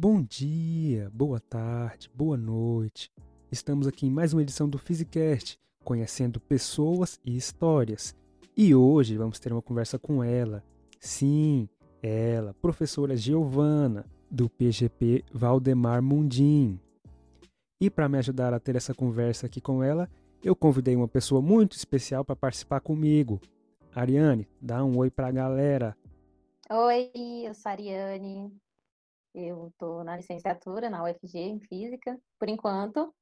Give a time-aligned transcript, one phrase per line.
[0.00, 3.10] Bom dia, boa tarde, boa noite.
[3.50, 8.14] Estamos aqui em mais uma edição do Physicast, conhecendo pessoas e histórias.
[8.56, 10.62] E hoje vamos ter uma conversa com ela.
[11.00, 11.68] Sim,
[12.00, 16.78] ela, professora Giovana, do PGP Valdemar Mundim.
[17.80, 20.08] E para me ajudar a ter essa conversa aqui com ela,
[20.40, 23.40] eu convidei uma pessoa muito especial para participar comigo.
[23.92, 25.96] Ariane, dá um oi para a galera.
[26.70, 27.10] Oi,
[27.44, 28.56] eu sou a Ariane.
[29.34, 33.14] Eu estou na licenciatura na UFG em Física, por enquanto.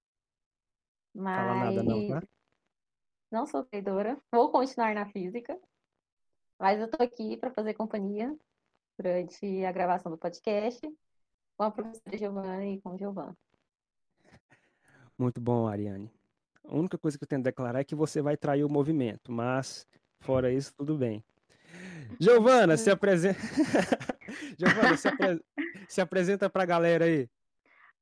[1.14, 2.22] Mas Fala nada não, tá?
[3.30, 4.20] não sou traidora.
[4.32, 5.58] Vou continuar na Física.
[6.58, 8.34] Mas eu estou aqui para fazer companhia
[8.98, 10.80] durante a gravação do podcast
[11.56, 13.36] com a professora Giovana e com o Giovana.
[15.18, 16.10] Muito bom, Ariane.
[16.64, 19.32] A única coisa que eu tenho a declarar é que você vai trair o movimento,
[19.32, 19.86] mas
[20.20, 21.24] fora isso, tudo bem.
[22.20, 23.40] Giovana, se apresenta.
[24.58, 25.44] Giovana, se, apre...
[25.88, 27.28] se apresenta para a galera aí.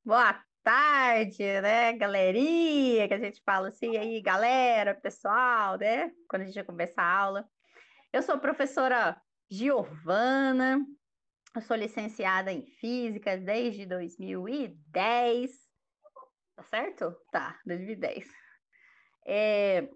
[0.04, 6.10] Boa tarde, né, galerinha, que a gente fala assim aí, galera, pessoal, né?
[6.28, 7.48] Quando a gente começa a aula.
[8.12, 10.84] Eu sou professora Giovana,
[11.54, 15.52] eu sou licenciada em Física desde 2010.
[16.56, 17.16] Tá certo?
[17.30, 18.24] Tá, 2010.
[19.26, 19.88] É,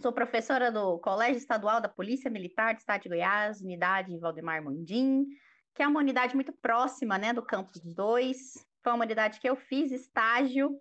[0.00, 5.26] sou professora do Colégio Estadual da Polícia Militar do Estado de Goiás, unidade Valdemar Mundim,
[5.74, 8.36] que é uma unidade muito próxima, né, do campus 2.
[8.82, 10.78] Foi uma unidade que eu fiz estágio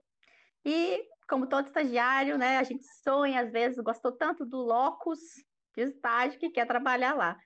[0.66, 5.20] e, como todo estagiário, né, a gente sonha, às vezes, gostou tanto do locus
[5.76, 7.38] de estágio que quer trabalhar lá.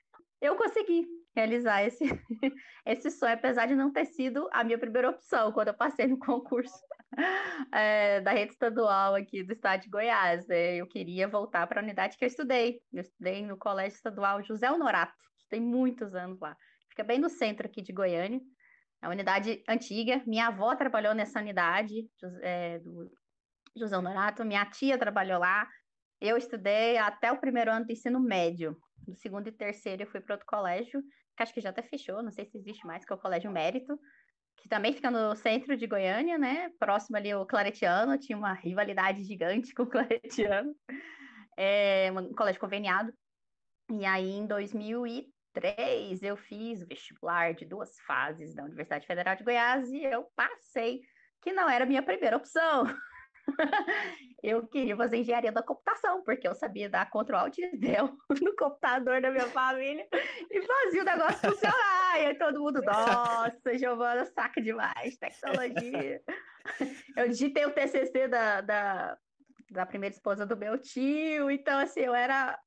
[0.41, 2.03] Eu consegui realizar esse,
[2.86, 6.17] esse sonho, apesar de não ter sido a minha primeira opção quando eu passei no
[6.17, 6.80] concurso
[7.72, 10.47] é, da rede estadual aqui do estado de Goiás.
[10.47, 10.78] Né?
[10.78, 12.80] Eu queria voltar para a unidade que eu estudei.
[12.94, 16.56] Eu estudei no Colégio Estadual José Honorato, estudei muitos anos lá.
[16.89, 18.39] Fica bem no centro aqui de Goiânia.
[19.02, 20.23] É uma unidade antiga.
[20.25, 22.09] Minha avó trabalhou nessa unidade
[22.41, 23.11] é, do
[23.75, 25.67] José Honorato, minha tia trabalhou lá.
[26.22, 28.78] Eu estudei até o primeiro ano do ensino médio.
[29.06, 31.03] No segundo e terceiro eu fui para outro colégio,
[31.35, 33.51] que acho que já até fechou, não sei se existe mais, que é o Colégio
[33.51, 34.00] Mérito,
[34.57, 36.69] que também fica no centro de Goiânia, né?
[36.79, 40.75] Próximo ali o Claretiano, tinha uma rivalidade gigante com o Claretiano.
[41.57, 43.13] É um colégio conveniado.
[43.91, 49.44] E aí, em 2003, eu fiz o vestibular de duas fases da Universidade Federal de
[49.44, 51.01] Goiás e eu passei,
[51.41, 52.85] que não era a minha primeira opção.
[54.45, 59.19] eu queria fazer engenharia da computação, porque eu sabia dar Ctrl Alt Del no computador
[59.19, 60.07] da minha família
[60.51, 62.19] e fazia o negócio funcionar.
[62.19, 66.22] E aí todo mundo, nossa, Giovana saca demais, tecnologia.
[67.17, 69.17] Eu digitei o TCC da, da,
[69.72, 72.59] da primeira esposa do meu tio, então assim, eu era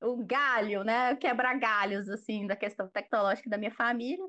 [0.00, 1.16] o galho, né?
[1.16, 4.24] Quebrar galhos, assim, da questão tecnológica da minha família.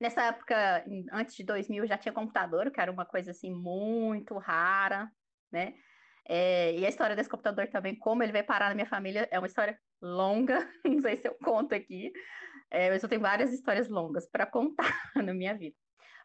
[0.00, 5.10] Nessa época, antes de 2000, já tinha computador, que era uma coisa assim muito rara,
[5.52, 5.74] né?
[6.28, 9.38] É, e a história desse computador também, como ele veio parar na minha família, é
[9.38, 12.12] uma história longa, não sei se eu conto aqui,
[12.70, 14.84] é, mas eu tenho várias histórias longas para contar
[15.16, 15.76] na minha vida.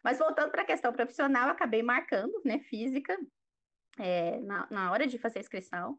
[0.02, 3.16] Mas voltando para a questão profissional, acabei marcando, né, física,
[3.98, 5.98] é, na, na hora de fazer a inscrição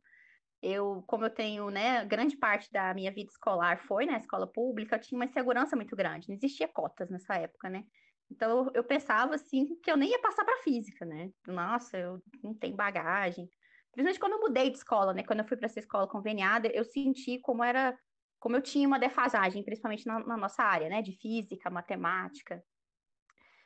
[0.62, 4.96] eu, como eu tenho, né, grande parte da minha vida escolar foi na escola pública,
[4.96, 7.86] eu tinha uma insegurança muito grande, não existia cotas nessa época, né?
[8.32, 11.32] Então eu, pensava assim que eu nem ia passar para física, né?
[11.48, 13.50] Nossa, eu não tenho bagagem.
[13.92, 15.24] Principalmente quando eu mudei de escola, né?
[15.24, 17.98] Quando eu fui para essa escola conveniada, eu senti como era,
[18.40, 21.02] como eu tinha uma defasagem, principalmente na, na nossa área, né?
[21.02, 22.64] De física, matemática.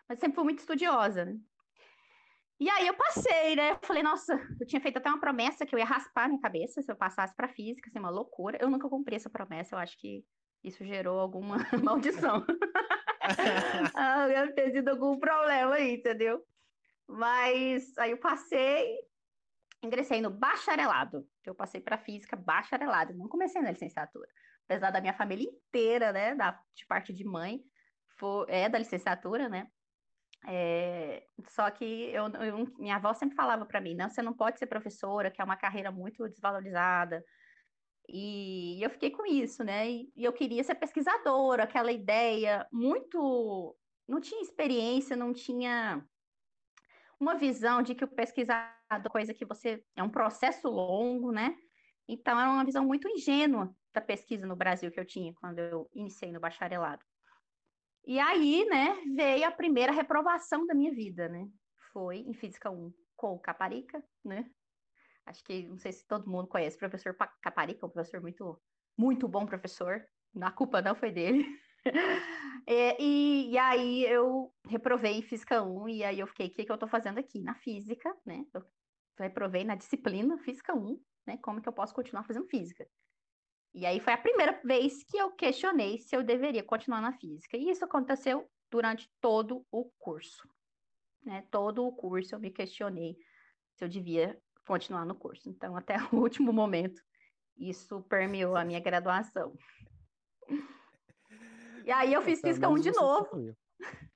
[0.08, 1.38] Mas sempre fui muito estudiosa, né?
[2.60, 3.72] E aí eu passei, né?
[3.72, 6.82] Eu falei, nossa, eu tinha feito até uma promessa que eu ia raspar minha cabeça
[6.82, 8.58] se eu passasse para física, assim, uma loucura.
[8.62, 10.24] Eu nunca cumpri essa promessa, eu acho que
[10.64, 12.46] isso gerou alguma maldição.
[13.96, 16.46] ah, deve ter sido algum problema aí, entendeu?
[17.08, 18.98] Mas aí eu passei,
[19.84, 21.28] ingressei no bacharelado.
[21.46, 24.28] Eu passei para física bacharelado, não comecei na licenciatura.
[24.66, 27.62] Apesar da minha família inteira, né, da, de parte de mãe,
[28.18, 29.68] for, é da licenciatura, né?
[30.48, 34.60] É, só que eu, eu, minha avó sempre falava para mim, não, você não pode
[34.60, 37.24] ser professora, que é uma carreira muito desvalorizada.
[38.10, 39.90] E, eu fiquei com isso, né?
[39.90, 43.76] E, eu queria ser pesquisadora, aquela ideia muito,
[44.08, 46.06] não tinha experiência, não tinha
[47.20, 51.56] uma visão de que o pesquisador é coisa que você é um processo longo, né?
[52.08, 55.90] Então era uma visão muito ingênua da pesquisa no Brasil que eu tinha quando eu
[55.94, 57.04] iniciei no bacharelado.
[58.06, 61.48] E aí, né, veio a primeira reprovação da minha vida, né?
[61.94, 64.50] Foi em Física 1 com o Caparica, né?
[65.26, 68.62] Acho que, não sei se todo mundo conhece o professor Caparica, um professor muito,
[68.98, 70.06] muito bom professor.
[70.42, 71.46] A culpa não foi dele.
[72.66, 76.72] É, e, e, aí eu reprovei Física 1, e aí eu fiquei, o que, que
[76.72, 77.42] eu estou fazendo aqui?
[77.42, 78.46] Na Física, né?
[78.54, 78.64] Eu
[79.20, 80.98] reprovei na disciplina Física 1,
[81.28, 81.38] né?
[81.42, 82.88] Como que eu posso continuar fazendo Física?
[83.74, 87.58] E aí foi a primeira vez que eu questionei se eu deveria continuar na Física.
[87.58, 90.48] E isso aconteceu durante todo o curso.
[91.24, 91.46] Né?
[91.50, 93.18] Todo o curso eu me questionei
[93.74, 95.50] se eu devia continuar no curso.
[95.50, 97.02] Então, até o último momento,
[97.58, 99.56] isso permeou a minha graduação.
[101.86, 103.56] E aí eu fiz Física 1 de novo.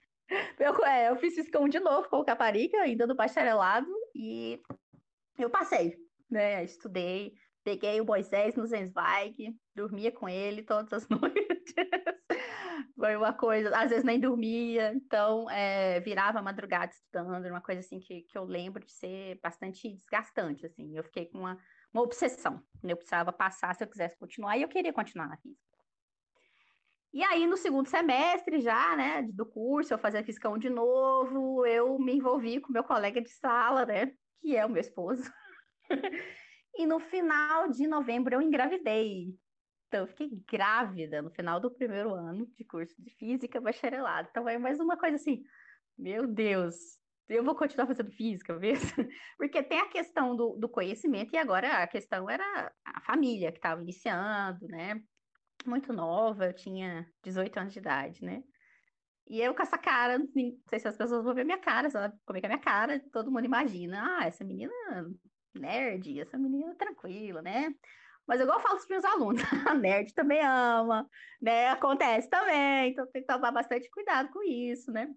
[0.59, 4.61] Eu, é, eu fiz Física 1 de novo com o Caparica, ainda no bacharelado, e
[5.37, 5.95] eu passei,
[6.29, 6.65] né?
[6.65, 7.33] Estudei,
[7.63, 11.73] peguei o Moisés no Zenzweig, dormia com ele todas as noites.
[12.95, 17.99] Foi uma coisa, às vezes nem dormia, então é, virava madrugada estudando, uma coisa assim
[17.99, 20.97] que, que eu lembro de ser bastante desgastante, assim.
[20.97, 21.59] Eu fiquei com uma,
[21.93, 22.93] uma obsessão, né?
[22.93, 25.67] eu precisava passar se eu quisesse continuar, e eu queria continuar na física.
[27.13, 31.97] E aí, no segundo semestre já, né, do curso, eu fazia 1 de novo, eu
[31.99, 35.23] me envolvi com meu colega de sala, né, que é o meu esposo.
[36.75, 39.35] e no final de novembro eu engravidei.
[39.87, 44.27] Então, eu fiquei grávida no final do primeiro ano de curso de física bacharelado.
[44.29, 45.43] Então, é mais uma coisa assim,
[45.97, 46.75] meu Deus,
[47.29, 48.89] eu vou continuar fazendo física mesmo?
[49.37, 53.57] Porque tem a questão do, do conhecimento e agora a questão era a família que
[53.57, 55.01] estava iniciando, né?
[55.67, 58.43] muito nova, eu tinha 18 anos de idade, né?
[59.29, 60.27] E eu com essa cara, não
[60.69, 63.01] sei se as pessoas vão ver minha cara, sabe como é que é minha cara,
[63.11, 64.71] todo mundo imagina, ah, essa menina
[65.53, 67.69] nerd, essa menina tranquila, né?
[68.27, 69.41] Mas igual eu falo para os meus alunos,
[69.71, 71.09] a nerd também ama,
[71.41, 71.69] né?
[71.69, 75.07] Acontece também, então tem que tomar bastante cuidado com isso, né?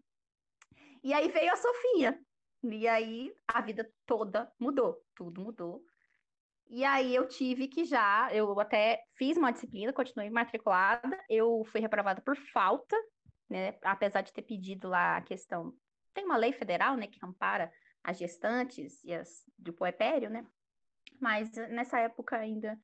[1.02, 2.18] E aí veio a Sofia,
[2.62, 5.82] e aí a vida toda mudou, tudo mudou.
[6.68, 11.80] E aí eu tive que já, eu até fiz uma disciplina, continuei matriculada, eu fui
[11.80, 12.96] reprovada por falta,
[13.48, 13.76] né?
[13.82, 15.74] Apesar de ter pedido lá a questão.
[16.14, 17.72] Tem uma lei federal, né, que ampara
[18.04, 20.46] as gestantes e as do puerpério, né?
[21.20, 22.78] Mas nessa época ainda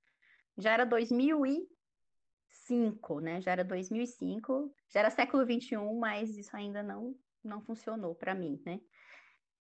[0.56, 3.41] já era 2005, né?
[3.41, 7.14] Já era 2005, já era século 21, mas isso ainda não
[7.44, 8.81] não funcionou para mim, né?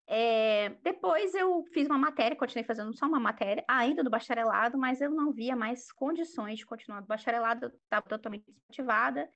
[0.07, 4.99] É, depois eu fiz uma matéria, continuei fazendo só uma matéria, ainda do bacharelado, mas
[4.99, 9.29] eu não via mais condições de continuar do bacharelado, eu estava totalmente desmotivada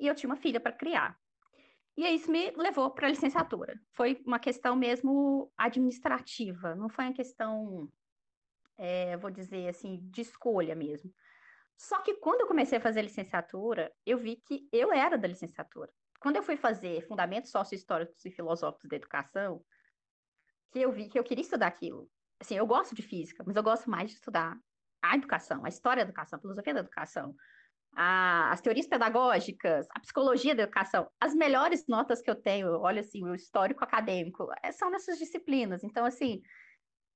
[0.00, 1.18] e eu tinha uma filha para criar.
[1.96, 3.78] E isso me levou para a licenciatura.
[3.92, 7.88] Foi uma questão mesmo administrativa, não foi uma questão,
[8.78, 11.12] é, vou dizer assim, de escolha mesmo.
[11.76, 15.90] Só que quando eu comecei a fazer licenciatura, eu vi que eu era da licenciatura.
[16.20, 19.62] Quando eu fui fazer Fundamentos Sócio-Históricos e Filosóficos da Educação,
[20.72, 22.08] que eu vi que eu queria estudar aquilo.
[22.40, 24.56] Assim, eu gosto de física, mas eu gosto mais de estudar
[25.02, 27.34] a educação, a história da educação, a filosofia da educação,
[27.96, 31.08] a, as teorias pedagógicas, a psicologia da educação.
[31.20, 35.84] As melhores notas que eu tenho, olha assim, o histórico acadêmico, é, são nessas disciplinas.
[35.84, 36.40] Então, assim,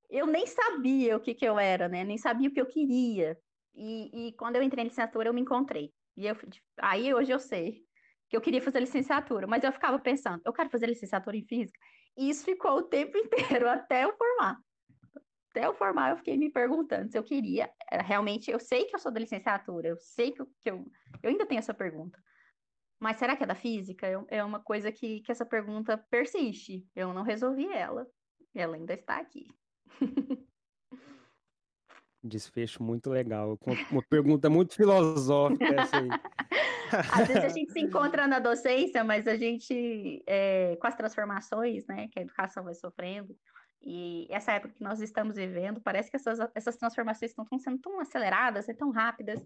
[0.09, 2.05] eu nem sabia o que, que eu era, né?
[2.05, 3.39] Nem sabia o que eu queria.
[3.75, 5.93] E, e quando eu entrei em licenciatura, eu me encontrei.
[6.17, 6.37] E eu,
[6.79, 7.83] aí hoje eu sei
[8.29, 11.79] que eu queria fazer licenciatura, mas eu ficava pensando, eu quero fazer licenciatura em física.
[12.17, 14.59] E isso ficou o tempo inteiro, até eu formar.
[15.51, 17.71] Até eu formar, eu fiquei me perguntando se eu queria.
[18.05, 20.85] Realmente, eu sei que eu sou da licenciatura, eu sei que eu, que eu,
[21.23, 22.19] eu ainda tenho essa pergunta.
[23.01, 24.07] Mas será que é da física?
[24.29, 26.87] É uma coisa que, que essa pergunta persiste.
[26.95, 28.07] Eu não resolvi ela.
[28.55, 29.47] Ela ainda está aqui.
[32.23, 33.59] Desfecho muito legal.
[33.90, 36.09] Uma pergunta muito filosófica essa aí.
[37.12, 41.87] Às vezes a gente se encontra na docência, mas a gente, é, com as transformações
[41.87, 43.37] né, que a educação vai sofrendo,
[43.83, 48.00] e essa época que nós estamos vivendo, parece que essas, essas transformações estão sendo tão
[48.00, 49.40] aceleradas e tão rápidas.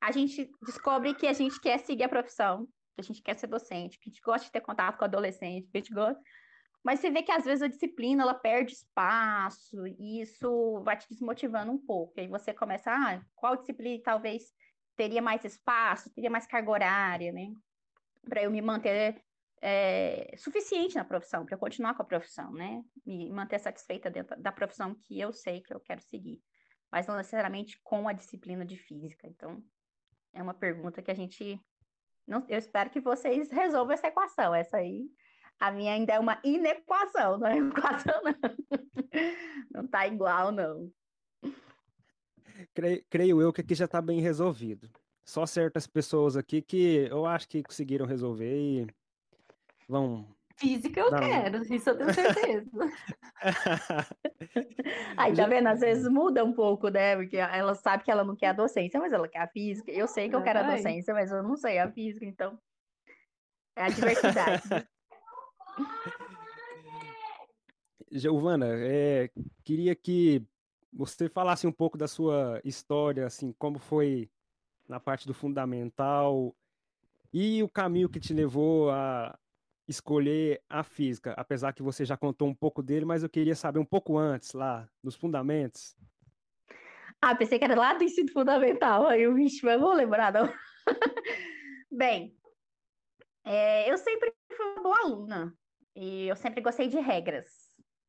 [0.00, 3.48] A gente descobre que a gente quer seguir a profissão, que a gente quer ser
[3.48, 6.20] docente, que a gente gosta de ter contato com adolescente, que a gente gosta.
[6.82, 11.06] Mas você vê que às vezes a disciplina ela perde espaço e isso vai te
[11.10, 12.14] desmotivando um pouco.
[12.16, 14.44] E aí você começa, ah, qual disciplina talvez
[14.96, 17.52] teria mais espaço, teria mais carga horária, né?
[18.28, 19.22] Para eu me manter
[19.60, 22.82] é, suficiente na profissão, para eu continuar com a profissão, né?
[23.04, 26.40] Me manter satisfeita dentro da profissão que eu sei que eu quero seguir,
[26.90, 29.26] mas não necessariamente com a disciplina de física.
[29.26, 29.62] Então,
[30.32, 31.60] é uma pergunta que a gente.
[32.26, 34.54] Não, eu espero que vocês resolvam essa equação.
[34.54, 35.10] Essa aí,
[35.60, 38.34] a minha ainda é uma inequação, não é equação, não.
[39.72, 40.90] Não tá igual, não
[42.74, 44.88] creio, creio eu que aqui já está bem resolvido.
[45.24, 48.86] Só certas pessoas aqui que eu acho que conseguiram resolver e
[49.88, 50.26] vão.
[50.56, 52.70] Física eu quero, isso eu tenho certeza.
[55.16, 55.68] Aí tá vendo?
[55.68, 57.16] Às vezes muda um pouco, né?
[57.16, 59.90] Porque ela sabe que ela não quer a docência, mas ela quer a física.
[59.90, 62.58] Eu sei que eu quero a docência, mas eu não sei a física, então
[63.74, 64.62] É a diversidade.
[68.10, 69.30] Giovana, é,
[69.64, 70.42] queria que
[70.92, 74.28] você falasse um pouco da sua história, assim, como foi
[74.88, 76.54] na parte do fundamental
[77.32, 79.38] e o caminho que te levou a
[79.86, 83.78] escolher a física, apesar que você já contou um pouco dele, mas eu queria saber
[83.78, 85.96] um pouco antes, lá, nos fundamentos.
[87.20, 90.52] Ah, pensei que era lá do ensino fundamental, aí eu, vixe, mas vou lembrar, não.
[91.90, 92.36] Bem,
[93.44, 95.58] é, eu sempre fui uma boa aluna,
[95.94, 97.48] e eu sempre gostei de regras.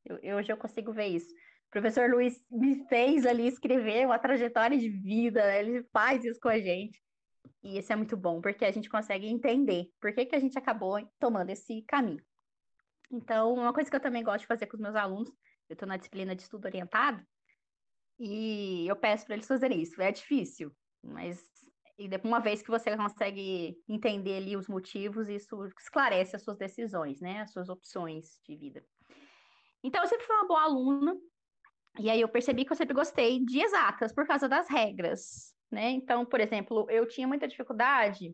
[0.05, 1.31] Eu, hoje eu consigo ver isso.
[1.31, 6.49] O professor Luiz me fez ali escrever uma trajetória de vida, ele faz isso com
[6.49, 7.01] a gente.
[7.63, 10.57] E isso é muito bom, porque a gente consegue entender por que, que a gente
[10.57, 12.23] acabou tomando esse caminho.
[13.11, 15.29] Então, uma coisa que eu também gosto de fazer com os meus alunos,
[15.69, 17.23] eu estou na disciplina de estudo orientado,
[18.19, 20.01] e eu peço para eles fazerem isso.
[20.01, 20.71] É difícil,
[21.03, 21.50] mas
[22.05, 27.21] e uma vez que você consegue entender ali os motivos, isso esclarece as suas decisões,
[27.21, 27.41] né?
[27.41, 28.83] As suas opções de vida.
[29.83, 31.15] Então, eu sempre fui uma boa aluna,
[31.99, 35.89] e aí eu percebi que eu sempre gostei de exatas por causa das regras, né?
[35.89, 38.33] Então, por exemplo, eu tinha muita dificuldade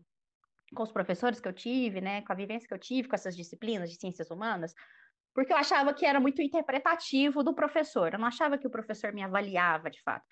[0.73, 3.35] com os professores que eu tive, né, com a vivência que eu tive com essas
[3.35, 4.73] disciplinas de ciências humanas,
[5.33, 9.13] porque eu achava que era muito interpretativo do professor, eu não achava que o professor
[9.13, 10.25] me avaliava de fato.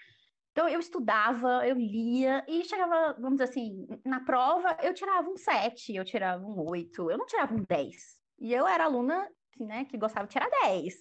[0.55, 5.35] Então, eu estudava, eu lia e chegava, vamos dizer assim, na prova, eu tirava um
[5.35, 7.93] 7, eu tirava um 8, eu não tirava um 10.
[8.39, 10.93] E eu era aluna, né, que gostava de tirar 10.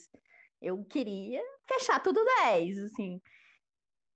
[0.61, 3.23] Eu queria fechar tudo 10, assim.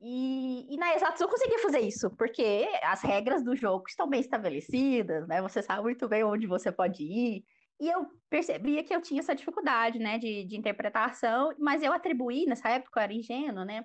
[0.00, 4.20] E, e, na Exatos eu conseguia fazer isso, porque as regras do jogo estão bem
[4.20, 5.40] estabelecidas, né?
[5.40, 7.44] Você sabe muito bem onde você pode ir.
[7.78, 12.44] E eu percebia que eu tinha essa dificuldade, né, de, de interpretação, mas eu atribuí,
[12.44, 13.84] nessa época eu era ingênuo, né?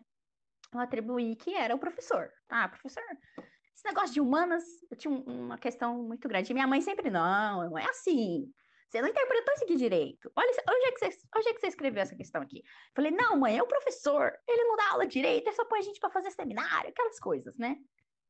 [0.74, 2.32] Eu atribuí que era o professor.
[2.50, 3.04] Ah, professor,
[3.74, 6.54] esse negócio de humanas, eu tinha uma questão muito grande.
[6.54, 8.52] Minha mãe sempre, não, não é assim.
[8.90, 10.32] Você não interpretou isso aqui direito.
[10.36, 12.64] Olha, onde é, que você, onde é que você escreveu essa questão aqui?
[12.96, 14.32] Falei, não, mãe, é o professor.
[14.48, 17.58] Ele não dá aula direito, ele só põe a gente para fazer seminário, aquelas coisas,
[17.58, 17.76] né?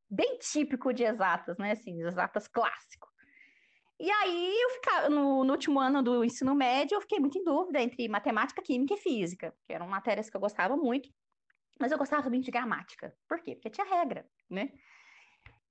[0.08, 1.72] Bem típico de exatas, né?
[1.72, 3.06] Assim, exatas clássico.
[4.00, 7.44] E aí, eu ficava, no, no, último ano do ensino médio, eu fiquei muito em
[7.44, 11.10] dúvida entre matemática, química e física, que eram matérias que eu gostava muito,
[11.78, 13.14] mas eu gostava muito de gramática.
[13.28, 13.54] Por quê?
[13.54, 14.70] Porque tinha regra, né?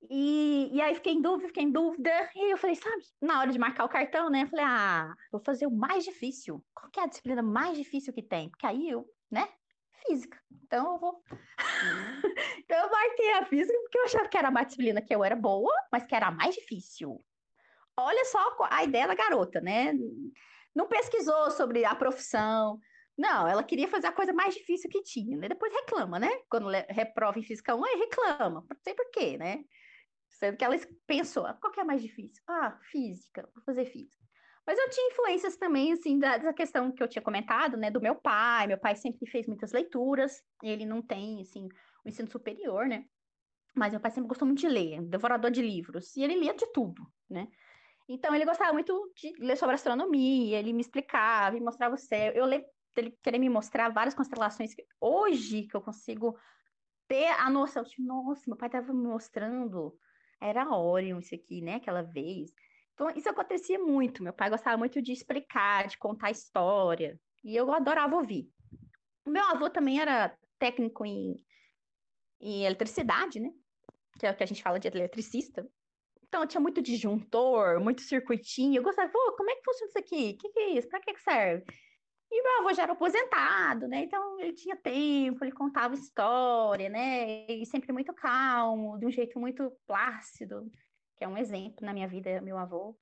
[0.09, 2.11] E, e aí fiquei em dúvida, fiquei em dúvida.
[2.35, 4.43] E eu falei, sabe, na hora de marcar o cartão, né?
[4.43, 6.63] Eu falei, ah, vou fazer o mais difícil.
[6.73, 8.49] Qual que é a disciplina mais difícil que tem?
[8.49, 9.47] Porque aí eu, né?
[10.05, 10.37] Física.
[10.63, 11.23] Então eu vou.
[12.59, 15.35] então eu marquei a física porque eu achava que era uma disciplina que eu era
[15.35, 17.23] boa, mas que era a mais difícil.
[17.95, 19.93] Olha só a ideia da garota, né?
[20.75, 22.79] Não pesquisou sobre a profissão.
[23.17, 25.47] Não, ela queria fazer a coisa mais difícil que tinha, né?
[25.47, 26.29] Depois reclama, né?
[26.49, 28.65] Quando reprova em física 1, aí reclama.
[28.67, 29.63] Não sei por quê, né?
[30.29, 32.43] Sendo que ela pensou, ah, qual que é mais difícil?
[32.47, 34.23] Ah, física, vou fazer física.
[34.65, 38.01] Mas eu tinha influências também, assim, da, dessa questão que eu tinha comentado, né, do
[38.01, 38.65] meu pai.
[38.65, 41.67] Meu pai sempre fez muitas leituras, ele não tem, assim,
[42.03, 43.05] o ensino superior, né?
[43.75, 46.65] Mas meu pai sempre gostou muito de ler, devorador de livros, e ele lia de
[46.71, 47.47] tudo, né?
[48.07, 52.31] Então ele gostava muito de ler sobre astronomia, ele me explicava, me mostrava o céu.
[52.33, 56.37] Eu lembro dele querer me mostrar várias constelações que hoje que eu consigo
[57.07, 59.97] ter a noção de, nossa, meu pai estava me mostrando
[60.41, 61.75] era Orion isso aqui, né?
[61.75, 62.51] Aquela vez.
[62.93, 64.21] Então, isso acontecia muito.
[64.21, 67.19] Meu pai gostava muito de explicar, de contar história.
[67.43, 68.49] E eu adorava ouvir.
[69.25, 71.41] Meu avô também era técnico em,
[72.41, 73.51] em eletricidade, né?
[74.19, 75.65] Que é o que a gente fala de eletricista.
[76.27, 78.79] Então, tinha muito disjuntor, muito circuitinho.
[78.79, 80.31] Eu gostava, pô, como é que funciona isso aqui?
[80.31, 80.89] O que, que é isso?
[80.89, 81.63] Para que, que serve?
[82.35, 84.01] E meu avô já era aposentado, né?
[84.05, 87.45] Então ele tinha tempo, ele contava história, né?
[87.45, 90.67] E sempre muito calmo, de um jeito muito plácido,
[91.15, 92.97] que é um exemplo na minha vida, meu avô.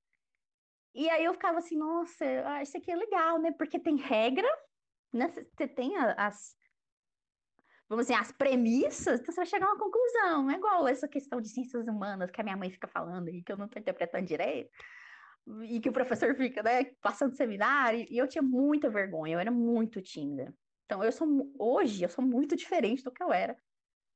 [0.94, 2.26] E aí eu ficava assim, nossa,
[2.62, 3.54] isso aqui é legal, né?
[3.54, 4.50] Porque tem regra,
[5.14, 5.30] né?
[5.30, 6.54] Você tem as,
[7.88, 10.44] vamos dizer, as premissas, então você vai chegar a uma conclusão.
[10.44, 13.42] Não é igual essa questão de ciências humanas que a minha mãe fica falando e
[13.42, 14.70] que eu não estou interpretando direito
[15.64, 19.52] e que o professor fica, né, passando seminário, e eu tinha muita vergonha, eu era
[19.52, 20.54] muito tímida.
[20.86, 23.58] Então, eu sou, hoje, eu sou muito diferente do que eu era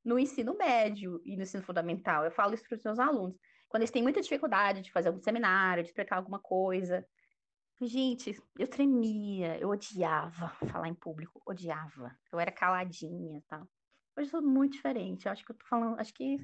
[0.03, 2.23] no ensino médio e no ensino fundamental.
[2.23, 3.35] Eu falo isso para os meus alunos.
[3.67, 7.05] Quando eles têm muita dificuldade de fazer algum seminário, de explicar alguma coisa.
[7.81, 12.15] Gente, eu tremia, eu odiava falar em público, odiava.
[12.31, 13.67] Eu era caladinha, tá?
[14.15, 15.25] Hoje eu sou muito diferente.
[15.25, 16.37] Eu acho que eu tô falando, acho que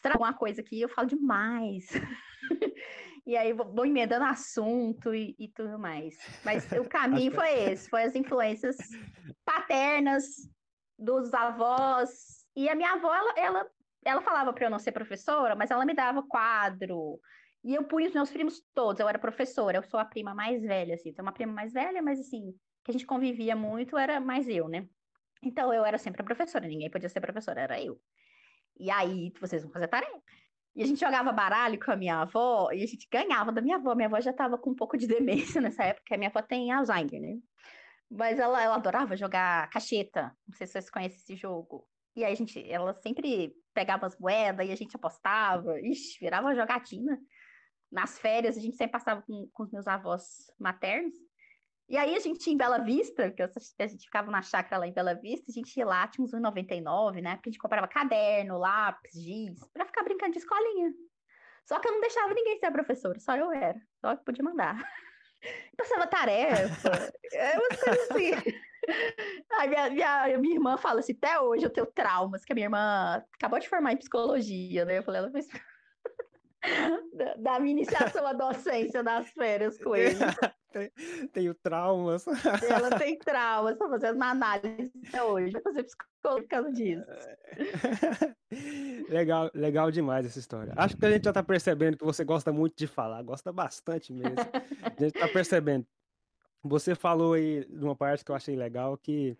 [0.00, 1.86] será alguma coisa aqui eu falo demais.
[3.26, 6.16] e aí vou, vou emendando assunto e, e, tudo mais.
[6.44, 8.76] Mas o caminho foi esse, foi as influências
[9.44, 10.24] paternas
[10.98, 12.46] dos avós.
[12.56, 13.70] E a minha avó, ela, ela,
[14.04, 17.20] ela falava para eu não ser professora, mas ela me dava quadro
[17.62, 20.62] E eu punha os meus primos todos, eu era professora, eu sou a prima mais
[20.62, 22.52] velha, assim, tem uma prima mais velha, mas assim,
[22.84, 24.88] que a gente convivia muito era mais eu, né?
[25.42, 27.98] Então eu era sempre a professora, ninguém podia ser professora, era eu.
[28.80, 30.20] E aí, vocês vão fazer tarefa.
[30.74, 33.76] E a gente jogava baralho com a minha avó e a gente ganhava da minha
[33.76, 33.94] avó.
[33.94, 36.70] Minha avó já estava com um pouco de demência nessa época, a minha avó tem
[36.72, 37.38] Alzheimer, né?
[38.10, 40.34] Mas ela, ela adorava jogar cacheta.
[40.46, 41.86] Não sei se vocês conhecem esse jogo.
[42.16, 45.80] E aí a gente, ela sempre pegava as moedas e a gente apostava.
[45.80, 47.18] Ixi, virava jogatina.
[47.90, 51.14] Nas férias, a gente sempre passava com, com os meus avós maternos.
[51.90, 54.86] E aí a gente ia em Bela Vista, que a gente ficava na chácara lá
[54.86, 57.34] em Bela Vista, a gente ia lá, tinha uns 1,99, né?
[57.34, 60.92] Porque a gente comprava caderno, lápis, giz, pra ficar brincando de escolinha.
[61.64, 63.76] Só que eu não deixava ninguém ser a professora, só eu era.
[64.00, 64.76] Só que podia mandar.
[65.76, 68.30] Passava tarefa, é umas coisas assim.
[69.58, 72.66] Aí minha, minha, minha irmã fala assim, até hoje eu tenho traumas, que a minha
[72.66, 74.98] irmã acabou de formar em psicologia, né?
[74.98, 75.48] Eu falei, ela fez
[77.14, 80.18] da, da minha iniciação à docência nas férias com ele.
[81.32, 82.24] Tenho traumas.
[82.62, 87.04] Ela tem traumas, estou fazendo uma análise até hoje, vou fazer psicólogo por causa disso.
[89.08, 90.72] legal, legal demais essa história.
[90.76, 94.12] Acho que a gente já está percebendo que você gosta muito de falar, gosta bastante
[94.12, 94.36] mesmo.
[94.82, 95.86] A gente está percebendo.
[96.62, 99.36] Você falou aí de uma parte que eu achei legal, que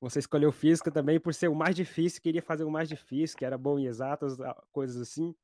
[0.00, 3.44] você escolheu física também por ser o mais difícil, queria fazer o mais difícil, que
[3.44, 4.36] era bom em exatas,
[4.72, 5.34] coisas assim.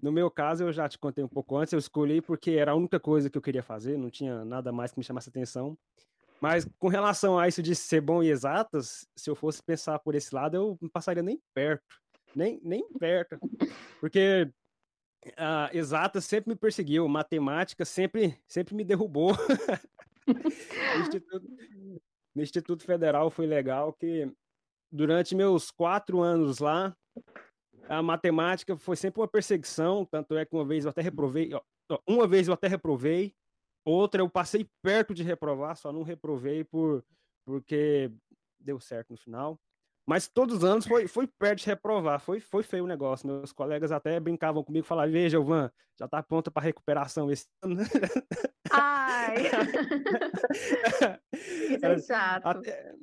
[0.00, 2.74] No meu caso, eu já te contei um pouco antes, eu escolhi porque era a
[2.74, 5.76] única coisa que eu queria fazer, não tinha nada mais que me chamasse atenção.
[6.40, 10.14] Mas com relação a isso de ser bom e exatas, se eu fosse pensar por
[10.14, 11.84] esse lado, eu não passaria nem perto,
[12.34, 13.38] nem, nem perto.
[14.00, 14.50] Porque
[15.36, 19.32] a exatas sempre me perseguiu, matemática sempre, sempre me derrubou.
[20.26, 20.34] no,
[21.00, 21.48] Instituto,
[22.34, 24.28] no Instituto Federal foi legal que
[24.90, 26.96] durante meus quatro anos lá,
[27.88, 31.50] a matemática foi sempre uma perseguição, tanto é que uma vez eu até reprovei,
[32.06, 33.34] uma vez eu até reprovei,
[33.84, 37.04] outra eu passei perto de reprovar, só não reprovei por
[37.44, 38.10] porque
[38.60, 39.58] deu certo no final.
[40.06, 43.26] Mas todos os anos foi, foi perto de reprovar, foi, foi feio o negócio.
[43.26, 47.80] Meus colegas até brincavam comigo, falavam, veja, Van, já tá pronta para recuperação esse ano.
[48.70, 49.36] Ai!
[51.32, 52.46] Isso é chato.
[52.46, 52.94] Até,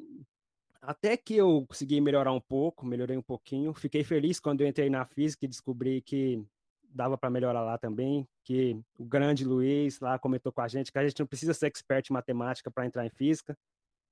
[0.90, 3.76] até que eu consegui melhorar um pouco, melhorei um pouquinho.
[3.76, 6.44] Fiquei feliz quando eu entrei na física e descobri que
[6.82, 10.98] dava para melhorar lá também, que o grande Luiz lá comentou com a gente que
[10.98, 13.56] a gente não precisa ser expert em matemática para entrar em física,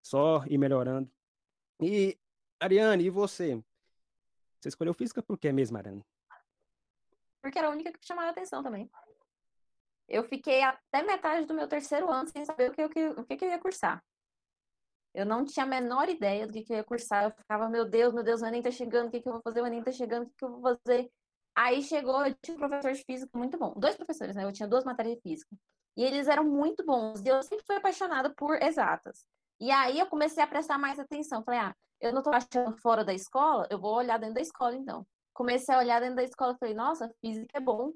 [0.04, 1.10] só ir melhorando.
[1.82, 2.16] E
[2.60, 3.60] Ariane, e você?
[4.60, 6.06] Você escolheu física por quê mesmo, Ariane?
[7.42, 8.88] Porque era a única que chamava atenção também.
[10.08, 13.44] Eu fiquei até metade do meu terceiro ano sem saber o que, que, o que
[13.44, 14.06] eu ia cursar.
[15.18, 17.24] Eu não tinha a menor ideia do que, que eu ia cursar.
[17.24, 19.42] Eu ficava, meu Deus, meu Deus, o Enem tá chegando, o que, que eu vou
[19.42, 19.64] fazer?
[19.64, 21.12] O Enem tá chegando, o que, que eu vou fazer?
[21.56, 23.74] Aí chegou, eu tinha um professor de física muito bom.
[23.76, 24.44] Dois professores, né?
[24.44, 25.58] Eu tinha duas matérias de física.
[25.98, 27.20] E eles eram muito bons.
[27.26, 29.26] E eu sempre fui apaixonada por exatas.
[29.60, 31.44] E aí eu comecei a prestar mais atenção.
[31.44, 34.76] Falei, ah, eu não tô achando fora da escola, eu vou olhar dentro da escola,
[34.76, 35.04] então.
[35.34, 37.92] Comecei a olhar dentro da escola, falei, nossa, física é bom.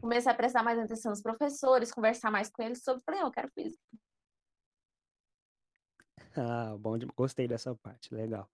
[0.00, 3.30] Comecei a prestar mais atenção nos professores, conversar mais com eles sobre, falei, ah, eu
[3.30, 3.80] quero física.
[6.36, 8.50] Ah, bom, gostei dessa parte, legal.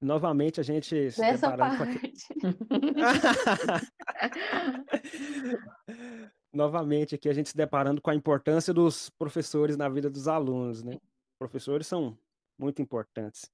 [0.00, 2.26] Novamente a gente se Nessa deparando parte.
[6.52, 10.82] Novamente aqui a gente se deparando com a importância dos professores na vida dos alunos,
[10.82, 10.98] né?
[11.38, 12.18] Professores são
[12.58, 13.50] muito importantes.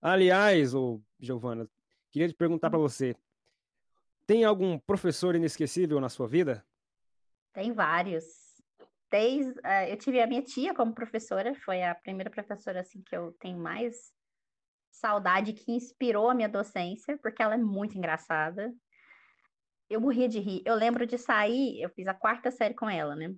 [0.00, 1.68] Aliás, ô Giovana,
[2.10, 3.16] queria te perguntar para você,
[4.26, 6.64] tem algum professor inesquecível na sua vida?
[7.52, 8.47] Tem vários
[9.10, 13.16] desde uh, eu tive a minha tia como professora, foi a primeira professora assim que
[13.16, 14.12] eu tenho mais
[14.90, 18.72] saudade que inspirou a minha docência, porque ela é muito engraçada.
[19.88, 20.62] Eu morria de rir.
[20.64, 23.34] Eu lembro de sair, eu fiz a quarta série com ela, né?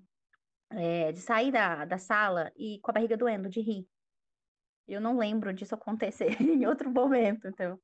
[0.72, 3.86] É, de sair da, da sala e com a barriga doendo de rir.
[4.88, 7.78] Eu não lembro disso acontecer em outro momento, então.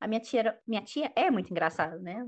[0.00, 2.26] A minha tia, minha tia é muito engraçada, né?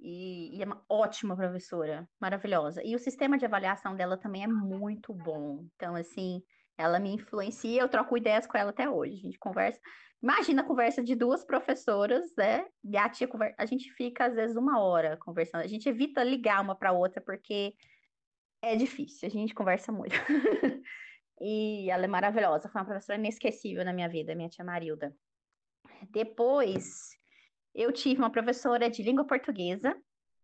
[0.00, 2.82] E, e, é uma ótima professora, maravilhosa.
[2.84, 5.66] E o sistema de avaliação dela também é muito bom.
[5.74, 6.42] Então, assim,
[6.76, 9.14] ela me influencia, eu troco ideias com ela até hoje.
[9.14, 9.80] A gente conversa.
[10.22, 12.64] Imagina a conversa de duas professoras, né?
[12.84, 13.56] E a tia conversa.
[13.58, 15.62] A gente fica, às vezes, uma hora conversando.
[15.62, 17.74] A gente evita ligar uma para outra, porque
[18.62, 20.14] é difícil, a gente conversa muito.
[21.40, 25.14] e ela é maravilhosa, foi uma professora inesquecível na minha vida, minha tia Marilda.
[26.10, 27.17] Depois,
[27.78, 29.96] eu tive uma professora de língua portuguesa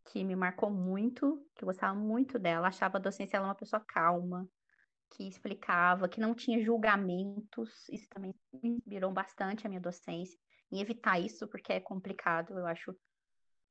[0.04, 3.80] que me marcou muito, que eu gostava muito dela, achava a docência ela uma pessoa
[3.80, 4.48] calma,
[5.10, 7.88] que explicava, que não tinha julgamentos.
[7.90, 10.38] Isso também me inspirou bastante a minha docência
[10.70, 12.94] em evitar isso, porque é complicado, eu acho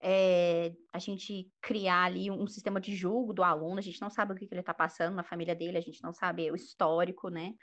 [0.02, 4.34] é, a gente criar ali um sistema de julgo do aluno, a gente não sabe
[4.34, 7.30] o que, que ele está passando na família dele, a gente não sabe o histórico,
[7.30, 7.54] né,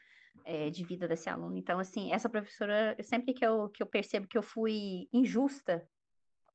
[0.44, 1.56] é, de vida desse aluno.
[1.56, 5.86] Então, assim, essa professora, sempre que eu, que eu percebo que eu fui injusta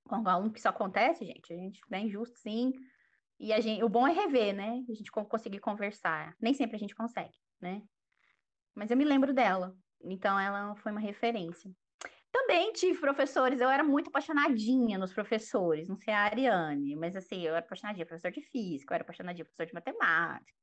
[0.08, 2.74] com o aluno, que isso acontece, gente, a gente é injusto, sim,
[3.40, 6.36] e a gente, o bom é rever, né, a gente conseguir conversar.
[6.40, 7.82] Nem sempre a gente consegue, né,
[8.76, 11.72] mas eu me lembro dela, então ela foi uma referência.
[12.32, 17.42] Também tive professores, eu era muito apaixonadinha nos professores, não sei a Ariane, mas assim,
[17.42, 20.54] eu era apaixonadinha professor de física, eu era apaixonadinha professor de matemática.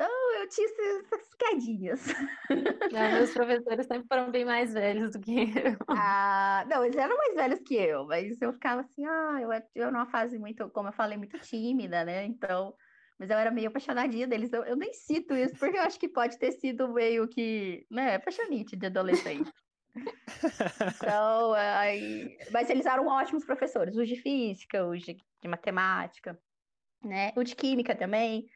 [0.00, 2.06] Então, eu tinha essas quedinhas.
[2.90, 5.76] Não, meus professores sempre foram bem mais velhos do que eu.
[5.88, 9.92] Ah, não, eles eram mais velhos que eu, mas eu ficava assim, ah, eu, eu
[9.92, 12.24] numa fase muito, como eu falei, muito tímida, né?
[12.24, 12.74] Então,
[13.18, 14.50] mas eu era meio apaixonadinha deles.
[14.54, 18.14] Eu, eu nem cito isso, porque eu acho que pode ter sido meio que, né,
[18.14, 19.52] apaixonite de adolescente.
[20.96, 22.38] Então, aí...
[22.50, 26.40] Mas eles eram ótimos professores, os de física, os de, de matemática,
[27.04, 27.32] né?
[27.36, 28.48] O de química também.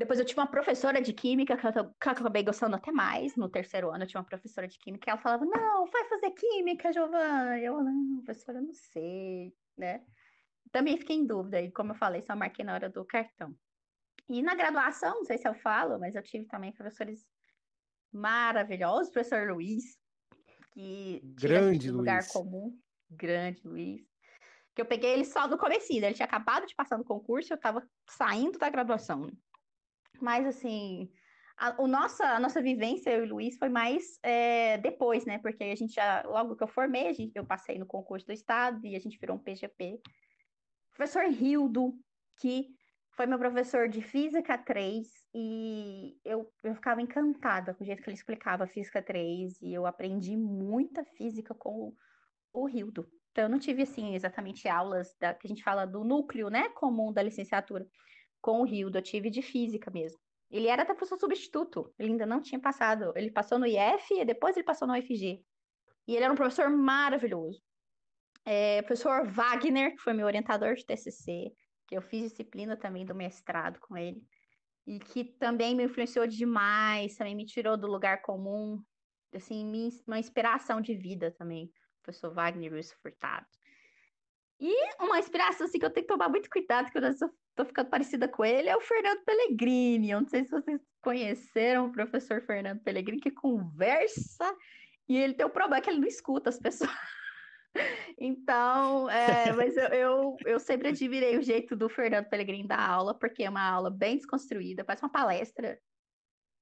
[0.00, 3.36] Depois eu tive uma professora de química que eu, que eu, acabei gostando até mais.
[3.36, 6.30] No terceiro ano eu tinha uma professora de química e ela falava, não, vai fazer
[6.30, 7.58] química, Giovana.
[7.58, 10.02] Eu, não, professora, eu não sei, né?
[10.72, 13.54] Também fiquei em dúvida, e como eu falei, só marquei na hora do cartão.
[14.26, 17.26] E na graduação, não sei se eu falo, mas eu tive também professores
[18.10, 19.98] maravilhosos, o professor Luiz,
[20.72, 22.74] que grande lugar comum,
[23.10, 24.00] grande Luiz,
[24.74, 27.56] que eu peguei ele só no começo, ele tinha acabado de passar no concurso, eu
[27.56, 29.30] estava saindo da graduação.
[30.20, 31.10] Mas assim,
[31.56, 35.38] a, o nossa, a nossa vivência, eu e o Luiz, foi mais é, depois, né?
[35.38, 38.86] Porque a gente já, logo que eu formei, gente, eu passei no concurso do estado
[38.86, 40.00] e a gente virou um PGP.
[40.94, 41.94] Professor Rildo,
[42.40, 42.68] que
[43.12, 48.08] foi meu professor de Física 3 e eu, eu ficava encantada com o jeito que
[48.08, 51.70] ele explicava Física 3 e eu aprendi muita física com
[52.52, 53.06] o, o Rildo.
[53.30, 56.70] Então, eu não tive, assim, exatamente aulas da, que a gente fala do núcleo, né,
[56.70, 57.86] comum da licenciatura
[58.40, 60.18] com o Rildo, eu tive de física mesmo.
[60.50, 64.24] Ele era até professor substituto, ele ainda não tinha passado, ele passou no IF e
[64.24, 65.44] depois ele passou no UFG.
[66.08, 67.62] E ele era um professor maravilhoso.
[68.44, 71.52] É, professor Wagner, que foi meu orientador de TCC,
[71.86, 74.22] que eu fiz disciplina também do mestrado com ele,
[74.86, 78.82] e que também me influenciou demais, também me tirou do lugar comum,
[79.34, 79.64] assim,
[80.06, 81.70] uma inspiração de vida também,
[82.02, 83.46] professor Wagner Wilson Furtado.
[84.58, 87.02] E uma inspiração, assim, que eu tenho que tomar muito cuidado, que eu
[87.50, 90.10] estou ficando parecida com ele, é o Fernando Pellegrini.
[90.10, 94.54] Eu não sei se vocês conheceram o professor Fernando Pellegrini, que conversa
[95.08, 96.90] e ele tem o um problema que ele não escuta as pessoas.
[98.18, 103.16] Então, é, mas eu, eu, eu, sempre admirei o jeito do Fernando Pellegrini dar aula,
[103.16, 105.80] porque é uma aula bem desconstruída, parece uma palestra.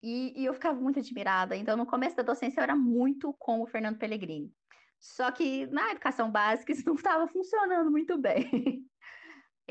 [0.03, 1.57] E, e eu ficava muito admirada.
[1.57, 4.53] Então, no começo da docência, eu era muito como o Fernando Pellegrini.
[5.01, 8.45] Só que na educação básica isso não estava funcionando muito bem.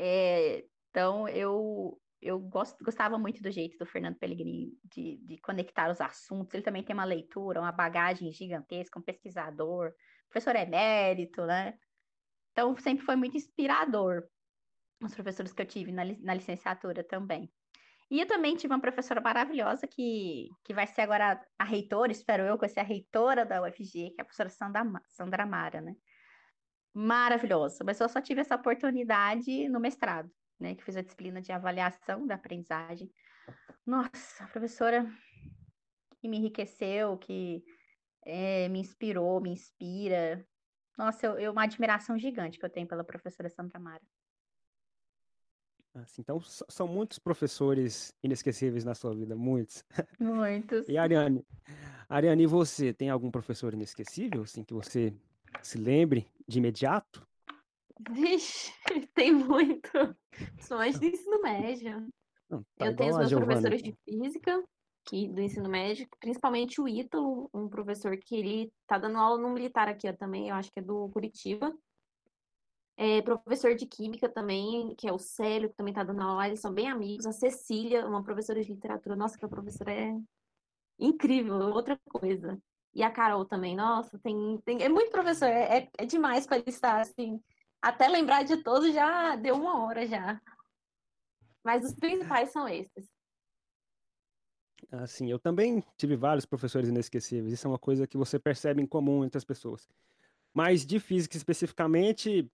[0.00, 5.90] É, então, eu, eu gost, gostava muito do jeito do Fernando Pellegrini de, de conectar
[5.90, 6.54] os assuntos.
[6.54, 9.92] Ele também tem uma leitura, uma bagagem gigantesca, um pesquisador
[10.28, 11.74] professor emérito, né?
[12.52, 14.22] Então, sempre foi muito inspirador
[15.02, 17.50] os professores que eu tive na, na licenciatura também.
[18.10, 22.42] E eu também tive uma professora maravilhosa que, que vai ser agora a reitora, espero
[22.42, 25.80] eu, que vai ser a reitora da UFG, que é a professora Sandra, Sandra Mara,
[25.80, 25.94] né?
[26.94, 30.74] Maravilhosa, mas eu só tive essa oportunidade no mestrado, né?
[30.74, 33.10] Que fiz a disciplina de avaliação da aprendizagem.
[33.86, 35.10] Nossa, a professora
[36.20, 37.64] que me enriqueceu, que
[38.24, 40.46] é, me inspirou, me inspira.
[40.96, 44.02] Nossa, eu, eu, uma admiração gigante que eu tenho pela professora Sandra Mara.
[45.94, 49.84] Assim, então, são muitos professores inesquecíveis na sua vida, muitos.
[50.20, 50.88] Muitos.
[50.88, 51.44] e Ariane,
[52.08, 55.12] Ariane, você, tem algum professor inesquecível, assim, que você
[55.62, 57.26] se lembre de imediato?
[58.10, 58.72] Vixe,
[59.14, 59.90] tem muito.
[60.30, 62.08] Principalmente do ensino médio.
[62.48, 64.64] Não, tá eu tenho os meus professores de física,
[65.04, 69.50] que, do ensino médio, principalmente o Ítalo, um professor que ele tá dando aula no
[69.50, 71.74] militar aqui também, eu acho que é do Curitiba.
[72.96, 76.60] É, professor de química também, que é o Célio, que também tá dando aula, eles
[76.60, 77.26] são bem amigos.
[77.26, 80.18] A Cecília, uma professora de literatura, nossa, que a professora é
[80.98, 82.60] incrível, outra coisa.
[82.92, 86.58] E a Carol também, nossa, tem, tem é muito professor, é, é, é demais para
[86.58, 87.40] listar, assim.
[87.80, 90.40] Até lembrar de todos já deu uma hora já.
[91.64, 93.08] Mas os principais são esses.
[94.90, 97.52] Assim, eu também tive vários professores inesquecíveis.
[97.52, 99.88] Isso é uma coisa que você percebe em comum entre as pessoas.
[100.54, 102.50] Mas de física especificamente,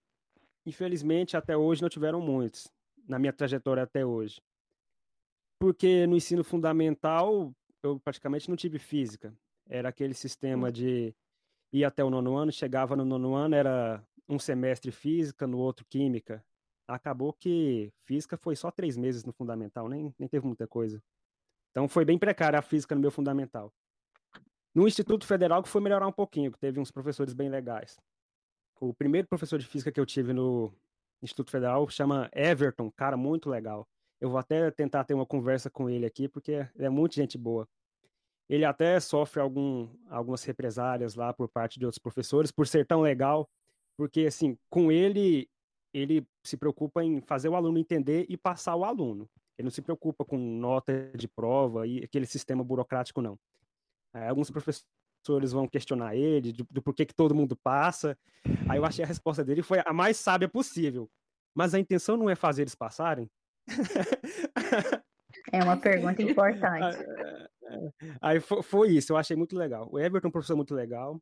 [0.66, 2.72] infelizmente, até hoje não tiveram muitos,
[3.06, 4.42] na minha trajetória até hoje.
[5.58, 9.32] Porque no ensino fundamental, eu praticamente não tive física.
[9.66, 10.72] Era aquele sistema hum.
[10.72, 11.14] de
[11.72, 15.84] ir até o nono ano, chegava no nono ano, era um semestre física, no outro
[15.86, 16.44] química.
[16.86, 21.02] Acabou que física foi só três meses no fundamental, nem, nem teve muita coisa.
[21.70, 23.72] Então foi bem precária a física no meu fundamental.
[24.74, 27.98] No Instituto Federal que foi melhorar um pouquinho, que teve uns professores bem legais.
[28.80, 30.72] O primeiro professor de física que eu tive no
[31.22, 33.88] Instituto Federal chama Everton, cara muito legal.
[34.20, 37.68] Eu vou até tentar ter uma conversa com ele aqui, porque é muito gente boa.
[38.48, 43.00] Ele até sofre algum, algumas represálias lá por parte de outros professores por ser tão
[43.00, 43.48] legal,
[43.96, 45.48] porque assim, com ele
[45.92, 49.28] ele se preocupa em fazer o aluno entender e passar o aluno.
[49.56, 53.38] Ele não se preocupa com nota de prova e aquele sistema burocrático não.
[54.12, 58.18] É, alguns professores vão questionar ele do, do porquê que todo mundo passa.
[58.68, 61.08] Aí eu achei a resposta dele foi a mais sábia possível.
[61.54, 63.30] Mas a intenção não é fazer eles passarem?
[65.52, 66.98] É uma pergunta importante.
[68.20, 69.88] Aí foi isso, eu achei muito legal.
[69.90, 71.20] O Everton é um professor muito legal.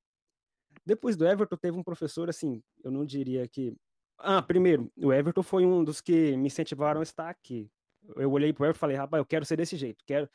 [0.84, 3.76] Depois do Everton, teve um professor, assim, eu não diria que.
[4.18, 7.70] Ah, primeiro, o Everton foi um dos que me incentivaram a estar aqui.
[8.16, 10.28] Eu olhei pro Everton e falei, rapaz, eu quero ser desse jeito, quero,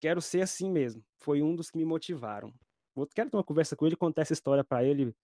[0.00, 1.02] quero ser assim mesmo.
[1.18, 2.52] Foi um dos que me motivaram.
[2.96, 5.14] Eu quero ter uma conversa com ele, contar essa história para ele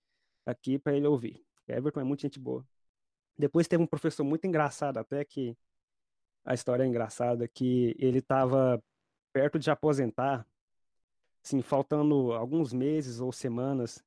[0.45, 1.45] aqui, para ele ouvir.
[1.69, 2.67] Everton é muito gente boa.
[3.39, 5.57] Depois teve um professor muito engraçado, até que
[6.45, 8.83] a história é engraçada, que ele estava
[9.33, 10.47] perto de aposentar,
[11.45, 14.03] assim, faltando alguns meses ou semanas,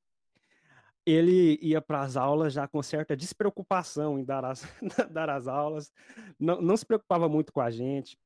[1.06, 4.64] ele ia para as aulas já com certa despreocupação em dar as,
[5.12, 5.92] dar as aulas,
[6.40, 8.18] não, não se preocupava muito com a gente.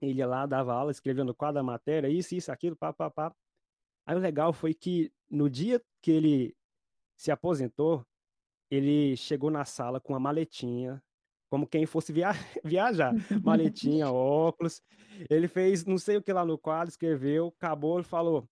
[0.00, 3.10] Ele ia lá, dava aula, escrevendo no quadro da matéria, isso, isso, aquilo, pá, pá,
[3.10, 3.34] pá.
[4.06, 6.56] Aí o legal foi que no dia que ele
[7.16, 8.04] se aposentou,
[8.70, 11.02] ele chegou na sala com uma maletinha,
[11.48, 12.30] como quem fosse via
[12.64, 13.14] viajar.
[13.42, 14.82] Maletinha, óculos.
[15.30, 18.48] Ele fez não sei o que lá no quadro, escreveu, acabou, ele falou: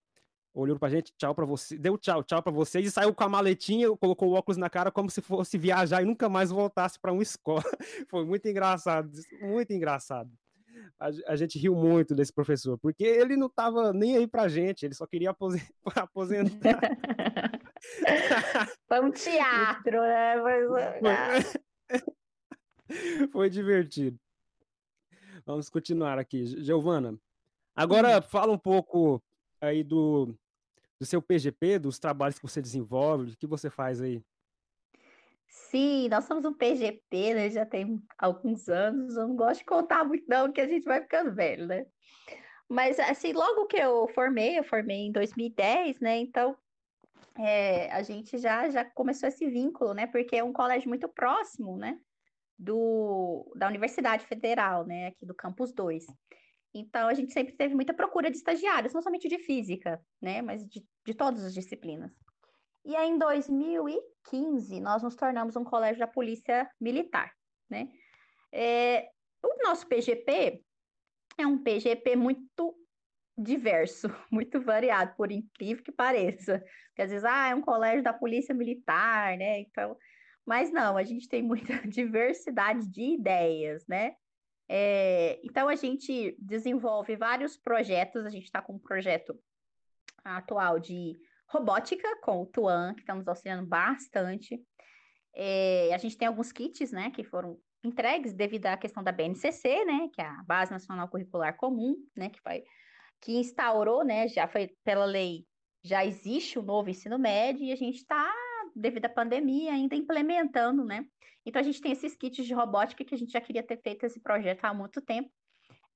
[0.53, 3.29] olhou pra gente, tchau pra você, deu tchau, tchau pra vocês e saiu com a
[3.29, 7.11] maletinha, colocou o óculos na cara como se fosse viajar e nunca mais voltasse para
[7.11, 7.63] uma escola.
[8.07, 9.11] Foi muito engraçado,
[9.41, 10.29] muito engraçado.
[10.99, 14.85] A, a, gente riu muito desse professor, porque ele não tava nem aí pra gente,
[14.85, 15.31] ele só queria
[15.85, 16.79] aposentar.
[18.87, 20.35] Foi um teatro, né?
[20.39, 22.03] Foi...
[23.31, 24.19] Foi divertido.
[25.45, 26.45] Vamos continuar aqui.
[26.63, 27.17] Giovana,
[27.75, 28.21] agora hum.
[28.21, 29.21] fala um pouco
[29.59, 30.33] aí do,
[31.03, 34.23] do seu PGP, dos trabalhos que você desenvolve, o que você faz aí.
[35.45, 37.49] Sim, nós somos um PGP, né?
[37.49, 39.17] Já tem alguns anos.
[39.17, 41.85] Eu não gosto de contar muito, não, que a gente vai ficando velho, né?
[42.69, 46.17] Mas, assim, logo que eu formei, eu formei em 2010, né?
[46.19, 46.57] Então,
[47.37, 50.07] é, a gente já, já começou esse vínculo, né?
[50.07, 51.99] Porque é um colégio muito próximo, né?
[52.57, 55.07] Do, da Universidade Federal, né?
[55.07, 56.05] Aqui do Campus 2.
[56.73, 60.41] Então, a gente sempre teve muita procura de estagiários, não somente de física, né?
[60.41, 62.11] Mas de, de todas as disciplinas.
[62.83, 67.31] E aí, em 2015, nós nos tornamos um colégio da Polícia Militar,
[67.69, 67.89] né?
[68.51, 69.09] É,
[69.41, 70.63] o nosso PGP
[71.37, 72.75] é um PGP muito
[73.37, 76.59] diverso, muito variado, por incrível que pareça.
[76.87, 79.59] Porque às vezes, ah, é um colégio da Polícia Militar, né?
[79.59, 79.95] Então,
[80.45, 84.15] mas não, a gente tem muita diversidade de ideias, né?
[84.69, 89.37] É, então, a gente desenvolve vários projetos, a gente está com um projeto
[90.23, 94.61] atual de robótica com o Tuan, que está nos auxiliando bastante.
[95.35, 99.83] É, a gente tem alguns kits, né, que foram entregues devido à questão da BNCC,
[99.85, 102.63] né, que é a Base Nacional Curricular Comum, né, que foi
[103.19, 105.45] que instaurou, né, já foi pela lei,
[105.81, 108.33] já existe o novo ensino médio e a gente está
[108.75, 111.05] devido à pandemia ainda implementando, né?
[111.45, 114.05] Então a gente tem esses kits de robótica que a gente já queria ter feito
[114.05, 115.29] esse projeto há muito tempo.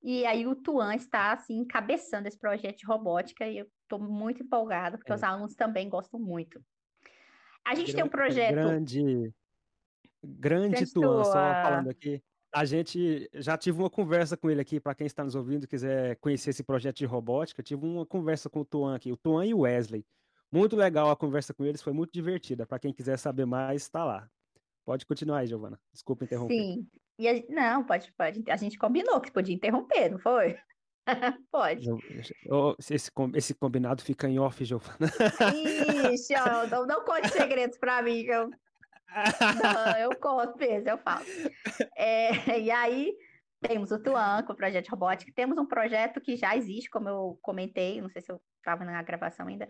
[0.04, 4.44] E aí o Tuan está assim encabeçando esse projeto de robótica e eu estou muito
[4.44, 5.16] empolgada porque é.
[5.16, 6.62] os alunos também gostam muito.
[7.66, 9.34] A gente grande, tem um projeto grande
[10.24, 12.22] grande Tuan, só falando aqui.
[12.54, 16.16] A gente já tive uma conversa com ele aqui, para quem está nos ouvindo quiser
[16.18, 19.54] conhecer esse projeto de robótica, tive uma conversa com o Tuan aqui, o Tuan e
[19.54, 20.06] o Wesley.
[20.52, 22.66] Muito legal a conversa com eles, foi muito divertida.
[22.66, 24.30] Para quem quiser saber mais, está lá.
[24.86, 25.80] Pode continuar aí, Giovana.
[25.92, 26.56] Desculpa interromper.
[26.56, 26.88] Sim.
[27.20, 28.44] E a, não, pode, pode.
[28.50, 30.58] A gente combinou que podia interromper, não foi?
[31.52, 31.88] pode.
[32.80, 35.12] Esse, esse combinado fica em off, Giovana.
[36.14, 38.50] Ixi, ó, não, não conte segredos para mim, eu,
[39.64, 41.26] não, eu conto mesmo, eu falo.
[41.98, 42.30] É,
[42.60, 43.14] e aí,
[43.62, 45.32] temos o Tuan, com o projeto de robótica.
[45.36, 49.02] Temos um projeto que já existe, como eu comentei, não sei se eu estava na
[49.02, 49.68] gravação ainda,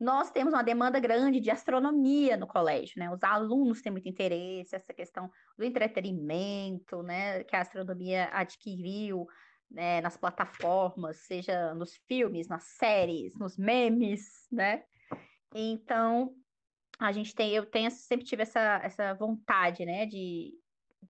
[0.00, 3.10] nós temos uma demanda grande de astronomia no colégio, né?
[3.10, 7.44] Os alunos têm muito interesse, essa questão do entretenimento, né?
[7.44, 9.28] Que a astronomia adquiriu
[9.70, 10.00] né?
[10.00, 14.82] nas plataformas, seja nos filmes, nas séries, nos memes, né?
[15.54, 16.34] Então,
[16.98, 20.52] a gente tem, eu tenho, sempre tive essa, essa vontade, né, de,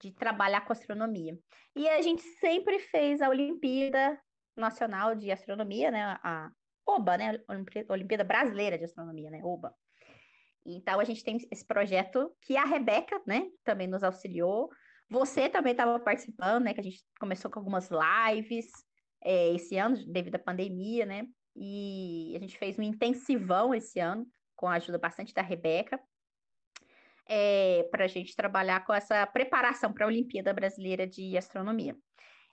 [0.00, 1.38] de trabalhar com astronomia.
[1.76, 4.18] E a gente sempre fez a Olimpíada
[4.56, 6.50] Nacional de Astronomia, né, a
[6.96, 7.40] OBA, né,
[7.88, 9.74] Olimpíada Brasileira de Astronomia, né, OBA.
[10.64, 14.68] Então a gente tem esse projeto que a Rebeca, né, também nos auxiliou.
[15.08, 18.66] Você também estava participando, né, que a gente começou com algumas lives
[19.22, 21.26] é, esse ano, devido à pandemia, né,
[21.56, 25.98] e a gente fez um intensivão esse ano, com a ajuda bastante da Rebeca,
[27.26, 31.96] é, para a gente trabalhar com essa preparação para a Olimpíada Brasileira de Astronomia.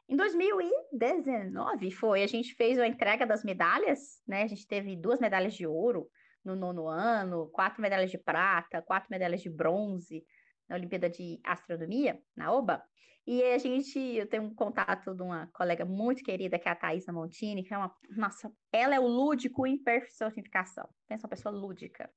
[0.09, 4.43] Em 2019 foi, a gente fez a entrega das medalhas, né?
[4.43, 6.09] A gente teve duas medalhas de ouro
[6.45, 10.25] no nono ano, quatro medalhas de prata, quatro medalhas de bronze
[10.69, 12.81] na Olimpíada de Astronomia, na OBA.
[13.25, 16.75] E a gente, eu tenho um contato de uma colega muito querida, que é a
[16.75, 20.87] Thaisa Montini, que é uma, nossa, ela é o lúdico em personificação.
[21.05, 22.09] Pensa uma pessoa lúdica.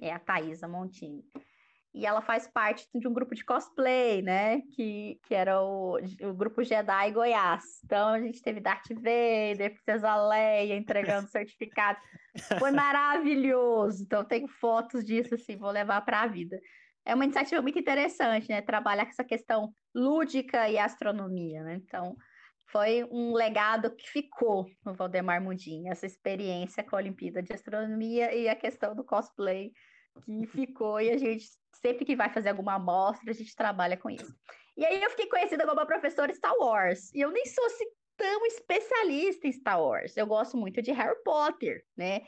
[0.00, 1.24] É a Thaisa Montini.
[1.96, 4.60] E ela faz parte de um grupo de cosplay, né?
[4.74, 7.64] Que, que era o, o grupo Jedi Goiás.
[7.82, 11.98] Então a gente teve Darth Vader, Princesa Leia entregando certificado.
[12.58, 14.02] Foi maravilhoso.
[14.02, 16.60] Então tenho fotos disso, assim, vou levar para a vida
[17.06, 18.60] é uma iniciativa muito interessante, né?
[18.60, 21.74] Trabalhar com essa questão lúdica e astronomia, né?
[21.76, 22.16] Então,
[22.66, 28.34] foi um legado que ficou no Valdemar Mundim, essa experiência com a Olimpíada de Astronomia
[28.34, 29.72] e a questão do cosplay
[30.22, 34.10] que ficou, e a gente, sempre que vai fazer alguma amostra, a gente trabalha com
[34.10, 34.34] isso.
[34.76, 37.86] E aí eu fiquei conhecida como a professora Star Wars, e eu nem sou assim,
[38.16, 42.22] tão especialista em Star Wars, eu gosto muito de Harry Potter, né?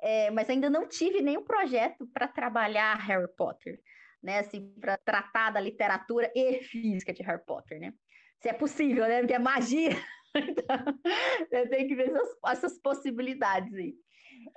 [0.00, 3.80] É, mas ainda não tive nenhum projeto para trabalhar Harry Potter
[4.24, 7.92] né, assim, para tratar da literatura e física de Harry Potter, né?
[8.40, 9.18] Se é possível, né?
[9.18, 9.90] Porque é magia.
[10.34, 13.94] então, tem que ver essas, essas possibilidades aí.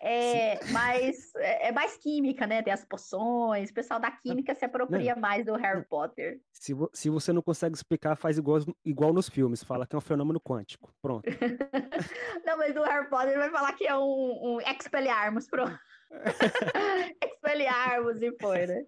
[0.02, 2.62] É, mas é, é, mais química, né?
[2.62, 6.40] Tem as poções, o pessoal da química se apropria não, mais do Harry Potter.
[6.52, 10.02] Se, se você não consegue explicar, faz igual, igual nos filmes, fala que é um
[10.02, 10.94] fenômeno quântico.
[11.02, 11.26] Pronto.
[12.46, 15.78] não, mas do Harry Potter vai falar que é um, um Expelliarmus, pronto.
[17.24, 18.86] Expelliarmus e foi, né?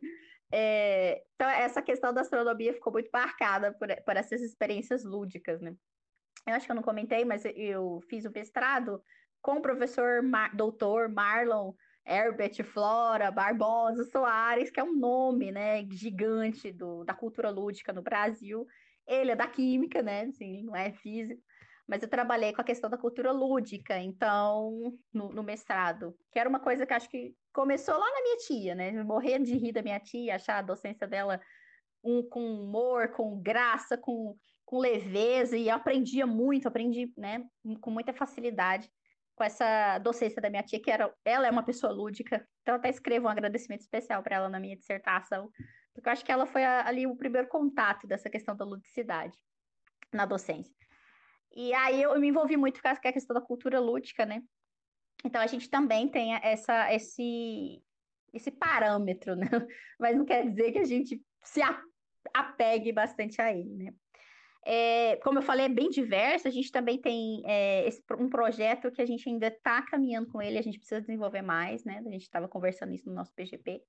[0.51, 5.75] É, então, essa questão da astronomia ficou muito marcada por, por essas experiências lúdicas, né?
[6.47, 9.01] Eu acho que eu não comentei, mas eu fiz o mestrado
[9.41, 11.73] com o professor Mar doutor Marlon
[12.05, 18.01] Herbert Flora Barbosa Soares, que é um nome, né, gigante do, da cultura lúdica no
[18.01, 18.65] Brasil.
[19.07, 21.41] Ele é da química, né, assim, não é físico,
[21.87, 26.49] mas eu trabalhei com a questão da cultura lúdica, então, no, no, mestrado, que era
[26.49, 29.03] uma coisa que acho que começou lá na minha tia, né?
[29.03, 31.41] Morrendo de rir da minha tia, achar a docência dela
[32.03, 37.43] um, com humor, com graça, com, com leveza, e eu aprendia muito, aprendi, né,
[37.81, 38.89] com muita facilidade
[39.39, 42.89] com essa docência da minha tia, que era, ela é uma pessoa lúdica, então até
[42.89, 45.49] escrevo um agradecimento especial para ela na minha dissertação,
[45.93, 49.37] porque eu acho que ela foi a, ali o primeiro contato dessa questão da ludicidade
[50.11, 50.75] na docência.
[51.55, 54.41] E aí eu me envolvi muito com a questão da cultura lúdica, né?
[55.23, 57.81] Então a gente também tem essa, esse,
[58.33, 59.47] esse parâmetro, né?
[59.97, 61.61] Mas não quer dizer que a gente se
[62.33, 63.93] apegue bastante a ele, né?
[64.65, 66.47] É, como eu falei, é bem diverso.
[66.47, 70.41] A gente também tem é, esse, um projeto que a gente ainda está caminhando com
[70.41, 72.01] ele, a gente precisa desenvolver mais, né?
[72.05, 73.81] A gente estava conversando isso no nosso PGP,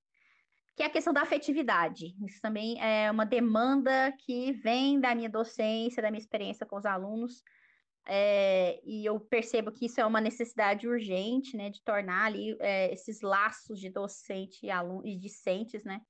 [0.75, 2.15] que é a questão da afetividade.
[2.25, 6.85] Isso também é uma demanda que vem da minha docência, da minha experiência com os
[6.85, 7.43] alunos,
[8.07, 12.91] é, e eu percebo que isso é uma necessidade urgente, né, de tornar ali é,
[12.91, 16.01] esses laços de docente e, aluno, e discentes, né,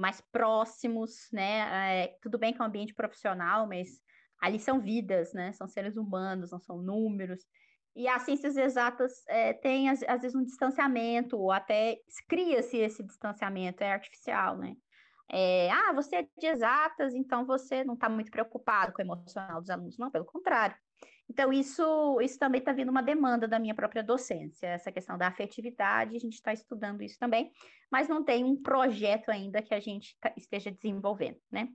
[0.00, 4.00] mais próximos, né, é, tudo bem que é um ambiente profissional, mas
[4.40, 7.44] ali são vidas, né, são seres humanos, não são números,
[7.94, 13.02] e as ciências exatas é, têm, às, às, vezes, um distanciamento, ou até cria-se esse
[13.02, 14.74] distanciamento, é artificial, né,
[15.32, 19.60] é, ah, você é de exatas, então você não está muito preocupado com o emocional
[19.60, 19.96] dos alunos.
[19.96, 20.76] Não, pelo contrário.
[21.30, 25.28] Então, isso, isso também está vindo uma demanda da minha própria docência, essa questão da
[25.28, 27.52] afetividade, a gente está estudando isso também,
[27.88, 31.68] mas não tem um projeto ainda que a gente tá, esteja desenvolvendo, né?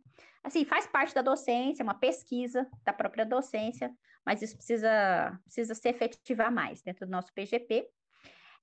[0.43, 3.89] Assim, faz parte da docência, uma pesquisa da própria docência,
[4.25, 7.87] mas isso precisa, precisa se efetivar mais dentro do nosso PGP.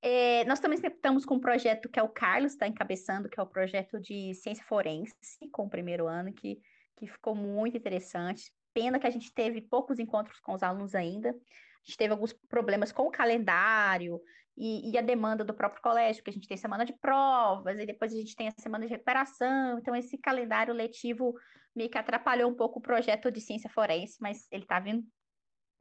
[0.03, 3.43] É, nós também estamos com um projeto que é o Carlos está encabeçando, que é
[3.43, 5.15] o projeto de ciência forense,
[5.51, 6.61] com o primeiro ano, que,
[6.99, 11.31] que ficou muito interessante Pena que a gente teve poucos encontros com os alunos ainda.
[11.31, 14.21] A gente teve alguns problemas com o calendário
[14.57, 17.87] e, e, a demanda do próprio colégio, porque a gente tem semana de provas e
[17.87, 19.79] depois a gente tem a semana de recuperação.
[19.79, 21.35] Então, esse calendário letivo
[21.75, 25.05] meio que atrapalhou um pouco o projeto de ciência forense, mas ele está vindo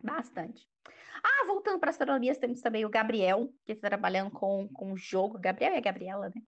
[0.02, 0.68] bastante.
[1.24, 5.38] Ah, voltando para astronomia, temos também o Gabriel, que está trabalhando com, com o jogo.
[5.38, 6.42] Gabriel e a Gabriela, né?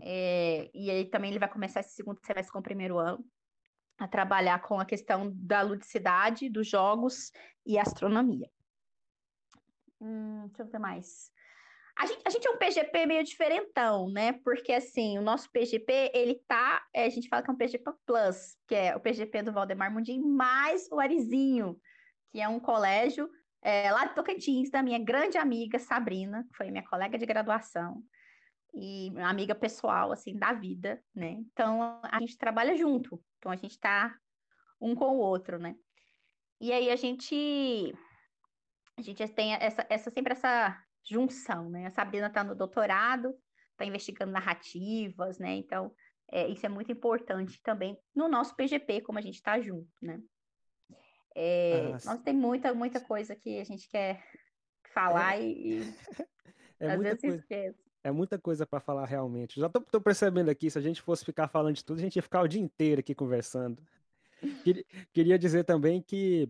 [0.00, 3.24] É, e aí também ele vai começar esse segundo semestre com o primeiro ano
[3.98, 7.32] a trabalhar com a questão da ludicidade dos jogos
[7.66, 8.48] e astronomia.
[10.00, 11.30] Hum, deixa eu ver mais.
[11.98, 14.32] A gente, a gente, é um PGP meio diferentão, né?
[14.44, 16.86] Porque, assim, o nosso PGP, ele tá...
[16.94, 19.92] É, a gente fala que é um PGP Plus, que é o PGP do Valdemar
[19.92, 21.76] Mundim, mais o Arizinho,
[22.30, 23.28] que é um colégio
[23.60, 28.00] é, lá de Tocantins, da minha grande amiga Sabrina, que foi minha colega de graduação
[28.74, 31.30] e amiga pessoal, assim, da vida, né?
[31.32, 33.22] Então, a gente trabalha junto.
[33.38, 34.16] Então, a gente tá
[34.80, 35.74] um com o outro, né?
[36.60, 37.94] E aí, a gente...
[38.96, 40.76] A gente tem essa, essa sempre essa
[41.08, 41.86] junção, né?
[41.86, 43.34] A Sabrina está no doutorado,
[43.72, 45.54] está investigando narrativas, né?
[45.54, 45.94] Então,
[46.30, 50.20] é, isso é muito importante também no nosso PGP, como a gente está junto, né?
[51.34, 54.22] É, ah, nós tem muita, muita coisa que a gente quer
[54.92, 55.44] falar é...
[55.44, 55.94] e, e
[56.80, 57.36] é às vezes coisa.
[57.36, 57.87] esquece.
[58.08, 59.60] É muita coisa para falar realmente.
[59.60, 62.16] Já tô, tô, percebendo aqui, se a gente fosse ficar falando de tudo, a gente
[62.16, 63.82] ia ficar o dia inteiro aqui conversando.
[65.12, 66.48] Queria dizer também que,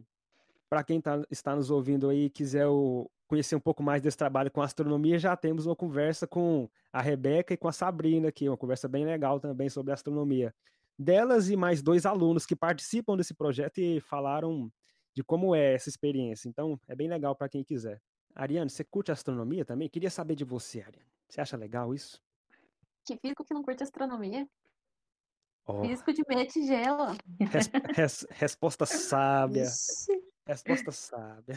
[0.71, 4.17] para quem tá, está nos ouvindo aí e quiser o, conhecer um pouco mais desse
[4.17, 8.49] trabalho com astronomia, já temos uma conversa com a Rebeca e com a Sabrina aqui,
[8.49, 10.55] uma conversa bem legal também sobre astronomia.
[10.99, 14.73] Delas e mais dois alunos que participam desse projeto e falaram
[15.15, 16.49] de como é essa experiência.
[16.49, 18.01] Então, é bem legal para quem quiser.
[18.35, 19.89] Ariane, você curte astronomia também?
[19.89, 21.18] Queria saber de você, Ariane.
[21.29, 22.23] Você acha legal isso?
[23.05, 24.49] Que físico que não curte astronomia?
[25.67, 25.83] Oh.
[25.83, 27.17] Físico de meia tigela.
[27.39, 29.67] Res, res, resposta sábia.
[30.47, 31.55] Resposta sábia.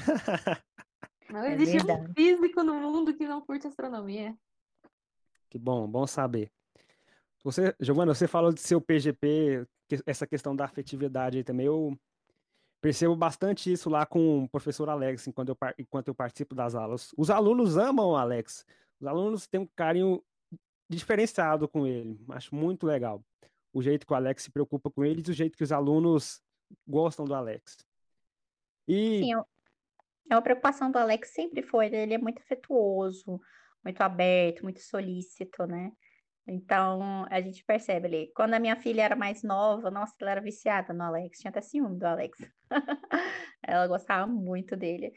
[1.30, 4.38] Não é existe um físico no mundo que não curte astronomia.
[5.50, 6.52] Que bom, bom saber.
[7.44, 9.66] Você, Giovana, você falou de seu PGP,
[10.06, 11.66] essa questão da afetividade aí também.
[11.66, 11.98] Eu
[12.82, 17.14] percebo bastante isso lá com o professor Alex, enquanto eu, enquanto eu participo das aulas.
[17.18, 18.66] Os alunos amam o Alex.
[19.02, 20.24] Os alunos têm um carinho
[20.88, 22.24] diferenciado com ele.
[22.30, 23.26] Acho muito legal.
[23.74, 26.40] O jeito que o Alex se preocupa com eles e o jeito que os alunos
[26.88, 27.78] gostam do Alex.
[28.88, 29.22] E...
[29.22, 29.46] Sim, eu,
[30.30, 32.04] é uma preocupação do Alex sempre foi, né?
[32.04, 33.42] ele é muito afetuoso,
[33.84, 35.92] muito aberto, muito solícito, né?
[36.46, 38.32] Então, a gente percebe ali.
[38.36, 41.62] Quando a minha filha era mais nova, nossa, ela era viciada no Alex, tinha até
[41.62, 42.38] ciúme do Alex.
[43.64, 45.14] ela gostava muito dele.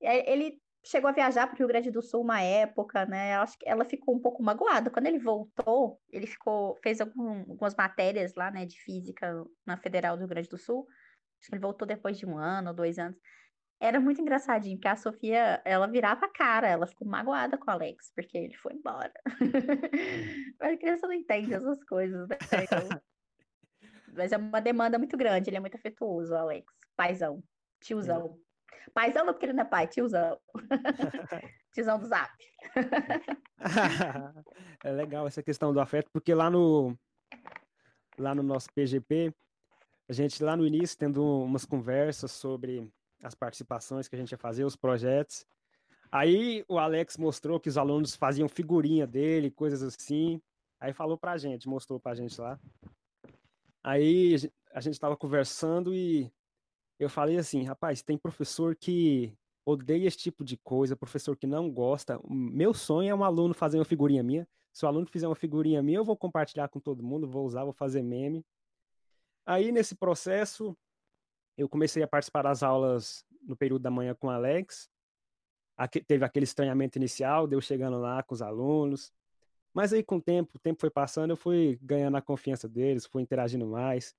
[0.00, 3.36] Ele chegou a viajar para o Rio Grande do Sul uma época, né?
[3.36, 4.88] Acho que ela ficou um pouco magoada.
[4.88, 10.16] Quando ele voltou, ele ficou, fez algum, algumas matérias lá, né, de física na Federal
[10.16, 10.86] do Rio Grande do Sul.
[11.40, 13.18] Acho que ele voltou depois de um ano, dois anos.
[13.80, 17.74] Era muito engraçadinho, porque a Sofia, ela virava a cara, ela ficou magoada com o
[17.74, 19.12] Alex, porque ele foi embora.
[20.58, 22.36] Mas a criança não entende essas coisas, né?
[22.62, 23.00] Então...
[24.14, 26.72] Mas é uma demanda muito grande, ele é muito afetuoso, o Alex.
[26.96, 27.42] Paizão,
[27.82, 28.40] tiozão.
[28.92, 30.38] Paizão não porque ele não é pai, tiozão.
[31.72, 32.32] tiozão do zap.
[34.84, 36.96] é legal essa questão do afeto, porque lá no,
[38.18, 39.32] lá no nosso PGP,
[40.08, 42.90] a gente lá no início tendo umas conversas sobre
[43.22, 45.44] as participações que a gente ia fazer, os projetos.
[46.10, 50.40] Aí o Alex mostrou que os alunos faziam figurinha dele, coisas assim.
[50.78, 52.58] Aí falou pra gente, mostrou pra gente lá.
[53.82, 54.36] Aí
[54.72, 56.30] a gente estava conversando e
[56.98, 61.70] eu falei assim, rapaz, tem professor que odeia esse tipo de coisa, professor que não
[61.70, 62.20] gosta.
[62.28, 64.48] Meu sonho é um aluno fazer uma figurinha minha.
[64.72, 67.64] Se o aluno fizer uma figurinha minha, eu vou compartilhar com todo mundo, vou usar,
[67.64, 68.44] vou fazer meme.
[69.44, 70.76] Aí nesse processo,
[71.56, 74.88] eu comecei a participar das aulas no período da manhã com o Alex.
[76.06, 79.12] Teve aquele estranhamento inicial, deu chegando lá com os alunos.
[79.74, 83.04] Mas aí, com o tempo, o tempo foi passando, eu fui ganhando a confiança deles,
[83.04, 84.14] fui interagindo mais.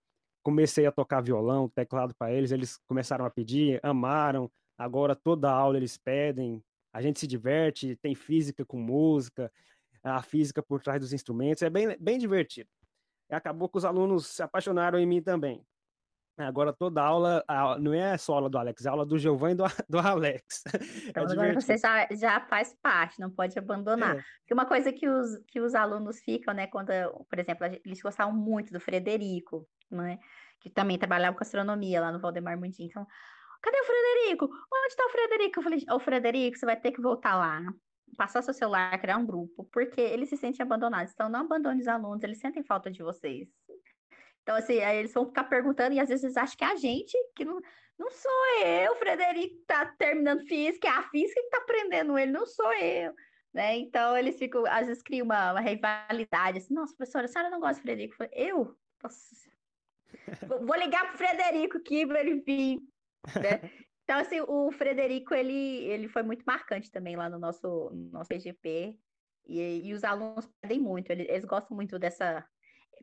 [0.48, 4.50] Comecei a tocar violão, teclado para eles, eles começaram a pedir, amaram.
[4.78, 9.52] Agora, toda aula eles pedem, a gente se diverte, tem física com música,
[10.02, 12.70] a física por trás dos instrumentos, é bem, bem divertido.
[13.30, 15.62] E acabou que os alunos se apaixonaram em mim também.
[16.38, 17.44] Agora toda aula,
[17.80, 20.64] não é só aula do Alex, é aula do Giovanni e do, do Alex.
[20.68, 24.18] É então, é agora você já, já faz parte, não pode abandonar.
[24.18, 24.24] É.
[24.40, 26.92] Porque uma coisa que os, que os alunos ficam, né, quando,
[27.28, 30.20] por exemplo, eles gostavam muito do Frederico, né,
[30.60, 32.86] que também trabalhava com astronomia lá no Valdemar Mundim.
[32.86, 33.08] Então,
[33.62, 34.46] cadê o Frederico?
[34.46, 35.60] Onde está o Frederico?
[35.60, 37.62] Eu falei, ô Frederico, você vai ter que voltar lá,
[38.16, 41.12] passar seu celular, criar um grupo, porque eles se sentem abandonados.
[41.14, 43.50] Então, não abandone os alunos, eles sentem falta de vocês.
[44.48, 46.76] Então, assim, aí eles vão ficar perguntando e às vezes eles acham que é a
[46.78, 47.60] gente, que não,
[48.00, 48.32] não sou
[48.66, 52.72] eu, o Frederico tá terminando física, é a física que tá aprendendo ele, não sou
[52.76, 53.14] eu.
[53.54, 53.76] Né?
[53.76, 57.60] Então, eles ficam, às vezes criam uma, uma rivalidade, assim, nossa, professora, a senhora não
[57.60, 58.16] gosta do Frederico?
[58.32, 58.74] Eu?
[59.04, 59.36] Nossa.
[60.66, 62.80] Vou ligar pro Frederico aqui para ele vir.
[63.36, 63.70] Né?
[64.06, 68.30] Então, assim, o Frederico, ele, ele foi muito marcante também lá no nosso, no nosso
[68.30, 68.98] PGP.
[69.46, 72.48] E, e os alunos pedem muito, eles, eles gostam muito dessa.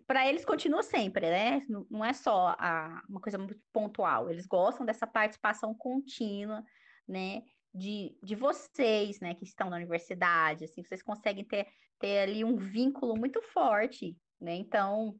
[0.06, 1.62] Para eles continua sempre, né?
[1.68, 4.30] Não, é só a, uma coisa muito pontual.
[4.30, 6.62] Eles gostam dessa participação contínua,
[7.08, 7.42] né?
[7.72, 11.66] De, de vocês, né, que estão na universidade, assim, vocês conseguem ter,
[11.98, 14.54] ter ali um vínculo muito forte, né?
[14.54, 15.18] Então,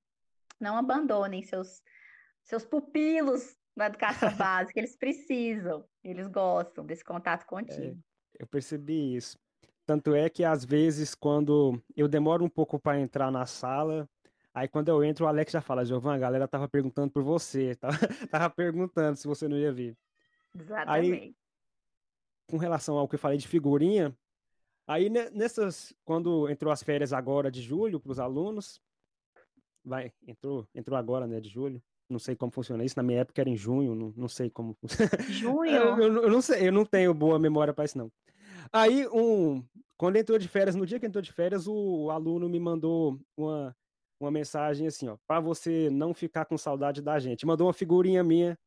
[0.61, 1.83] não abandonem seus,
[2.45, 7.99] seus pupilos na educação básica, eles precisam, eles gostam desse contato É, contínuo.
[8.39, 9.37] eu percebi isso.
[9.87, 14.09] Tanto é que às vezes quando eu demoro um pouco para entrar na sala,
[14.55, 17.75] aí quando eu entro o Alex já fala, Giovanna, a galera tava perguntando por você,
[17.77, 17.99] tava,
[18.31, 19.97] tava perguntando se você não ia vir.
[20.59, 21.37] Exatamente.
[22.49, 24.17] Com relação ao que eu falei de figurinha,
[24.87, 28.81] aí ne- nessas, quando entrou as férias agora de julho para os alunos,
[29.85, 31.83] vai, entrou, entrou agora, né, de julho.
[32.09, 34.77] Não sei como funciona isso, na minha época era em junho, não, não sei como.
[35.19, 38.13] Eu, Junho, eu, eu não sei, eu não tenho boa memória para isso, não.
[38.71, 39.65] Aí, um,
[39.97, 43.75] quando entrou de férias, no dia que entrou de férias, o, aluno me mandou uma,
[44.25, 47.47] uma mensagem assim, ó, para você não ficar com saudade da gente.
[47.47, 48.59] Mandou uma figurinha minha,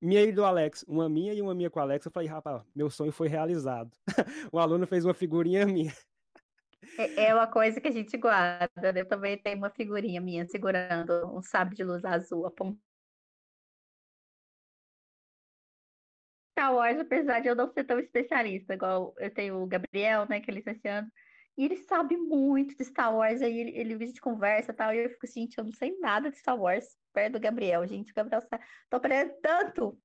[0.00, 2.04] minha e do Alex, uma minha e uma minha com o Alex.
[2.04, 3.90] Eu falei, rapaz, meu sonho foi realizado.
[4.52, 5.92] o aluno fez uma figurinha minha.
[6.98, 8.92] é, é uma coisa que a gente guarda.
[8.92, 9.00] né?
[9.00, 12.80] Eu também tenho uma figurinha minha segurando um sabre de luz azul apontando.
[16.52, 20.38] Star Wars, apesar de eu não ser tão especialista, igual eu tenho o Gabriel, né,
[20.40, 21.10] que é licenciando,
[21.56, 24.94] e ele sabe muito de Star Wars, aí ele, ele a gente conversa e tal,
[24.94, 27.86] e eu fico assim, gente, eu não sei nada de Star Wars perto do Gabriel,
[27.86, 29.98] gente, o Gabriel tá, tô aprendendo tanto,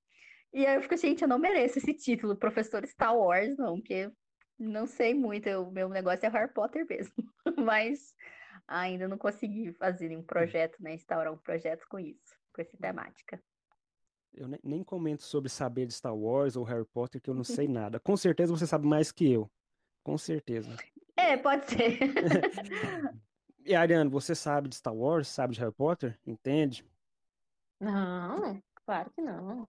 [0.53, 4.11] e aí eu fico, gente, eu não mereço esse título, professor Star Wars, não, porque
[4.59, 7.13] não sei muito, o meu negócio é Harry Potter mesmo,
[7.57, 8.13] mas
[8.67, 13.41] ainda não consegui fazer nenhum projeto, né, instaurar um projeto com isso, com essa temática.
[14.33, 17.67] Eu nem comento sobre saber de Star Wars ou Harry Potter, que eu não sei
[17.67, 17.99] nada.
[17.99, 19.49] Com certeza você sabe mais que eu.
[20.03, 20.75] Com certeza.
[21.17, 21.99] É, pode ser.
[23.65, 25.27] E Ariane, você sabe de Star Wars?
[25.27, 26.17] Sabe de Harry Potter?
[26.25, 26.85] Entende?
[27.81, 29.67] Não, claro que não.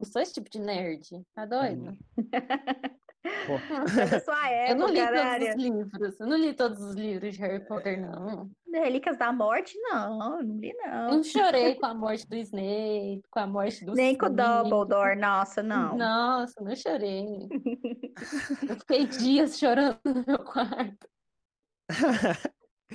[0.00, 1.96] Eu sou esse tipo de nerd, tá doido?
[3.24, 4.34] É sua
[4.68, 6.20] Eu não li época, né, todos os livros.
[6.20, 8.50] Eu não li todos os livros de Harry Potter, não.
[8.72, 11.10] Relíquias da Morte, não, não li, não.
[11.12, 14.30] Não chorei com a morte do Snape, com a morte do Nem com o.
[14.30, 15.96] Dumbledore, nossa, não.
[15.96, 17.48] Nossa, não chorei.
[18.68, 21.08] Eu fiquei dias chorando no meu quarto.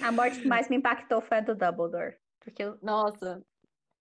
[0.02, 2.16] A morte que mais me impactou foi a do Dumbledore.
[2.40, 2.78] Porque eu...
[2.82, 3.42] Nossa.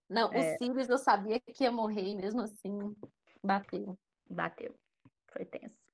[0.09, 0.55] Não, É.
[0.55, 2.95] o Sirius eu sabia que ia morrer e mesmo assim
[3.43, 3.99] bateu.
[4.29, 4.75] bateu.
[5.33, 5.88] Foi tenso.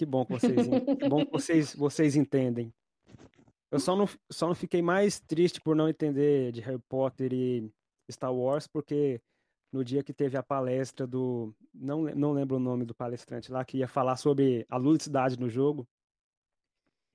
[0.00, 0.66] Que bom que vocês,
[0.98, 2.72] que bom que vocês, vocês entendem.
[3.70, 7.70] Eu só não, só não fiquei mais triste por não entender de Harry Potter e
[8.10, 9.20] Star Wars, porque
[9.70, 11.54] no dia que teve a palestra do.
[11.74, 15.50] Não, não lembro o nome do palestrante lá, que ia falar sobre a ludicidade no
[15.50, 15.86] jogo.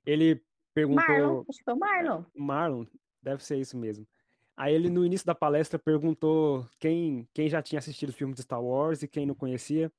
[0.05, 0.39] Ele
[0.75, 1.07] perguntou.
[1.07, 2.23] Marlon, acho que foi o Marlon.
[2.35, 2.85] Marlon,
[3.19, 4.07] deve ser isso mesmo.
[4.55, 8.43] Aí ele, no início da palestra, perguntou quem, quem já tinha assistido o filme de
[8.43, 9.91] Star Wars e quem não conhecia.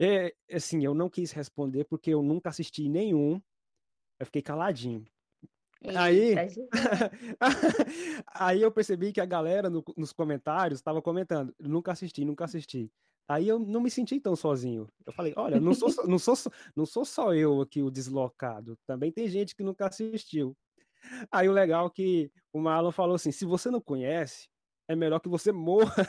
[0.00, 3.40] E, assim, eu não quis responder porque eu nunca assisti nenhum.
[4.18, 5.04] Eu fiquei caladinho.
[5.96, 6.68] Aí- Eita, gente.
[8.34, 12.90] Aí eu percebi que a galera no- nos comentários estava comentando, nunca assisti, nunca assisti.
[13.28, 14.88] Aí eu não me senti tão sozinho.
[15.06, 16.34] Eu falei, olha, não sou, só- não sou,
[16.74, 18.76] não sou só eu aqui o deslocado.
[18.86, 20.56] Também tem gente que nunca assistiu.
[21.30, 24.48] Aí o legal é que o Marlon falou assim, se você não conhece,
[24.90, 26.04] é melhor que você morra.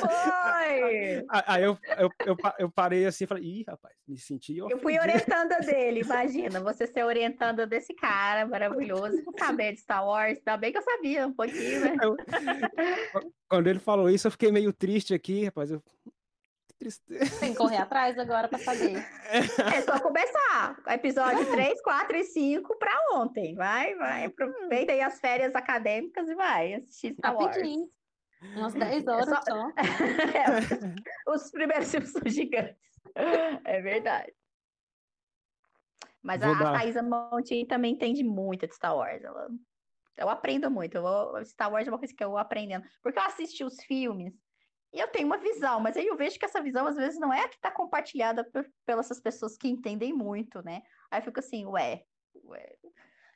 [0.00, 1.24] Foi!
[1.28, 4.98] Aí eu, eu, eu, eu parei assim e falei, ih, rapaz, me senti Eu fui
[4.98, 10.56] ofendido." orientanda dele, imagina, você ser orientanda desse cara maravilhoso, saber de Star Wars, ainda
[10.56, 11.96] bem que eu sabia um pouquinho, né?
[12.02, 12.16] Eu-
[13.48, 15.70] Quando ele falou isso, eu fiquei meio triste aqui, rapaz.
[15.70, 15.82] Eu...
[16.74, 17.40] Que tristeza.
[17.40, 18.94] Tem que correr atrás agora pra saber.
[19.78, 20.76] É só começar.
[20.88, 23.54] Episódio 3, 4 e 5 para ontem.
[23.54, 24.24] Vai, vai.
[24.26, 27.56] Aproveita aí as férias acadêmicas e vai assistir Star Wars.
[27.56, 27.88] Rapidinho.
[28.56, 29.68] Umas 10 horas só- só.
[29.78, 32.76] É, os primeiros filmes são gigantes.
[33.64, 34.32] É verdade.
[36.22, 39.22] Mas a, Vou a dar- Thaisa Monti também entende muito de Star Wars.
[39.22, 39.48] Ela,
[40.16, 40.96] eu aprendo muito.
[40.96, 42.84] Eu vou- Star Wars é uma coisa que eu vou aprendendo.
[43.02, 44.34] Porque eu assisti os filmes
[44.94, 47.32] e eu tenho uma visão, mas aí eu vejo que essa visão às vezes não
[47.32, 50.82] é a que está compartilhada por, pelas pessoas que entendem muito, né?
[51.10, 52.04] Aí eu fico assim, ué,
[52.44, 52.76] ué.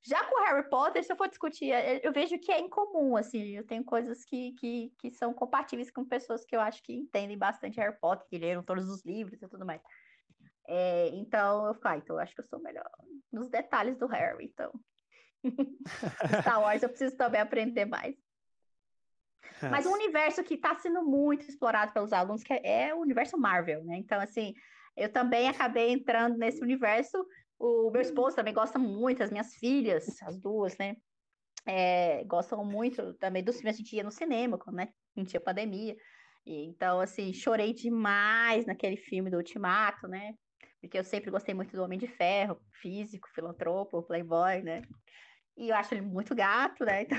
[0.07, 3.57] Já com Harry Potter, se eu for discutir, eu eu vejo que é incomum, assim,
[3.57, 7.37] eu tenho coisas que, que, que são compatíveis com pessoas que eu acho que entendem
[7.37, 9.83] bastante Harry Potter, que leram todos os livros e tudo mais.
[10.69, 12.89] É, então eu fico, ah, então eu acho que eu sou melhor
[13.33, 14.73] nos detalhes do Harry, então.
[16.41, 18.15] Star Wars eu preciso também aprender mais.
[19.71, 23.39] Mas um universo que está sendo muito explorado pelos alunos, que é, é o universo
[23.39, 23.97] Marvel, né?
[23.97, 24.55] Então, assim,
[24.97, 27.25] eu também acabei entrando nesse universo
[27.59, 30.97] O meu esposo também gosta muito, as minhas filhas, as duas, né?
[31.67, 33.75] É, gostam muito também dos filmes.
[33.75, 34.89] A gente ia no cinema, quando, né?
[35.17, 35.97] Não tinha pandemia.
[36.47, 40.35] E, então, assim, chorei demais naquele filme do Ultimato, né?
[40.81, 44.83] Porque eu sempre gostei muito do Homem de Ferro, físico, filantropo, playboy, né?
[45.57, 47.03] E eu acho ele muito gato, né?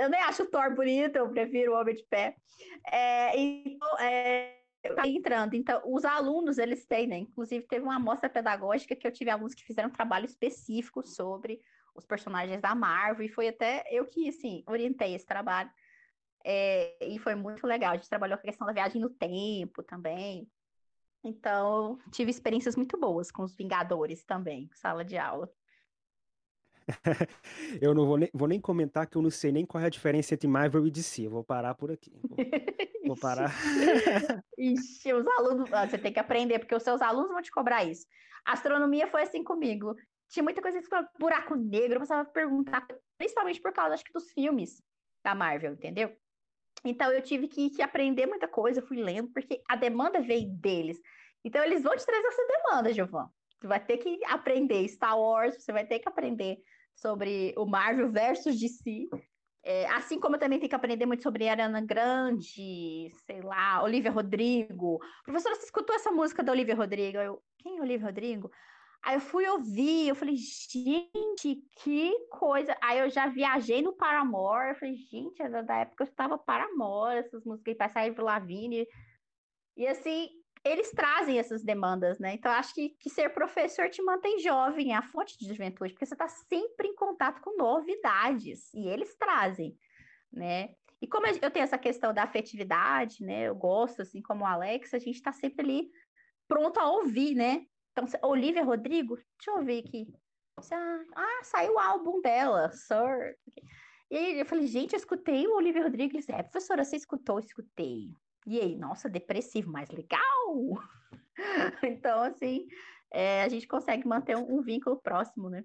[0.00, 2.36] eu nem acho o Thor bonito, eu prefiro o Homem de Pé.
[2.90, 4.58] É, então, é,
[5.06, 5.54] entrando.
[5.54, 7.18] Então, os alunos, eles têm, né?
[7.18, 11.60] Inclusive, teve uma amostra pedagógica que eu tive alunos que fizeram um trabalho específico sobre
[11.94, 15.70] os personagens da Marvel, e foi até eu que, assim, orientei esse trabalho.
[16.44, 17.92] É, e foi muito legal.
[17.92, 20.48] A gente trabalhou com a questão da viagem no tempo também.
[21.24, 25.50] Então, tive experiências muito boas com os Vingadores também, sala de aula.
[27.80, 29.90] eu não vou nem, vou nem comentar que eu não sei nem qual é a
[29.90, 31.26] diferença entre Marvel e DC.
[31.26, 32.12] Eu vou parar por aqui.
[32.22, 32.38] Vou,
[33.06, 33.52] vou parar.
[34.56, 35.68] Ixi, os alunos.
[35.70, 38.06] Você tem que aprender, porque os seus alunos vão te cobrar isso.
[38.44, 39.94] astronomia foi assim comigo.
[40.28, 42.86] Tinha muita coisa que buraco negro, eu precisava perguntar,
[43.16, 44.82] principalmente por causa, acho que, dos filmes
[45.24, 46.14] da Marvel, entendeu?
[46.84, 51.00] Então eu tive que, que aprender muita coisa, fui lendo, porque a demanda veio deles.
[51.44, 53.30] Então eles vão te trazer essa demanda, Giovanni.
[53.58, 56.58] Você vai ter que aprender Star Wars, você vai ter que aprender
[57.00, 59.08] sobre o Marvel versus DC.
[59.64, 64.10] É, assim como eu também tenho que aprender muito sobre Ariana Grande, sei lá, Olivia
[64.10, 64.98] Rodrigo.
[65.24, 67.18] Professora, você escutou essa música da Olivia Rodrigo?
[67.18, 68.50] Eu, quem é Olivia Rodrigo?
[69.02, 72.76] Aí eu fui ouvir, eu falei, gente, que coisa.
[72.82, 77.18] Aí eu já viajei no Paramore, eu falei, gente, era da época eu estava Paramore,
[77.18, 78.86] essas músicas aí, passar Ivy Lavigne.
[79.76, 80.28] E assim,
[80.68, 82.34] eles trazem essas demandas, né?
[82.34, 86.06] Então, acho que, que ser professor te mantém jovem, é a fonte de juventude, porque
[86.06, 89.76] você está sempre em contato com novidades, e eles trazem,
[90.32, 90.70] né?
[91.00, 93.44] E como eu tenho essa questão da afetividade, né?
[93.44, 95.90] Eu gosto, assim como o Alex, a gente está sempre ali
[96.48, 97.64] pronto a ouvir, né?
[97.92, 100.08] Então, Olivia Rodrigo, deixa eu ouvir aqui.
[101.14, 103.36] Ah, saiu o álbum dela, Sir.
[104.10, 106.12] E eu falei, gente, eu escutei o Olivia Rodrigo.
[106.12, 107.36] Ele disse, é, professora, você escutou?
[107.36, 108.10] Eu escutei.
[108.48, 110.18] E aí, nossa, depressivo, mas legal!
[111.84, 112.66] então, assim,
[113.10, 115.62] é, a gente consegue manter um, um, vínculo próximo, né?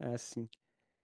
[0.00, 0.48] É, sim.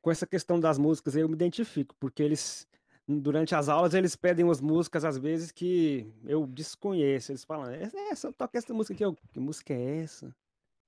[0.03, 2.67] Com essa questão das músicas, eu me identifico, porque eles,
[3.07, 7.31] durante as aulas, eles pedem umas músicas, às vezes, que eu desconheço.
[7.31, 9.05] Eles falam, é, é só toca essa música aqui.
[9.05, 10.35] Eu, que música é essa?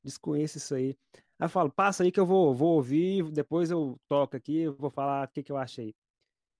[0.02, 0.98] Desconheço isso aí.
[1.38, 4.90] Aí eu falo, passa aí que eu vou, vou ouvir, depois eu toco aqui, vou
[4.90, 5.94] falar o que, que eu achei.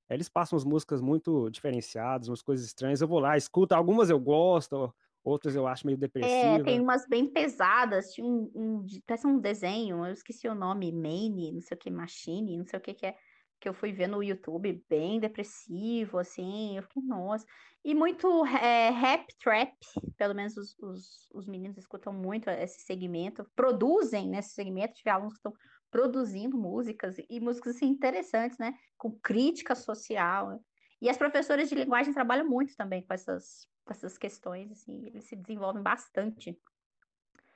[0.09, 3.01] Eles passam as músicas muito diferenciadas, umas coisas estranhas.
[3.01, 3.75] Eu vou lá, escuto.
[3.75, 4.95] Algumas eu gosto,
[5.25, 6.61] outras eu acho meio depressiva.
[6.61, 8.13] É, tem umas bem pesadas.
[8.13, 11.91] Tinha um, um, parece um desenho, eu esqueci o nome, Mane, não sei o que,
[11.91, 13.17] Machine, não sei o que que é,
[13.61, 16.77] que eu fui ver no YouTube, bem depressivo, assim.
[16.77, 17.45] Eu fiquei, nossa.
[17.85, 19.73] E muito é, rap, trap,
[20.17, 24.95] pelo menos os, os, os meninos escutam muito esse segmento, produzem nesse segmento.
[24.95, 25.55] Tive alunos que estão
[25.91, 28.75] produzindo músicas e músicas assim, interessantes, né?
[28.97, 30.61] Com crítica social.
[31.01, 35.25] E as professoras de linguagem trabalham muito também com essas, com essas questões, assim, eles
[35.25, 36.59] se desenvolvem bastante.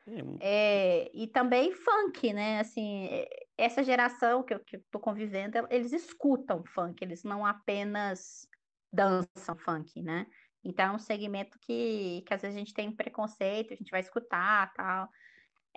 [0.06, 2.60] É, é e também funk, né?
[2.60, 7.44] Assim, é, essa geração que eu, que eu tô convivendo, eles escutam funk, eles não
[7.44, 8.48] apenas
[8.92, 10.26] dançam funk, né?
[10.62, 14.00] Então é um segmento que, que às vezes a gente tem preconceito, a gente vai
[14.00, 15.08] escutar tal.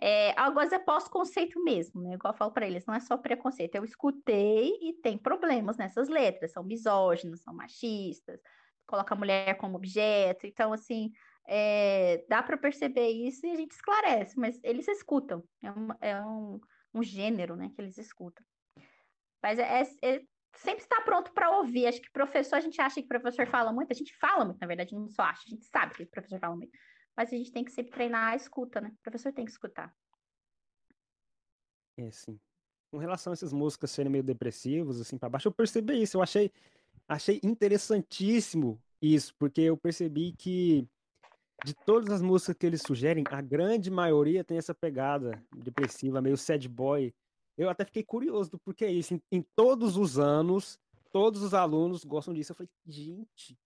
[0.01, 2.15] É, algumas é pós-conceito mesmo, né?
[2.15, 3.75] Igual eu falo para eles, não é só preconceito.
[3.75, 8.41] Eu escutei e tem problemas nessas letras, são misóginas, são machistas,
[8.85, 10.47] coloca a mulher como objeto.
[10.47, 11.11] Então, assim,
[11.47, 15.43] é, dá para perceber isso e a gente esclarece, mas eles escutam.
[15.61, 16.59] É, um, é um,
[16.93, 18.43] um gênero, né, que eles escutam.
[19.41, 20.21] Mas é, é, é
[20.55, 21.87] sempre está pronto para ouvir.
[21.87, 24.67] Acho que professor, a gente acha que professor fala muito, a gente fala muito, na
[24.67, 26.71] verdade, não só acha, a gente sabe que professor fala muito
[27.15, 28.89] mas a gente tem que sempre treinar a escuta, né?
[28.89, 29.95] O professor tem que escutar.
[31.97, 32.39] É, sim.
[32.91, 36.17] Com relação a essas músicas serem meio depressivas, assim, para baixo, eu percebi isso.
[36.17, 36.51] Eu achei,
[37.07, 40.87] achei interessantíssimo isso, porque eu percebi que
[41.63, 46.37] de todas as músicas que eles sugerem, a grande maioria tem essa pegada depressiva, meio
[46.37, 47.13] sad boy.
[47.57, 49.13] Eu até fiquei curioso do porquê isso.
[49.13, 50.79] Em, em todos os anos,
[51.11, 52.51] todos os alunos gostam disso.
[52.51, 53.57] Eu falei, gente.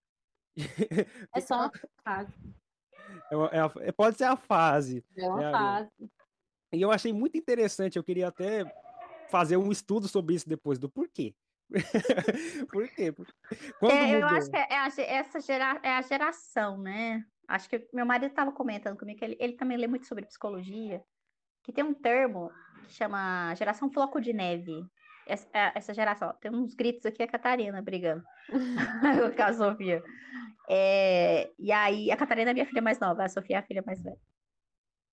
[1.35, 1.71] É só uma
[2.03, 2.33] fase.
[3.31, 5.03] É, é, é, pode ser a fase.
[5.17, 6.11] É uma né, fase.
[6.73, 8.65] E eu achei muito interessante, eu queria até
[9.29, 11.33] fazer um estudo sobre isso depois, do porquê.
[12.71, 13.13] Por quê?
[13.83, 17.23] É, eu acho que é, a, essa gera, é a geração, né?
[17.47, 21.03] Acho que meu marido estava comentando comigo que ele, ele também lê muito sobre psicologia,
[21.63, 22.51] que tem um termo
[22.85, 24.85] que chama geração floco de neve.
[25.25, 28.23] Essa, é, essa geração, tem uns gritos aqui, a Catarina brigando
[29.35, 30.01] com a Sofia.
[30.69, 33.83] É, e aí, a Catarina é minha filha mais nova, a Sofia é a filha
[33.85, 34.19] mais velha.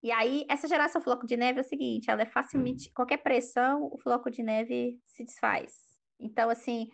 [0.02, 3.88] E aí, essa geração floco de neve é o seguinte, ela é facilmente, qualquer pressão,
[3.90, 5.72] o floco de neve se desfaz.
[6.20, 6.90] Então, assim,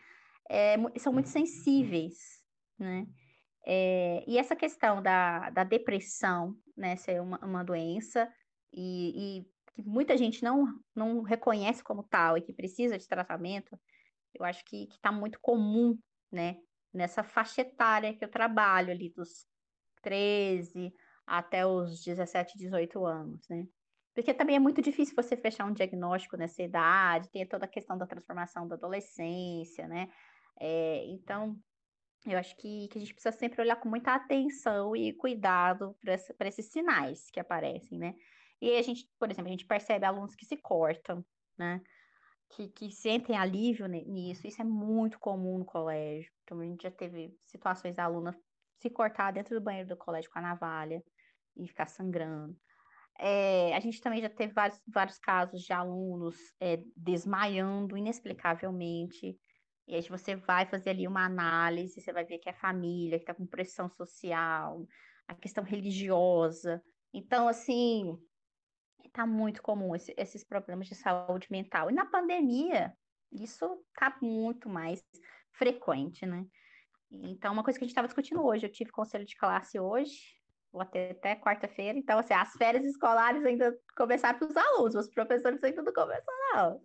[0.48, 2.44] é, são muito sensíveis,
[2.78, 3.06] né?
[3.66, 8.32] É, e essa questão da, da depressão, né, ser uma, uma doença
[8.72, 13.78] e, e que muita gente não, não reconhece como tal e que precisa de tratamento,
[14.34, 15.98] eu acho que está muito comum,
[16.32, 16.56] né,
[16.93, 19.47] nessa faixa etária que eu trabalho ali, dos
[20.03, 20.93] 13
[21.26, 23.66] até os 17, 18 anos, né?
[24.14, 27.97] Porque também é muito difícil você fechar um diagnóstico nessa idade, tem toda a questão
[27.97, 30.09] da transformação da adolescência, né?
[30.61, 31.57] É, então,
[32.26, 36.49] eu acho que, que a gente precisa sempre olhar com muita atenção e cuidado para
[36.49, 38.14] esses sinais que aparecem, né?
[38.61, 41.24] E a gente, por exemplo, a gente percebe alunos que se cortam,
[41.57, 41.80] né?
[42.51, 44.46] Que, que sentem alívio nisso.
[44.46, 46.30] Isso é muito comum no colégio.
[46.42, 48.36] Então, a gente já teve situações da aluna
[48.80, 51.03] se cortar dentro do banheiro do colégio com a navalha
[51.57, 52.57] e ficar sangrando.
[53.18, 59.38] É, a gente também já teve vários, vários casos de alunos é, desmaiando inexplicavelmente.
[59.86, 63.18] E aí você vai fazer ali uma análise, você vai ver que é a família,
[63.18, 64.86] que está com pressão social,
[65.28, 66.82] a questão religiosa.
[67.12, 68.16] Então, assim,
[69.11, 71.90] está muito comum esse, esses problemas de saúde mental.
[71.90, 72.92] E na pandemia,
[73.32, 75.02] isso está muito mais
[75.52, 76.46] frequente, né?
[77.11, 80.40] Então, uma coisa que a gente estava discutindo hoje, eu tive conselho de classe hoje,
[80.72, 85.08] vou até, até quarta-feira, então, assim, as férias escolares ainda começaram para os alunos, os
[85.08, 86.80] professores ainda não começaram, não.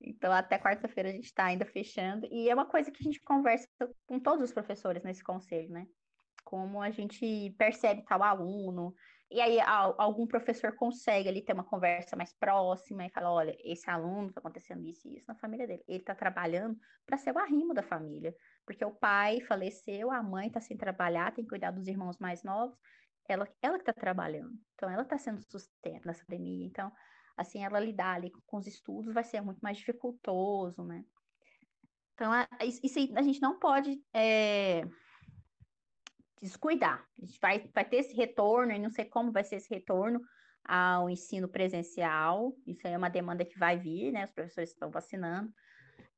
[0.00, 3.20] Então, até quarta-feira a gente está ainda fechando, e é uma coisa que a gente
[3.20, 3.68] conversa
[4.06, 5.86] com todos os professores nesse conselho, né?
[6.42, 8.94] Como a gente percebe tal aluno,
[9.30, 13.88] e aí algum professor consegue ali ter uma conversa mais próxima e fala, olha, esse
[13.90, 15.82] aluno está acontecendo isso e isso na família dele.
[15.88, 20.48] Ele está trabalhando para ser o arrimo da família, porque o pai faleceu, a mãe
[20.48, 22.78] está sem trabalhar, tem que cuidar dos irmãos mais novos,
[23.28, 24.52] ela, ela que está trabalhando.
[24.74, 26.66] Então, ela está sendo sustento nessa pandemia.
[26.66, 26.92] Então,
[27.36, 31.04] assim, ela lidar ali com os estudos vai ser muito mais dificultoso, né?
[32.14, 34.84] Então, a, isso a gente não pode é,
[36.40, 37.06] descuidar.
[37.18, 40.20] A gente vai, vai ter esse retorno, e não sei como vai ser esse retorno
[40.64, 42.54] ao ensino presencial.
[42.66, 44.24] Isso aí é uma demanda que vai vir, né?
[44.24, 45.52] Os professores estão vacinando.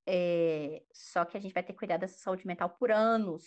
[0.07, 3.45] É, só que a gente vai ter que cuidar dessa saúde mental por anos.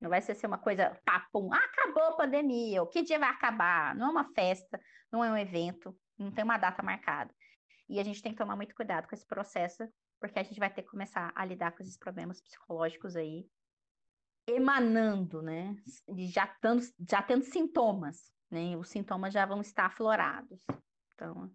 [0.00, 3.96] Não vai ser uma coisa, papum, ah, acabou a pandemia, o que dia vai acabar?
[3.96, 4.80] Não é uma festa,
[5.10, 7.34] não é um evento, não tem uma data marcada.
[7.88, 9.88] E a gente tem que tomar muito cuidado com esse processo,
[10.20, 13.48] porque a gente vai ter que começar a lidar com esses problemas psicológicos aí
[14.48, 15.76] emanando, né?
[16.30, 18.76] Já tendo, já tendo sintomas, né?
[18.76, 20.60] Os sintomas já vão estar aflorados.
[21.14, 21.50] Então,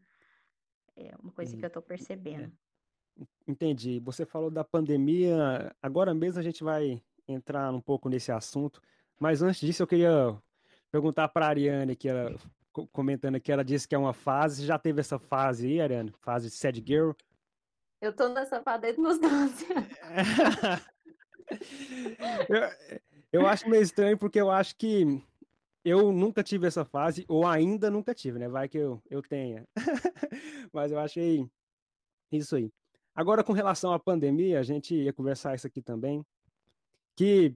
[0.96, 2.52] é uma coisa que eu estou percebendo.
[3.20, 3.26] É.
[3.48, 4.00] Entendi.
[4.00, 5.76] Você falou da pandemia.
[5.82, 8.82] Agora mesmo a gente vai entrar um pouco nesse assunto.
[9.20, 10.38] Mas antes disso, eu queria
[10.92, 12.36] perguntar para a Ariane, que ela
[12.92, 14.62] comentando aqui, ela disse que é uma fase.
[14.62, 16.14] Você já teve essa fase aí, Ariane?
[16.22, 17.12] Fase de sad girl?
[18.02, 19.66] Eu tô nessa fase desde meus 12
[22.50, 23.02] eu,
[23.42, 25.22] eu acho meio estranho porque eu acho que
[25.84, 28.48] eu nunca tive essa fase, ou ainda nunca tive, né?
[28.48, 29.68] Vai que eu, eu tenha.
[30.72, 31.46] Mas eu achei
[32.32, 32.72] isso aí.
[33.14, 36.26] Agora, com relação à pandemia, a gente ia conversar isso aqui também.
[37.16, 37.54] Que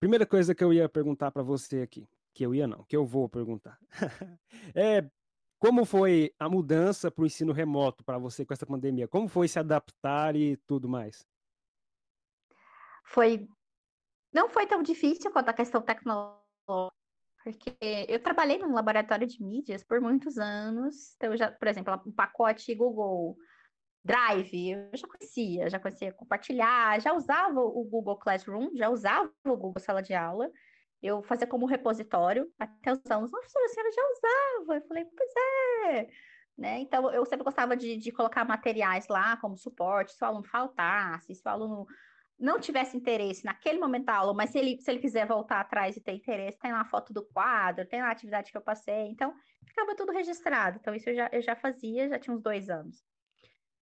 [0.00, 3.06] primeira coisa que eu ia perguntar para você aqui, que eu ia não, que eu
[3.06, 3.78] vou perguntar,
[4.74, 5.08] é
[5.58, 9.08] como foi a mudança para o ensino remoto para você com essa pandemia?
[9.08, 11.26] Como foi se adaptar e tudo mais?
[13.06, 13.48] Foi
[14.32, 16.42] não foi tão difícil quanto a questão tecnológica,
[17.42, 17.76] porque
[18.08, 21.14] eu trabalhei num laboratório de mídias por muitos anos.
[21.16, 23.36] Então, já, por exemplo, um pacote Google
[24.04, 29.56] Drive, eu já conhecia, já conhecia compartilhar, já usava o Google Classroom, já usava o
[29.56, 30.50] Google Sala de Aula.
[31.00, 34.76] Eu fazia como repositório, até os alunos, nossa, a senhora já usava.
[34.76, 35.30] Eu falei, pois
[35.86, 36.08] é.
[36.58, 36.78] Né?
[36.80, 41.34] Então, eu sempre gostava de, de colocar materiais lá como suporte, se o aluno faltasse,
[41.34, 41.86] se o aluno
[42.38, 45.96] não tivesse interesse naquele momento da aula, mas se ele, se ele quiser voltar atrás
[45.96, 48.62] e ter interesse, tem lá a foto do quadro, tem lá a atividade que eu
[48.62, 49.34] passei, então
[49.66, 50.78] ficava tudo registrado.
[50.78, 53.02] Então, isso eu já, eu já fazia, já tinha uns dois anos.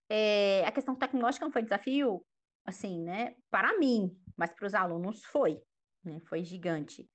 [0.08, 2.24] É, a questão tecnológica não foi desafio,
[2.64, 5.60] assim, né, para mim, mas para os alunos foi,
[6.04, 7.08] né, foi gigante.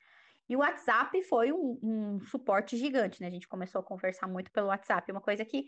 [0.50, 3.28] E o WhatsApp foi um, um, suporte gigante, né?
[3.28, 5.66] A gente começou a conversar muito pelo WhatsApp, uma coisa que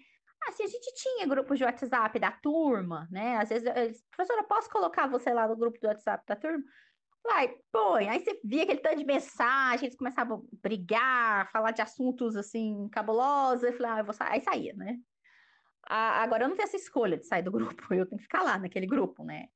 [0.47, 3.37] Assim, a gente tinha grupos de WhatsApp da turma, né?
[3.37, 6.63] Às vezes, professora, posso colocar você lá no grupo do WhatsApp da turma?
[7.23, 8.09] Vai, põe.
[8.09, 12.89] Aí você via aquele tanto de mensagem, eles começavam a brigar, falar de assuntos assim,
[12.91, 13.63] cabulosos.
[13.63, 14.31] Eu falei, ah, eu vou sair.
[14.31, 14.97] Aí saía, né?
[15.87, 18.57] agora eu não tenho essa escolha de sair do grupo, eu tenho que ficar lá
[18.57, 19.47] naquele grupo, né?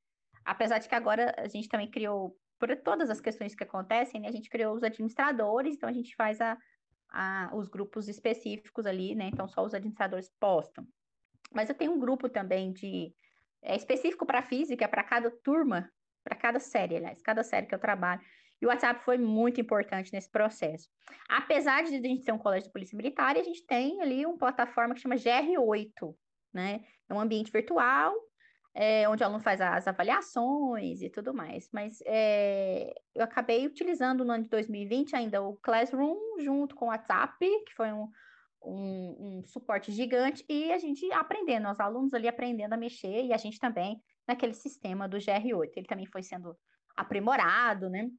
[0.44, 4.28] Apesar de que agora a gente também criou, por todas as questões que acontecem, né?
[4.28, 6.58] A gente criou os administradores, então a gente faz a,
[7.12, 9.30] a, os grupos específicos ali, né?
[9.32, 10.88] Então, só os administradores postam.
[11.53, 13.14] Mas eu tenho um grupo também de
[13.62, 15.89] é, específico para física, para cada turma,
[16.24, 18.22] para cada série, aliás, cada série que eu trabalho.
[18.62, 20.89] E o WhatsApp foi muito importante nesse processo.
[21.28, 24.38] Apesar de a gente ser um colégio de polícia militar, a gente tem ali uma
[24.38, 26.16] plataforma que chama GR8,
[26.53, 26.84] né?
[27.10, 28.14] É um ambiente virtual,
[28.78, 31.70] é, onde o aluno faz as avaliações e tudo mais.
[31.72, 36.88] Mas é, eu acabei utilizando no ano de 2020 ainda o Classroom junto com o
[36.90, 38.10] WhatsApp, que foi um,
[38.62, 43.32] um, um, suporte gigante, e a gente aprendendo, os alunos ali aprendendo a mexer, e
[43.32, 45.72] a gente também naquele sistema do GR8.
[45.78, 46.54] Ele também foi sendo
[46.98, 48.10] aprimorado, né?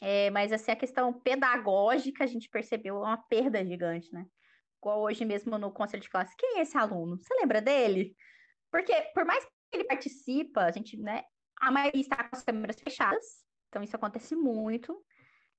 [0.00, 4.24] É, mas assim, a questão pedagógica a gente percebeu uma perda gigante, né?
[4.80, 6.36] Igual hoje mesmo no conselho de classe.
[6.36, 7.18] Quem é esse aluno?
[7.18, 8.14] Você lembra dele?
[8.70, 9.46] Porque, por mais
[9.76, 11.22] ele participa, a gente, né?
[11.60, 15.04] A maioria está com as câmeras fechadas, então isso acontece muito.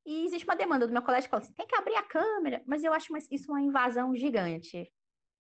[0.06, 2.62] E existe uma demanda do meu colégio que fala assim, tem que abrir a câmera,
[2.68, 4.92] mas eu acho isso uma invasão gigante,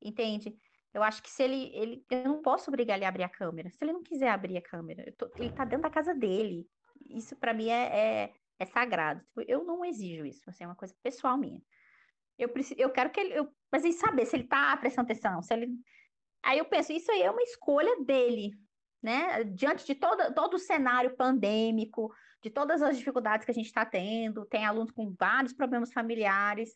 [0.01, 0.57] entende?
[0.95, 3.69] Eu acho que se ele, ele, eu não posso obrigar ele a abrir a câmera.
[3.69, 6.65] Se ele não quiser abrir a câmera, tô, ele está dentro da casa dele.
[7.09, 7.83] Isso para mim é,
[8.23, 9.19] é, é sagrado.
[9.25, 11.61] Tipo, eu não exijo isso, assim, é uma coisa pessoal minha.
[12.37, 13.33] Eu, preciso, eu quero que ele.
[13.33, 15.67] Eu, mas em saber se ele está prestando atenção, se ele.
[16.41, 18.51] Aí eu penso, isso aí é uma escolha dele,
[19.05, 19.43] né?
[19.43, 23.85] Diante de todo, todo o cenário pandêmico, de todas as dificuldades que a gente está
[23.85, 26.71] tendo, tem alunos com vários problemas familiares,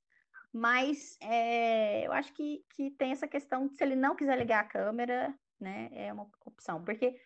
[0.53, 4.59] mas é, eu acho que, que tem essa questão de se ele não quiser ligar
[4.59, 5.89] a câmera, né?
[5.91, 7.19] É uma opção, porque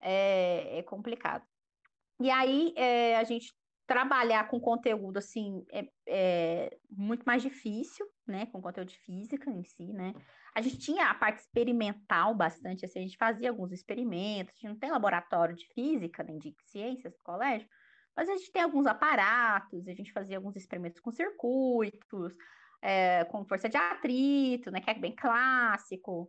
[0.00, 1.46] é, é complicado.
[2.20, 3.54] E aí é, a gente
[3.86, 8.46] trabalhar com conteúdo assim é, é, muito mais difícil, né?
[8.46, 10.14] Com conteúdo de física em si, né?
[10.58, 14.72] A gente tinha a parte experimental bastante, assim, a gente fazia alguns experimentos, a gente
[14.72, 17.68] não tem laboratório de física nem de ciências no colégio,
[18.16, 22.34] mas a gente tem alguns aparatos, a gente fazia alguns experimentos com circuitos,
[22.82, 24.80] é, com força de atrito, né?
[24.80, 26.28] Que é bem clássico.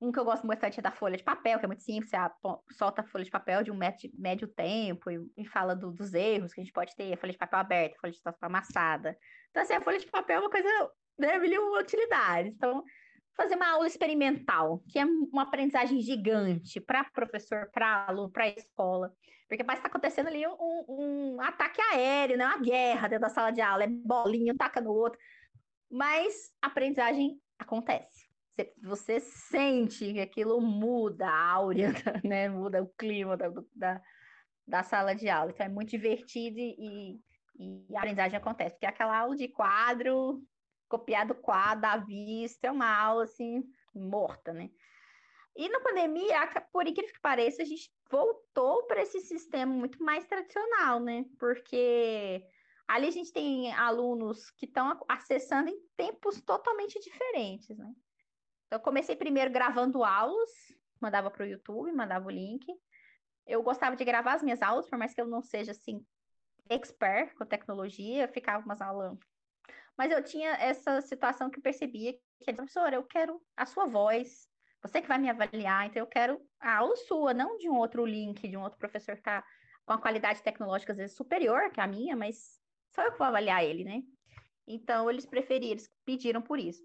[0.00, 2.74] Um que eu gosto bastante é da folha de papel, que é muito simples, você
[2.78, 6.14] solta a folha de papel de um médio, médio tempo e, e fala do, dos
[6.14, 8.46] erros que a gente pode ter, a folha de papel aberta, a folha de papel
[8.48, 9.18] amassada.
[9.50, 12.54] Então, assim, a folha de papel é uma coisa, né, mil utilidades.
[12.54, 12.84] Então,
[13.36, 19.12] fazer uma aula experimental, que é uma aprendizagem gigante para professor, para aluno, para escola.
[19.48, 22.46] Porque parece que está acontecendo ali um, um, ataque aéreo, né?
[22.46, 25.18] uma guerra dentro da sala de aula, é bolinha, um taca no outro.
[25.90, 28.30] Mas a aprendizagem acontece
[28.82, 31.92] você sente que aquilo muda a áurea,
[32.24, 32.48] né?
[32.48, 34.02] Muda o clima da, da,
[34.66, 35.50] da sala de aula.
[35.50, 37.20] Então é muito divertido e,
[37.58, 38.74] e a aprendizagem acontece.
[38.74, 40.42] Porque aquela aula de quadro,
[40.90, 43.62] copiado quadro à vista, é uma aula assim,
[43.94, 44.68] morta, né?
[45.56, 46.36] E na pandemia,
[46.72, 51.24] por incrível que pareça, a gente voltou para esse sistema muito mais tradicional, né?
[51.38, 52.44] Porque
[52.88, 57.92] ali a gente tem alunos que estão acessando em tempos totalmente diferentes, né?
[58.66, 60.50] Então, eu comecei primeiro gravando aulas,
[61.00, 62.66] mandava para o YouTube, mandava o link.
[63.46, 66.04] Eu gostava de gravar as minhas aulas, por mais que eu não seja assim
[66.68, 69.18] expert com tecnologia, ficava umas aulas.
[69.96, 74.48] Mas eu tinha essa situação que eu percebia que, professora, eu quero a sua voz,
[74.82, 78.04] você que vai me avaliar, então eu quero a aula sua, não de um outro
[78.06, 79.44] link, de um outro professor que está
[79.84, 82.60] com a qualidade tecnológica às vezes superior que a minha, mas
[82.94, 84.02] só eu que vou avaliar ele, né?
[84.66, 86.82] Então eles preferiram, eles pediram por isso.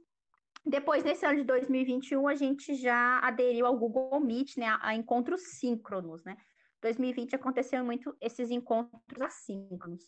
[0.66, 5.60] Depois, nesse ano de 2021, a gente já aderiu ao Google Meet, né, a, encontros
[5.60, 6.36] síncronos, né?
[6.82, 10.04] 2020 aconteceu muito esses encontros assíncronos.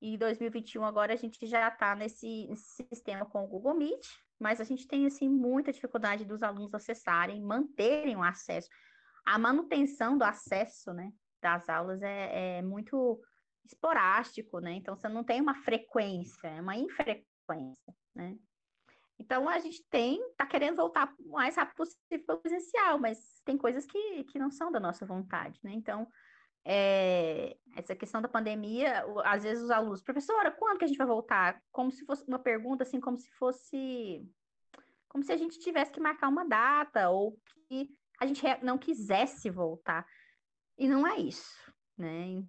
[0.00, 4.06] E 2021 agora a gente já está nesse, nesse, sistema com o Google Meet,
[4.38, 8.68] mas a gente tem assim muita dificuldade dos alunos acessarem, manterem o acesso.
[9.26, 13.20] A manutenção do acesso, né, das aulas é, é muito
[13.64, 14.72] esporádico, né?
[14.72, 18.36] Então você não tem uma frequência, é uma infrequência, né?
[19.20, 23.58] Então, a gente tem, está querendo voltar o mais rápido possível o presencial, mas tem
[23.58, 25.72] coisas que, que não são da nossa vontade, né?
[25.74, 26.08] Então,
[26.64, 31.06] é, essa questão da pandemia, às vezes os alunos, professora, quando que a gente vai
[31.06, 31.60] voltar?
[31.72, 34.26] Como se fosse uma pergunta, assim, como se fosse,
[35.08, 37.38] como se a gente tivesse que marcar uma data, ou
[37.68, 37.88] que
[38.20, 40.06] a gente não quisesse voltar.
[40.76, 42.42] E não é isso, né?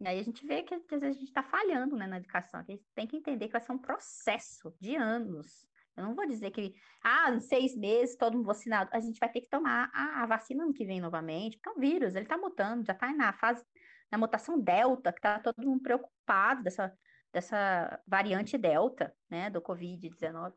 [0.00, 2.64] E aí a gente vê que, às vezes a gente está falhando né, na educação,
[2.64, 5.67] que a gente tem que entender que vai ser um processo de anos,
[5.98, 8.88] eu não vou dizer que, ah, em seis meses, todo mundo vacinado.
[8.92, 11.72] A gente vai ter que tomar a, a vacina ano que vem novamente, porque é
[11.72, 13.64] um vírus, ele está mutando, já está na fase,
[14.10, 16.96] na mutação delta, que está todo mundo preocupado dessa,
[17.32, 20.52] dessa variante delta, né, do Covid-19.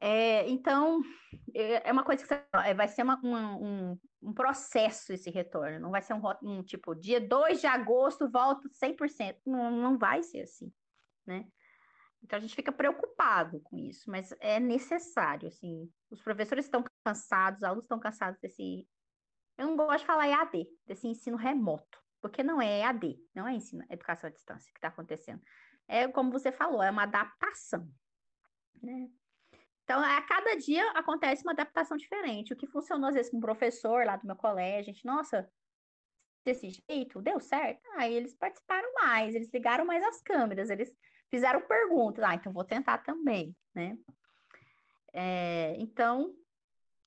[0.00, 1.00] É, então,
[1.54, 5.92] é, é uma coisa que é, vai ser uma, um, um processo esse retorno, não
[5.92, 9.36] vai ser um, um tipo, dia 2 de agosto, volto 100%.
[9.46, 10.72] Não, não vai ser assim,
[11.24, 11.46] né?
[12.22, 15.90] Então a gente fica preocupado com isso, mas é necessário, assim.
[16.10, 18.86] Os professores estão cansados, os alunos estão cansados desse.
[19.58, 23.54] Eu não gosto de falar EAD, desse ensino remoto, porque não é EAD, não é
[23.54, 25.42] ensino, é educação à distância que está acontecendo.
[25.88, 27.88] É como você falou, é uma adaptação,
[28.82, 29.10] né?
[29.84, 32.52] Então, a cada dia acontece uma adaptação diferente.
[32.52, 35.50] O que funcionou às vezes com um professor lá do meu colégio, a gente, nossa,
[36.44, 37.82] desse jeito, deu certo.
[37.96, 40.92] Aí eles participaram mais, eles ligaram mais as câmeras, eles
[41.32, 42.22] fizeram perguntas.
[42.22, 43.96] Ah, então vou tentar também, né?
[45.14, 46.34] É, então,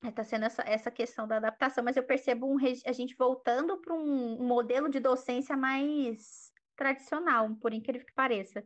[0.04, 3.94] está sendo essa, essa questão da adaptação, mas eu percebo um, a gente voltando para
[3.94, 8.64] um, um modelo de docência mais tradicional, por incrível que pareça.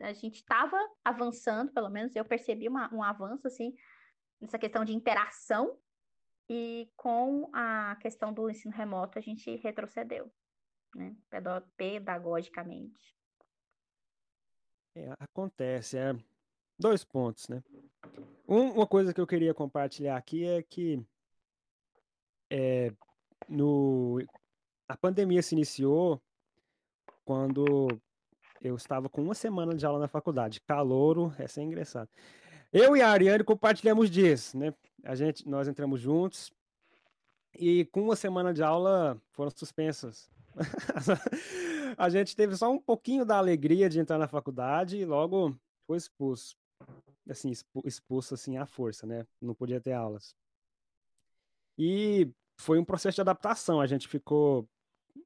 [0.00, 3.74] A gente estava avançando, pelo menos eu percebi uma, um avanço, assim,
[4.40, 5.76] nessa questão de interação,
[6.48, 10.32] e com a questão do ensino remoto a gente retrocedeu,
[10.94, 11.14] né,
[11.76, 13.16] pedagogicamente.
[14.94, 16.14] É, acontece, é
[16.78, 17.62] dois pontos, né?
[18.46, 21.02] Um, uma coisa que eu queria compartilhar aqui é que
[22.50, 22.92] é,
[23.48, 24.22] no,
[24.86, 26.20] a pandemia se iniciou
[27.24, 27.88] quando
[28.60, 32.10] eu estava com uma semana de aula na faculdade, calouro, recém-ingressado.
[32.72, 34.74] Eu e a Ariane compartilhamos disso, né?
[35.04, 36.52] A gente, nós entramos juntos
[37.54, 40.30] e com uma semana de aula foram suspensas
[42.02, 45.96] a gente teve só um pouquinho da alegria de entrar na faculdade e logo foi
[45.96, 46.56] expulso.
[47.30, 47.52] Assim,
[47.84, 49.24] expulso assim à força, né?
[49.40, 50.34] Não podia ter aulas.
[51.78, 53.80] E foi um processo de adaptação.
[53.80, 54.68] A gente ficou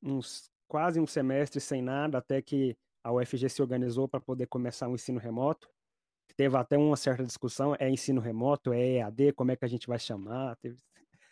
[0.02, 4.86] uns quase um semestre sem nada até que a UFG se organizou para poder começar
[4.86, 5.70] um ensino remoto.
[6.36, 9.86] Teve até uma certa discussão, é ensino remoto, é EAD, como é que a gente
[9.86, 10.54] vai chamar?
[10.56, 10.76] Teve...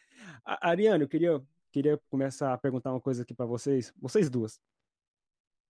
[0.42, 4.59] Ariane, eu queria queria começar a perguntar uma coisa aqui para vocês, vocês duas.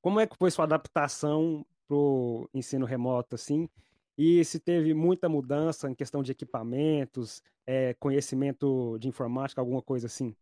[0.04, 3.66] Como é que foi sua adaptação para o ensino remoto, assim?
[4.18, 10.06] E se teve muita mudança em questão de equipamentos, é, conhecimento de informática, alguma coisa
[10.06, 10.36] assim?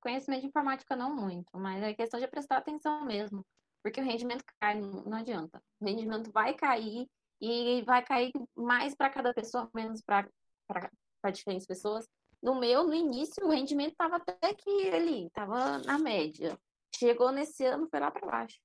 [0.00, 3.44] Conhecimento de informática não muito, mas é questão de prestar atenção mesmo,
[3.82, 5.62] porque o rendimento cai, não, adianta.
[5.78, 7.06] O rendimento vai cair
[7.38, 10.26] e vai cair mais para cada pessoa, menos para
[11.30, 12.08] diferentes pessoas.
[12.42, 16.58] No meu, no início, o rendimento estava até que ele estava na média.
[16.96, 18.58] Chegou nesse ano, foi lá para baixo.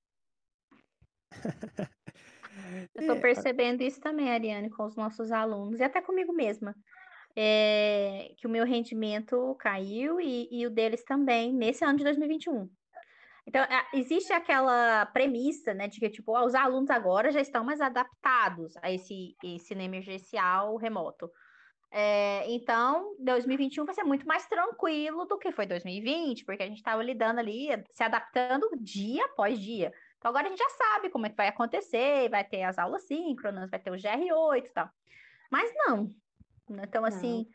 [2.94, 6.74] Eu estou percebendo isso também, Ariane, com os nossos alunos, e até comigo mesma.
[7.36, 12.70] É, que o meu rendimento caiu e, e, o deles também nesse ano de 2021.
[13.46, 13.62] Então,
[13.92, 18.90] existe aquela premissa, né, de que, tipo, os alunos agora já estão mais adaptados a
[18.90, 21.28] esse ensino emergencial remoto.
[21.96, 26.78] É, então, 2021 vai ser muito mais tranquilo do que foi 2020, porque a gente
[26.78, 29.92] estava lidando ali, se adaptando dia após dia.
[30.18, 33.06] Então, agora a gente já sabe como é que vai acontecer, vai ter as aulas
[33.06, 34.90] síncronas, vai ter o GR8 e tal.
[35.48, 36.10] Mas não.
[36.82, 37.46] Então, assim,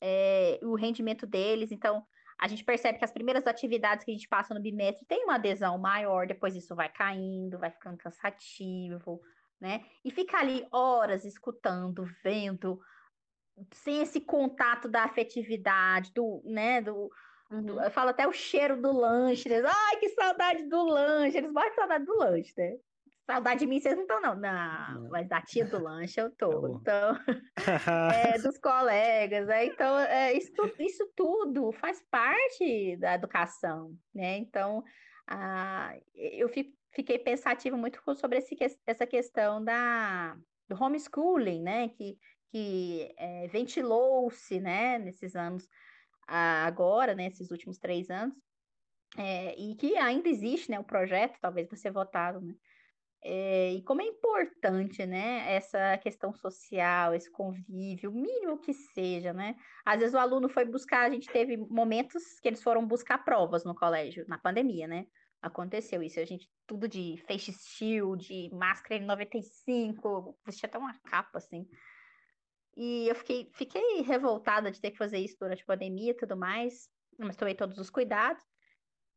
[0.00, 2.06] é, o rendimento deles, então,
[2.38, 5.34] a gente percebe que as primeiras atividades que a gente passa no bimestre tem uma
[5.34, 9.20] adesão maior, depois isso vai caindo, vai ficando cansativo,
[9.60, 9.84] né?
[10.04, 12.80] E ficar ali horas escutando, vendo,
[13.72, 17.10] sem esse contato da afetividade, do, né, do,
[17.50, 17.62] uhum.
[17.62, 21.52] do, eu falo até o cheiro do lanche, eles, ai, que saudade do lanche, eles
[21.52, 22.76] morrem saudade do lanche, né?
[23.26, 24.34] Saudade de mim vocês não estão, não.
[24.36, 25.10] não.
[25.10, 26.48] Mas da tia do lanche eu tô.
[26.80, 27.18] Então,
[28.14, 29.66] é, dos colegas, né?
[29.66, 34.38] Então, é, isso, isso tudo faz parte da educação, né?
[34.38, 34.82] Então,
[35.26, 38.56] ah, eu fiquei pensativa muito sobre esse,
[38.86, 40.34] essa questão da,
[40.66, 41.88] do homeschooling, né?
[41.88, 42.16] Que,
[42.50, 45.68] que é, ventilou-se, né, nesses anos
[46.26, 48.36] agora, nesses né, últimos três anos,
[49.16, 52.54] é, e que ainda existe, né, o projeto, talvez vai ser votado, né,
[53.22, 59.32] é, e como é importante, né, essa questão social, esse convívio, o mínimo que seja,
[59.32, 59.56] né?
[59.84, 63.64] Às vezes o aluno foi buscar, a gente teve momentos que eles foram buscar provas
[63.64, 65.06] no colégio, na pandemia, né?
[65.42, 71.38] Aconteceu isso, a gente, tudo de face shield, de máscara N95, vestia até uma capa,
[71.38, 71.66] assim,
[72.78, 76.36] e eu fiquei, fiquei revoltada de ter que fazer isso durante a pandemia e tudo
[76.36, 78.40] mais, mas tomei todos os cuidados.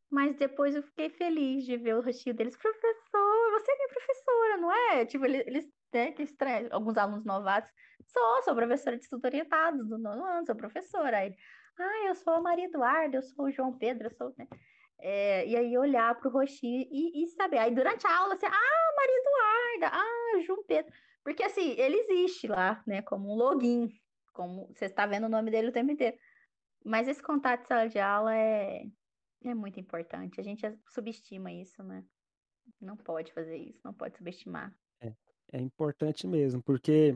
[0.09, 2.57] Mas depois eu fiquei feliz de ver o rostinho deles.
[2.57, 5.05] Professor, você é minha professora, não é?
[5.05, 7.71] Tipo, eles, né, que estranho, alguns alunos novatos.
[8.07, 11.19] Sou, sou professora de estudo orientado do nono ano, sou professora.
[11.19, 11.35] Aí,
[11.79, 14.47] ah, eu sou a Maria Eduarda, eu sou o João Pedro, eu sou, né?
[14.99, 17.59] É, e aí olhar para o rostinho e, e saber.
[17.59, 20.91] Aí durante a aula, assim, ah, Maria Eduarda, ah, João Pedro.
[21.23, 23.89] Porque assim, ele existe lá, né, como um login,
[24.33, 26.17] como você está vendo o nome dele o tempo inteiro.
[26.83, 28.83] Mas esse contato de sala de aula é,
[29.43, 30.39] é muito importante.
[30.39, 32.03] A gente subestima isso, né?
[32.79, 34.73] Não pode fazer isso, não pode subestimar.
[34.99, 35.13] É,
[35.51, 37.15] É importante mesmo, porque,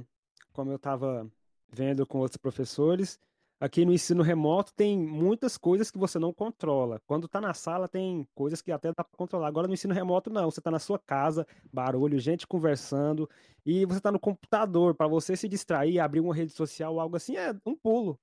[0.54, 1.30] como eu estava
[1.68, 3.20] vendo com outros professores,
[3.60, 7.02] aqui no ensino remoto tem muitas coisas que você não controla.
[7.06, 9.48] Quando está na sala, tem coisas que até dá para controlar.
[9.48, 10.50] Agora, no ensino remoto, não.
[10.50, 13.30] Você está na sua casa, barulho, gente conversando,
[13.66, 14.96] e você está no computador.
[14.96, 18.20] Para você se distrair, abrir uma rede social, algo assim, é um pulo.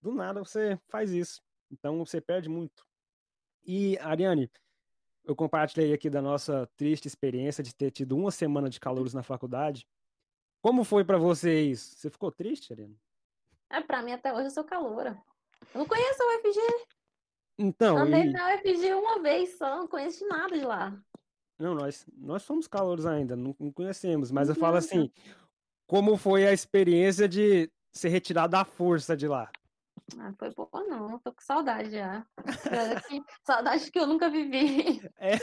[0.00, 1.40] Do nada você faz isso.
[1.70, 2.86] Então, você perde muito.
[3.66, 4.50] E, Ariane,
[5.24, 9.22] eu compartilhei aqui da nossa triste experiência de ter tido uma semana de calouros na
[9.22, 9.86] faculdade.
[10.60, 11.96] Como foi para você isso?
[11.96, 12.98] Você ficou triste, Ariane?
[13.74, 15.18] É, para mim até hoje eu sou caloura.
[15.74, 16.60] Eu não conheço a UFG.
[17.58, 18.32] Então, Andei e...
[18.32, 20.96] na UFG uma vez só, não conheço de nada de lá.
[21.58, 25.10] Não, nós, nós somos calouros ainda, não, não conhecemos, mas eu falo Não, assim,
[25.86, 29.50] como foi a experiência de ser retirado à força de lá?
[30.18, 32.26] Ah, foi boa não, tô com saudade já.
[33.42, 35.00] Saudade que eu nunca vivi.
[35.16, 35.38] É, eu,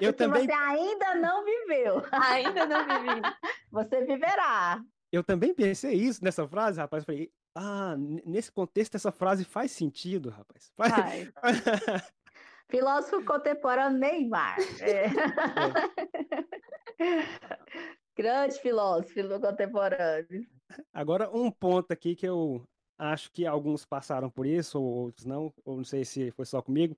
[0.00, 2.02] eu Porque também, você ainda não viveu.
[2.10, 3.22] Ainda não vivi.
[3.70, 4.82] Você viverá.
[5.12, 7.04] Eu também pensei isso nessa frase, rapaz.
[7.04, 7.94] Falei, ah,
[8.24, 10.72] nesse contexto essa frase faz sentido, rapaz.
[10.74, 11.32] Faz-.
[12.70, 14.56] Filósofo contemporâneo Neymar.
[14.80, 15.08] É.
[18.16, 20.46] Grande filósofo contemporâneo.
[20.92, 25.52] Agora, um ponto aqui que eu acho que alguns passaram por isso, ou outros não,
[25.64, 26.96] ou não sei se foi só comigo,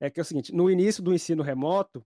[0.00, 2.04] é que é o seguinte, no início do ensino remoto,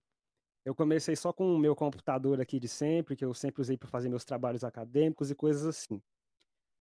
[0.67, 3.87] eu comecei só com o meu computador aqui de sempre, que eu sempre usei para
[3.87, 6.01] fazer meus trabalhos acadêmicos e coisas assim.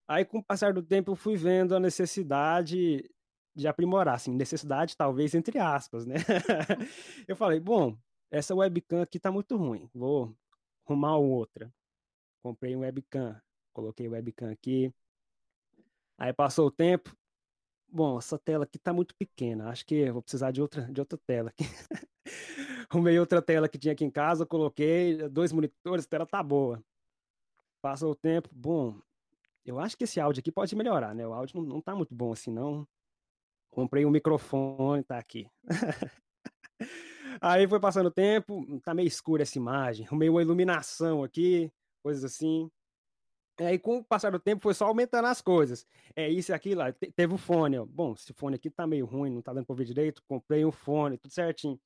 [0.09, 3.09] Aí, com o passar do tempo, eu fui vendo a necessidade
[3.55, 6.17] de aprimorar, assim, necessidade talvez entre aspas, né?
[7.29, 7.97] Eu falei, bom,
[8.29, 10.37] essa webcam aqui tá muito ruim, vou
[10.85, 11.73] arrumar outra.
[12.43, 13.41] Comprei um webcam,
[13.73, 14.93] coloquei webcam aqui.
[16.19, 17.17] Aí passou o tempo.
[17.89, 19.69] Bom, essa tela aqui tá muito pequena.
[19.69, 21.65] Acho que vou precisar de outra, de outra tela aqui.
[22.91, 26.83] Arrumei outra tela que tinha aqui em casa, coloquei dois monitores, a tela tá boa.
[27.81, 28.99] Passou o tempo, bom,
[29.65, 31.27] eu acho que esse áudio aqui pode melhorar, né?
[31.27, 32.87] O áudio não, não tá muito bom assim, não.
[33.71, 35.49] Comprei um microfone, tá aqui.
[37.41, 40.07] Aí foi passando o tempo, tá meio escura essa imagem.
[40.07, 41.71] Arrumei uma iluminação aqui,
[42.03, 42.71] coisas assim.
[43.59, 45.87] Aí, com o passar do tempo, foi só aumentando as coisas.
[46.15, 46.93] É isso aquilo lá.
[46.93, 47.87] Te- Teve o fone, ó.
[47.87, 50.23] Bom, esse fone aqui tá meio ruim, não tá dando pra ouvir direito.
[50.29, 51.81] Comprei um fone, tudo certinho.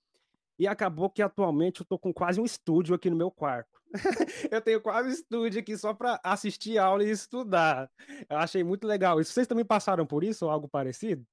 [0.61, 3.81] E acabou que atualmente eu tô com quase um estúdio aqui no meu quarto.
[4.53, 7.91] eu tenho quase um estúdio aqui só para assistir aula e estudar.
[8.29, 9.33] Eu achei muito legal isso.
[9.33, 11.27] Vocês também passaram por isso ou algo parecido?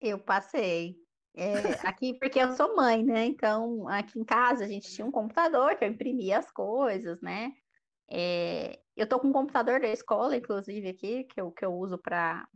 [0.00, 0.96] Eu passei.
[1.32, 1.54] É,
[1.86, 3.24] aqui, porque eu sou mãe, né?
[3.24, 7.52] Então, aqui em casa a gente tinha um computador que eu imprimia as coisas, né?
[8.10, 11.96] É, eu tô com um computador da escola, inclusive, aqui, que eu, que eu uso
[11.98, 12.48] para.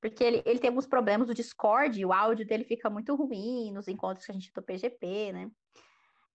[0.00, 3.86] Porque ele, ele tem alguns problemas do Discord, o áudio dele fica muito ruim nos
[3.86, 5.50] encontros que a gente do PGP, né?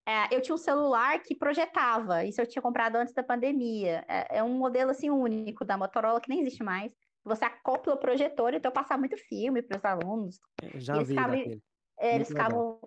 [0.07, 4.05] É, eu tinha um celular que projetava, isso eu tinha comprado antes da pandemia.
[4.07, 6.93] É, é um modelo assim único da Motorola que nem existe mais.
[7.23, 10.39] Você acopla o projetor, então eu passava muito filme para os alunos.
[10.61, 11.61] Eu já Eles vi ficavam-.
[11.97, 12.45] É, eles legal.
[12.45, 12.79] ficavam.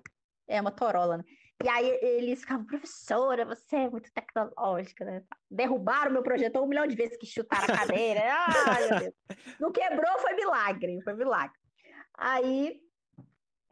[0.47, 1.25] É, Motorola, né?
[1.63, 5.25] E aí eles ficavam, professora, você é muito tecnológica, né?
[5.51, 8.21] Derrubaram meu projetor um milhão de vezes que chutaram a cadeira.
[8.69, 9.15] Ai, meu Deus.
[9.59, 11.59] Não quebrou, foi milagre, foi milagre.
[12.17, 12.81] Aí.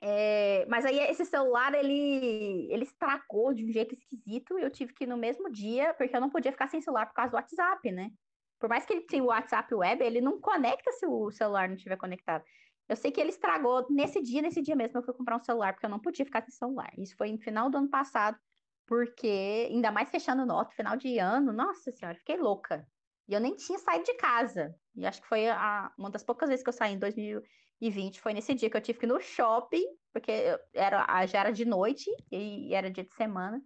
[0.02, 4.58] é, mas aí esse celular, ele, ele estragou de um jeito esquisito.
[4.58, 7.06] e Eu tive que ir no mesmo dia, porque eu não podia ficar sem celular
[7.06, 8.10] por causa do WhatsApp, né?
[8.58, 11.76] Por mais que ele tenha o WhatsApp web, ele não conecta se o celular não
[11.76, 12.42] estiver conectado.
[12.88, 15.72] Eu sei que ele estragou nesse dia, nesse dia mesmo eu fui comprar um celular,
[15.72, 16.90] porque eu não podia ficar sem celular.
[16.98, 18.38] Isso foi no final do ano passado,
[18.86, 22.86] porque ainda mais fechando nota, final de ano, nossa senhora, fiquei louca.
[23.28, 24.74] E eu nem tinha saído de casa.
[24.94, 28.32] E acho que foi a- uma das poucas vezes que eu saí em 2020, foi
[28.32, 30.32] nesse dia que eu tive que ir no shopping, porque
[30.72, 33.60] era, já era de noite e era dia de semana.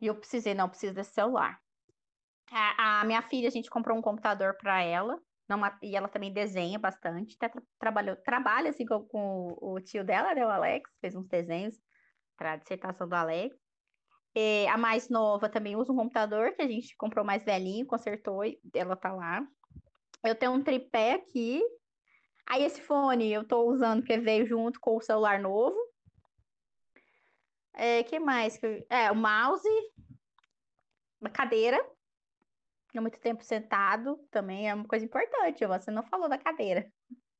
[0.00, 1.60] E eu precisei, não, eu preciso desse celular.
[2.50, 5.18] A, a minha filha, a gente comprou um computador para ela,
[5.82, 10.34] e ela também desenha bastante, até tra- trabalhou, trabalha assim com, com o tio dela,
[10.34, 11.76] né, o Alex, fez uns desenhos
[12.36, 13.56] para a dissertação do Alex.
[14.34, 18.44] E a mais nova também usa um computador que a gente comprou mais velhinho, consertou
[18.44, 19.44] e ela tá lá.
[20.24, 21.62] Eu tenho um tripé aqui.
[22.46, 25.76] Aí esse fone eu tô usando porque veio junto com o celular novo.
[27.74, 28.58] É, que mais?
[28.58, 29.68] que É, o mouse,
[31.20, 31.78] uma cadeira.
[32.98, 35.64] Fica muito tempo sentado também é uma coisa importante.
[35.64, 36.90] Você não falou da cadeira.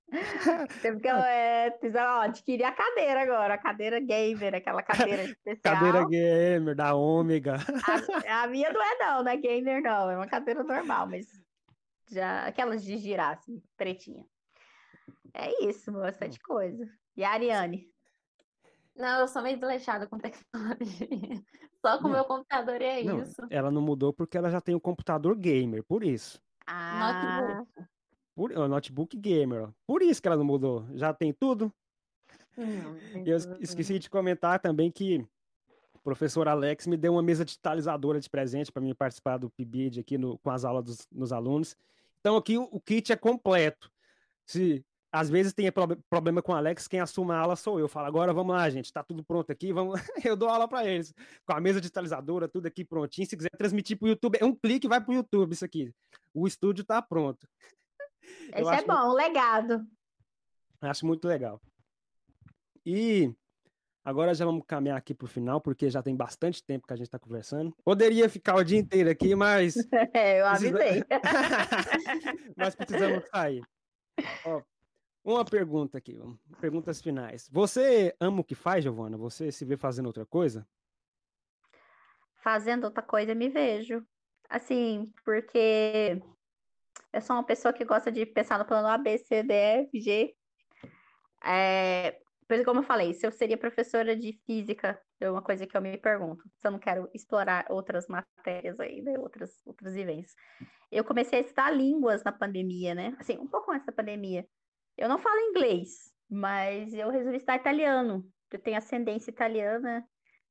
[0.81, 5.75] Teve que eu é, ó, adquirir a cadeira agora, a cadeira gamer, aquela cadeira especial.
[5.75, 7.57] Cadeira gamer da Ômega.
[8.27, 11.27] A, a minha não é não, não é gamer não, é uma cadeira normal, mas
[12.09, 14.25] já aquelas de girar assim, pretinha.
[15.35, 16.89] É isso, bastante coisa.
[17.17, 17.91] E a Ariane?
[18.95, 21.43] Não, eu sou meio desleixada com tecnologia.
[21.85, 23.41] Só com o meu computador e é Não, isso.
[23.51, 26.41] ela não mudou porque ela já tem um computador gamer, por isso.
[26.67, 27.89] Ah, Notebook.
[28.35, 29.71] Por, ó, notebook gamer, ó.
[29.87, 30.87] Por isso que ela não mudou.
[30.95, 31.73] Já tem tudo.
[32.57, 33.55] Não, eu tudo.
[33.57, 35.25] es- esqueci de comentar também que
[35.95, 40.01] o professor Alex me deu uma mesa digitalizadora de presente para mim participar do PIBID
[40.01, 41.77] aqui no- com as aulas dos, dos alunos.
[42.21, 43.91] Então aqui o, o kit é completo.
[44.45, 47.89] Se às vezes tem prob- problema com o Alex, quem assume a aula sou eu.
[47.89, 49.99] Falo, agora vamos lá, gente, tá tudo pronto aqui, vamos.
[50.25, 51.15] Eu dou aula para eles.
[51.47, 53.27] Com a mesa digitalizadora, tudo aqui prontinho.
[53.27, 55.65] Se quiser transmitir para o YouTube, é um clique e vai para o YouTube isso
[55.65, 55.91] aqui.
[56.35, 57.49] O estúdio tá pronto.
[58.53, 59.87] Eu isso é muito- bom, um legado.
[60.83, 61.61] Acho muito legal.
[62.85, 63.35] E
[64.05, 66.97] agora já vamos caminhar aqui para o final, porque já tem bastante tempo que a
[66.97, 67.75] gente está conversando.
[67.85, 69.75] Poderia ficar o dia inteiro aqui, mas,
[70.15, 71.03] É, eu avisei.
[72.57, 73.63] mas precisamos sair.
[74.45, 74.63] Ó,
[75.35, 76.19] uma pergunta aqui,
[76.61, 77.49] perguntas finais.
[77.53, 79.17] Você ama o que faz, Giovana?
[79.17, 80.67] Você se vê fazendo outra coisa?
[82.37, 84.05] Fazendo outra coisa, me vejo.
[84.49, 86.23] Assim, porque
[87.13, 90.01] eu sou uma pessoa que gosta de pensar no plano A, B, C, D, F,
[90.01, 90.35] G.
[91.45, 95.77] É, pois como eu falei, se eu seria professora de física, é uma coisa que
[95.77, 96.43] eu me pergunto.
[96.57, 99.19] Se eu não quero explorar outras matérias aí, né?
[99.19, 100.35] Outras, outras vivências.
[100.91, 103.15] Eu comecei a estudar línguas na pandemia, né?
[103.19, 104.47] Assim, um pouco antes da pandemia.
[104.99, 108.29] Eu não falo inglês, mas eu resolvi estudar italiano.
[108.51, 110.05] Eu tenho ascendência italiana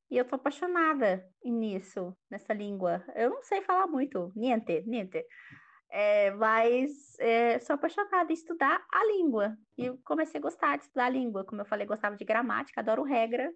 [0.09, 3.03] e eu tô apaixonada nisso, nessa língua.
[3.13, 5.21] Eu não sei falar muito, niente, niente.
[5.91, 9.57] É, mas é, sou apaixonada em estudar a língua.
[9.77, 11.43] E comecei a gostar de estudar a língua.
[11.43, 13.51] Como eu falei, gostava de gramática, adoro regra.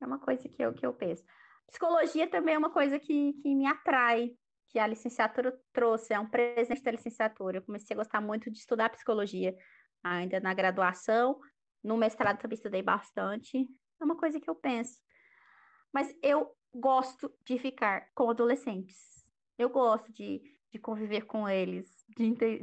[0.00, 1.22] É uma coisa que eu, que eu penso.
[1.68, 4.32] Psicologia também é uma coisa que, que me atrai,
[4.70, 7.58] que a licenciatura trouxe, é um presente da licenciatura.
[7.58, 9.54] Eu comecei a gostar muito de estudar psicologia
[10.14, 11.38] ainda na graduação.
[11.82, 13.66] No mestrado também estudei bastante.
[14.00, 15.00] É uma coisa que eu penso.
[15.92, 19.24] Mas eu gosto de ficar com adolescentes.
[19.58, 22.58] Eu gosto de, de conviver com eles, de, de,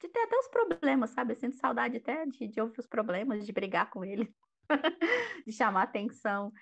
[0.00, 1.32] de ter até os problemas, sabe?
[1.32, 4.28] Eu sinto saudade até de, de ouvir os problemas, de brigar com eles,
[5.44, 6.52] de chamar atenção.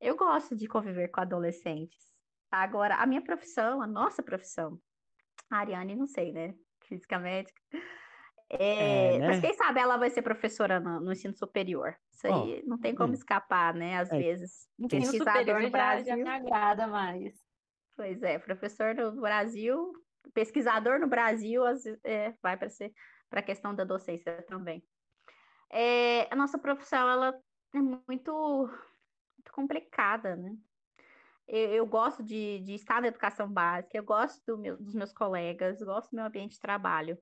[0.00, 2.14] Eu gosto de conviver com adolescentes.
[2.50, 4.80] Agora, a minha profissão, a nossa profissão,
[5.50, 6.54] a Ariane, não sei, né?
[6.84, 7.60] Física médica.
[8.58, 9.26] É, É, né?
[9.28, 11.96] Mas quem sabe ela vai ser professora no, no ensino superior.
[12.12, 13.14] Isso Ó, aí não tem como hum.
[13.14, 13.98] escapar, né?
[13.98, 14.68] Às É, vezes.
[14.78, 16.16] Ensino Pesquisador superior no já, Brasil.
[16.16, 17.34] já me agrada mais.
[17.96, 19.92] Pois é, professor no Brasil,
[20.32, 21.62] pesquisador no Brasil,
[22.02, 22.92] é, vai para ser
[23.30, 24.84] para a questão da docência também.
[25.70, 27.40] É, a nossa profissão ela
[27.74, 30.56] é muito, muito complicada, né?
[31.46, 35.12] Eu, eu gosto de, de estar na educação básica, eu gosto do meu- dos meus
[35.12, 37.18] colegas, gosto do meu ambiente de trabalho.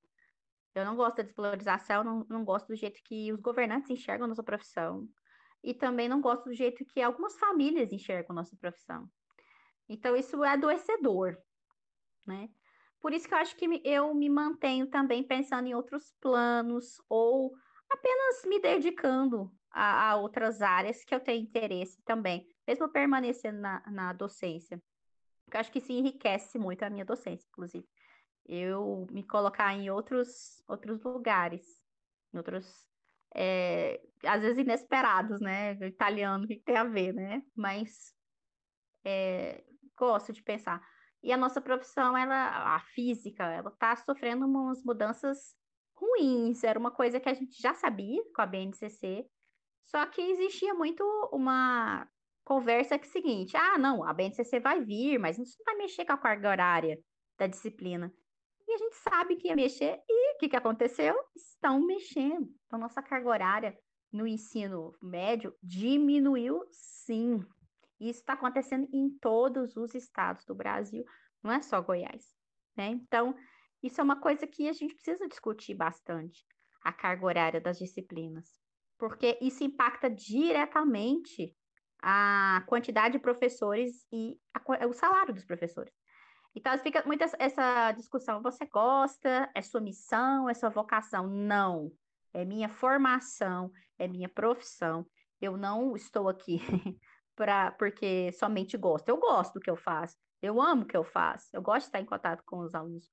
[0.74, 4.28] Eu não gosto da desvalorização, não, não gosto do jeito que os governantes enxergam a
[4.28, 5.06] nossa profissão.
[5.62, 9.08] E também não gosto do jeito que algumas famílias enxergam a nossa profissão.
[9.88, 11.36] Então, isso é adoecedor,
[12.26, 12.48] né?
[13.00, 17.52] Por isso que eu acho que eu me mantenho também pensando em outros planos ou
[17.90, 23.82] apenas me dedicando a, a outras áreas que eu tenho interesse também, mesmo permanecendo na,
[23.90, 24.80] na docência.
[25.44, 27.86] Porque eu acho que isso enriquece muito a minha docência, inclusive.
[28.46, 31.62] Eu me colocar em outros, outros lugares,
[32.32, 32.66] em outros,
[33.34, 35.74] é, às vezes inesperados, né?
[35.74, 37.42] O italiano, o que tem a ver, né?
[37.54, 38.12] Mas
[39.04, 39.64] é,
[39.96, 40.82] gosto de pensar.
[41.22, 45.54] E a nossa profissão, ela, a física, ela está sofrendo umas mudanças
[45.94, 46.64] ruins.
[46.64, 49.24] Era uma coisa que a gente já sabia com a BNCC,
[49.86, 52.08] só que existia muito uma
[52.44, 55.76] conversa que é o seguinte: ah, não, a BNCC vai vir, mas isso não vai
[55.76, 56.98] mexer com a carga horária
[57.38, 58.12] da disciplina.
[58.66, 61.14] E a gente sabe que ia mexer, e o que, que aconteceu?
[61.34, 62.48] Estão mexendo.
[62.66, 63.78] Então, nossa carga horária
[64.12, 67.44] no ensino médio diminuiu sim.
[67.98, 71.04] Isso está acontecendo em todos os estados do Brasil,
[71.42, 72.34] não é só Goiás,
[72.76, 72.88] né?
[72.88, 73.34] Então,
[73.82, 76.44] isso é uma coisa que a gente precisa discutir bastante,
[76.82, 78.48] a carga horária das disciplinas,
[78.98, 81.56] porque isso impacta diretamente
[82.02, 85.92] a quantidade de professores e a o salário dos professores.
[86.54, 91.26] Então, fica muito essa- essa discussão, você gosta, é sua missão, é sua vocação?
[91.26, 91.90] Não,
[92.32, 95.06] é minha formação, é minha profissão.
[95.40, 96.58] Eu não estou aqui
[97.34, 99.08] pra, porque somente gosto.
[99.08, 101.86] Eu gosto do que eu faço, eu amo o que eu faço, eu gosto de
[101.88, 103.10] estar em contato com os alunos.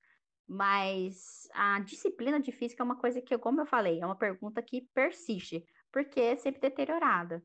[0.47, 4.61] Mas a disciplina de física é uma coisa que, como eu falei, é uma pergunta
[4.63, 7.43] que persiste, porque é sempre deteriorada,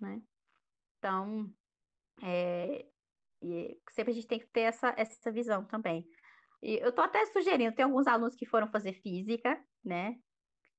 [0.00, 0.22] né?
[0.98, 1.52] Então,
[2.22, 2.86] é,
[3.42, 6.06] e sempre a gente tem que ter essa, essa visão também.
[6.62, 10.16] E eu tô até sugerindo, tem alguns alunos que foram fazer física, né?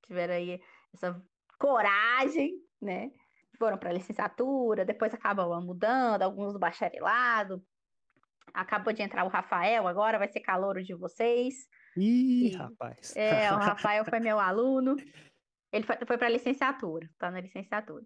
[0.06, 0.60] Tiveram aí
[0.94, 1.22] essa
[1.60, 3.12] coragem, né?
[3.58, 7.64] foram para licenciatura, depois acabam mudando, alguns do bacharelado.
[8.54, 11.68] Acabou de entrar o Rafael, agora vai ser calouro de vocês.
[11.98, 13.16] Ih, e, rapaz.
[13.16, 14.96] É, o Rafael foi meu aluno.
[15.72, 18.06] Ele foi, foi para licenciatura, tá na licenciatura.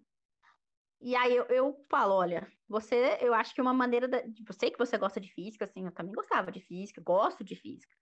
[1.02, 4.70] E aí eu, eu falo, olha, você, eu acho que uma maneira da, eu sei
[4.70, 7.92] que você gosta de física, assim, eu também gostava de física, gosto de física.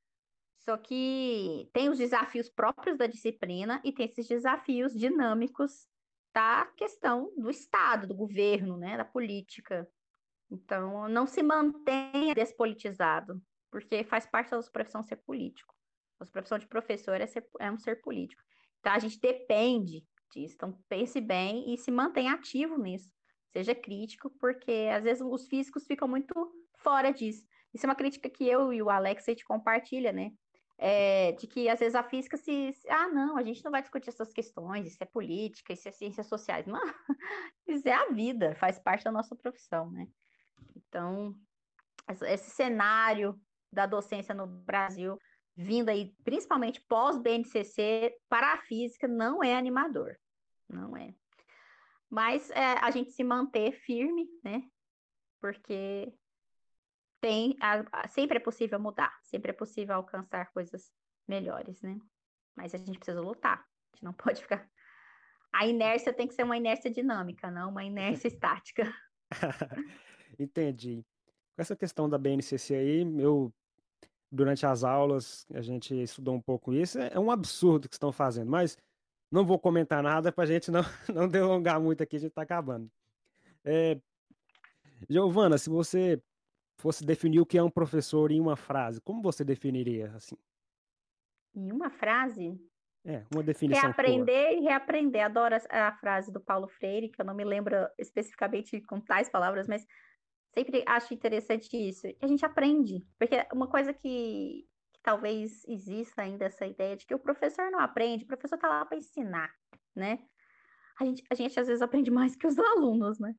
[0.58, 5.88] Só que tem os desafios próprios da disciplina e tem esses desafios dinâmicos
[6.34, 9.90] da questão do Estado, do governo, né, da política.
[10.50, 15.74] Então, não se mantenha despolitizado, porque faz parte da nossa profissão ser político.
[16.18, 18.42] A nossa profissão de professor é, ser, é um ser político.
[18.78, 20.54] Então, a gente depende disso.
[20.54, 23.10] Então, pense bem e se mantenha ativo nisso.
[23.52, 26.34] Seja crítico, porque às vezes os físicos ficam muito
[26.78, 27.44] fora disso.
[27.74, 30.30] Isso é uma crítica que eu e o Alex a gente compartilha, né?
[30.78, 32.72] É, de que às vezes a física se.
[32.88, 36.26] Ah, não, a gente não vai discutir essas questões, isso é política, isso é ciências
[36.26, 36.66] sociais.
[36.66, 36.80] Não,
[37.68, 40.06] isso é a vida, faz parte da nossa profissão, né?
[40.74, 41.34] Então,
[42.22, 43.38] esse cenário
[43.72, 45.18] da docência no Brasil,
[45.60, 50.16] vindo aí principalmente pós-BNCC, para a física, não é animador.
[50.68, 51.14] Não é.
[52.08, 54.62] Mas é, a gente se manter firme, né?
[55.40, 56.12] Porque
[57.20, 60.90] tem a, a, sempre é possível mudar, sempre é possível alcançar coisas
[61.28, 61.98] melhores, né?
[62.56, 64.68] Mas a gente precisa lutar, a gente não pode ficar.
[65.52, 68.92] A inércia tem que ser uma inércia dinâmica, não uma inércia estática.
[70.38, 71.04] Entendi.
[71.54, 73.52] Com essa questão da BNCC aí, eu
[74.30, 76.98] durante as aulas a gente estudou um pouco isso.
[76.98, 78.76] É, é um absurdo que estão fazendo, mas
[79.30, 80.82] não vou comentar nada para a gente não,
[81.12, 82.90] não delongar muito aqui, a gente está acabando.
[83.64, 84.00] É,
[85.08, 86.22] Giovana, se você
[86.78, 90.36] fosse definir o que é um professor em uma frase, como você definiria assim?
[91.54, 92.58] Em uma frase?
[93.04, 93.82] É, uma definição.
[93.82, 95.24] Reaprender e reaprender.
[95.24, 99.28] Adoro a, a, frase do Paulo Freire, que eu não me lembro especificamente com tais
[99.28, 99.86] palavras, mas
[100.54, 102.06] sempre acho interessante isso.
[102.20, 107.14] A gente aprende, porque uma coisa que, que talvez exista ainda essa ideia de que
[107.14, 109.52] o professor não aprende, o professor está lá para ensinar,
[109.94, 110.18] né?
[110.98, 113.34] A gente, a gente às vezes aprende mais que os alunos, né?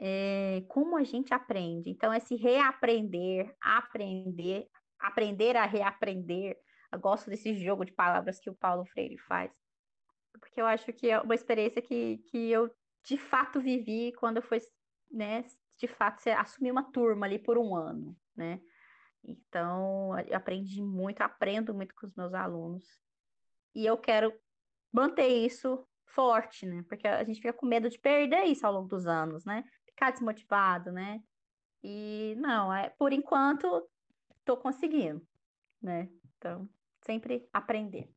[0.00, 1.90] é, como a gente aprende.
[1.90, 4.66] Então, esse reaprender, aprender,
[4.98, 6.56] aprender a reaprender.
[6.90, 9.52] Eu gosto desse jogo de palavras que o Paulo Freire faz,
[10.40, 14.42] porque eu acho que é uma experiência que, que eu de fato vivi quando eu
[14.42, 14.58] fui,
[15.10, 15.44] né,
[15.80, 18.60] de fato, assumir uma turma ali por um ano, né?
[19.24, 22.84] Então, eu aprendi muito, aprendo muito com os meus alunos.
[23.74, 24.32] E eu quero
[24.92, 26.84] manter isso forte, né?
[26.88, 29.64] Porque a gente fica com medo de perder isso ao longo dos anos, né?
[30.00, 31.22] ficar desmotivado, né?
[31.82, 33.86] E não, é, por enquanto
[34.38, 35.22] estou conseguindo,
[35.80, 36.08] né?
[36.38, 36.66] Então,
[37.02, 38.10] sempre aprender.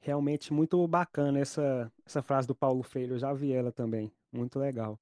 [0.00, 4.58] Realmente muito bacana essa, essa frase do Paulo Freire, eu já vi ela também, muito
[4.58, 4.98] legal.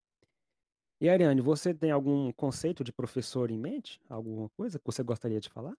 [1.01, 4.01] E Ariane, você tem algum conceito de professor em mente?
[4.09, 5.77] Alguma coisa que você gostaria de falar?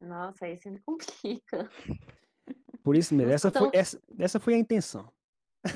[0.00, 1.70] Nossa, aí você me complica.
[2.82, 5.10] Por isso mesmo, essa, foi, essa, essa foi a intenção.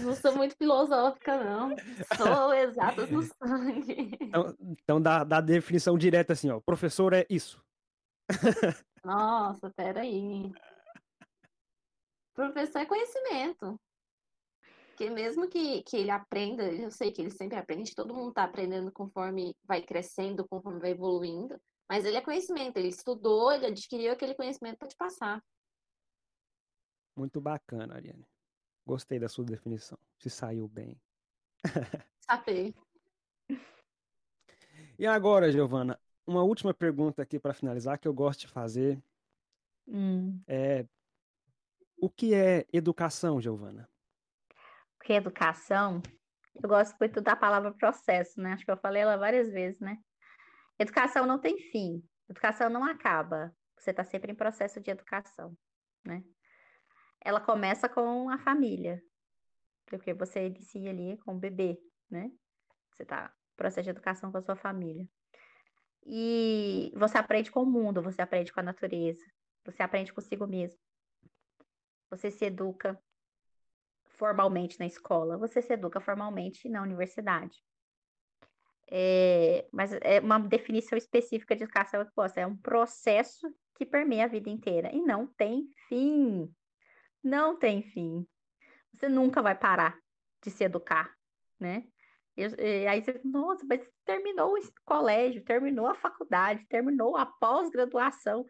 [0.03, 1.74] Não sou muito filosófica, não.
[2.16, 4.16] Sou exatas no sangue.
[4.20, 6.61] Então, então dá, dá definição direta assim, ó.
[6.61, 7.61] Professor é isso.
[9.05, 10.53] Nossa, peraí.
[12.35, 13.81] Professor é conhecimento.
[15.01, 18.45] Porque mesmo que, que ele aprenda, eu sei que ele sempre aprende, todo mundo está
[18.45, 21.59] aprendendo conforme vai crescendo, conforme vai evoluindo.
[21.89, 25.43] Mas ele é conhecimento, ele estudou, ele adquiriu aquele conhecimento para te passar.
[27.17, 28.29] Muito bacana, Ariane.
[28.85, 29.99] Gostei da sua definição.
[30.19, 31.01] Se saiu bem.
[32.21, 32.75] Sapei.
[34.99, 39.03] E agora, Giovana, uma última pergunta aqui para finalizar que eu gosto de fazer.
[39.89, 40.39] Hum.
[40.47, 40.85] É
[41.99, 43.90] o que é educação, Giovana?
[45.01, 46.03] O que é educação?
[46.63, 48.53] Eu gosto muito da palavra processo, né?
[48.53, 49.99] Acho que eu falei ela várias vezes, né?
[50.79, 52.03] Educação não tem fim.
[52.29, 53.55] Educação não acaba.
[53.79, 55.57] Você está sempre em processo de educação,
[56.05, 56.23] né?
[57.21, 59.03] ela começa com a família,
[59.87, 61.79] porque você inicia ali com o bebê,
[62.11, 62.31] né?
[62.93, 65.07] Você tá processo de educação com a sua família.
[66.07, 69.25] E você aprende com o mundo, você aprende com a natureza,
[69.65, 70.81] você aprende consigo mesmo.
[72.09, 73.01] Você se educa
[74.21, 77.59] formalmente na escola, você se educa formalmente na universidade.
[78.93, 84.27] É, mas é uma definição específica de educação que possa, é um processo que permeia
[84.27, 86.55] a vida inteira e não tem fim
[87.23, 88.27] não tem fim.
[88.95, 89.99] Você nunca vai parar
[90.43, 91.15] de se educar,
[91.59, 91.85] né?
[92.37, 98.47] E, e aí você, nossa, mas terminou o colégio, terminou a faculdade, terminou a pós-graduação,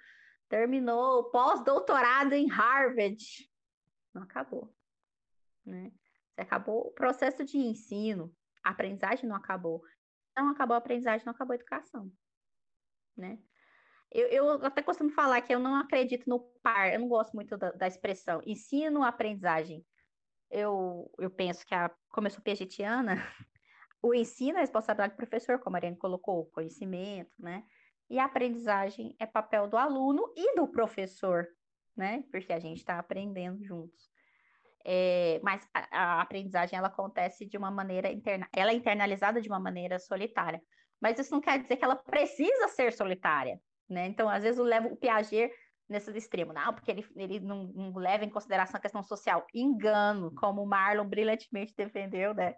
[0.49, 3.23] terminou o pós-doutorado em Harvard.
[4.15, 4.73] Não acabou,
[5.65, 5.93] né?
[6.37, 8.35] Acabou o processo de ensino,
[8.65, 9.82] a aprendizagem não acabou.
[10.37, 12.11] Não acabou a aprendizagem, não acabou a educação,
[13.16, 13.39] né?
[14.12, 17.57] Eu, eu até costumo falar que eu não acredito no par, eu não gosto muito
[17.57, 19.87] da, da expressão ensino, aprendizagem.
[20.51, 23.15] Eu, eu penso que, a, como eu sou pegetiana,
[24.03, 27.65] o ensino é responsabilidade do professor, como a Mariane colocou, conhecimento, né?
[28.09, 31.47] E a aprendizagem é papel do aluno e do professor,
[31.97, 32.24] né?
[32.32, 34.11] Porque a gente está aprendendo juntos.
[34.85, 39.48] É, mas a, a, aprendizagem ela acontece de uma maneira interna, ela é internalizada de
[39.48, 40.61] uma maneira solitária.
[41.01, 44.07] Mas isso não quer dizer que ela precisa ser solitária, né?
[44.07, 45.51] Então, às vezes eu levo o Piaget
[45.89, 49.47] nesse extremo, não, porque ele, ele não, não leva em consideração a questão social.
[49.55, 52.55] Engano, como o Marlon brilhantemente defendeu, né?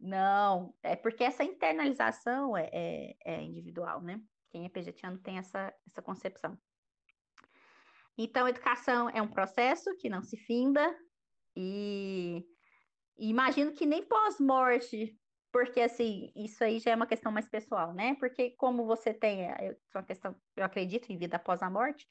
[0.00, 4.20] Não, é porque essa internalização é, é, é individual, né?
[4.50, 6.58] Quem é pejetiano tem essa, essa concepção.
[8.18, 10.94] Então, educação é um processo que não se finda
[11.56, 12.44] e,
[13.18, 15.16] imagino que nem pós-morte,
[15.52, 18.14] porque assim, isso aí já é uma questão mais pessoal, né?
[18.18, 22.06] Porque como você tem, eu, uma questão, eu acredito em vida após a morte,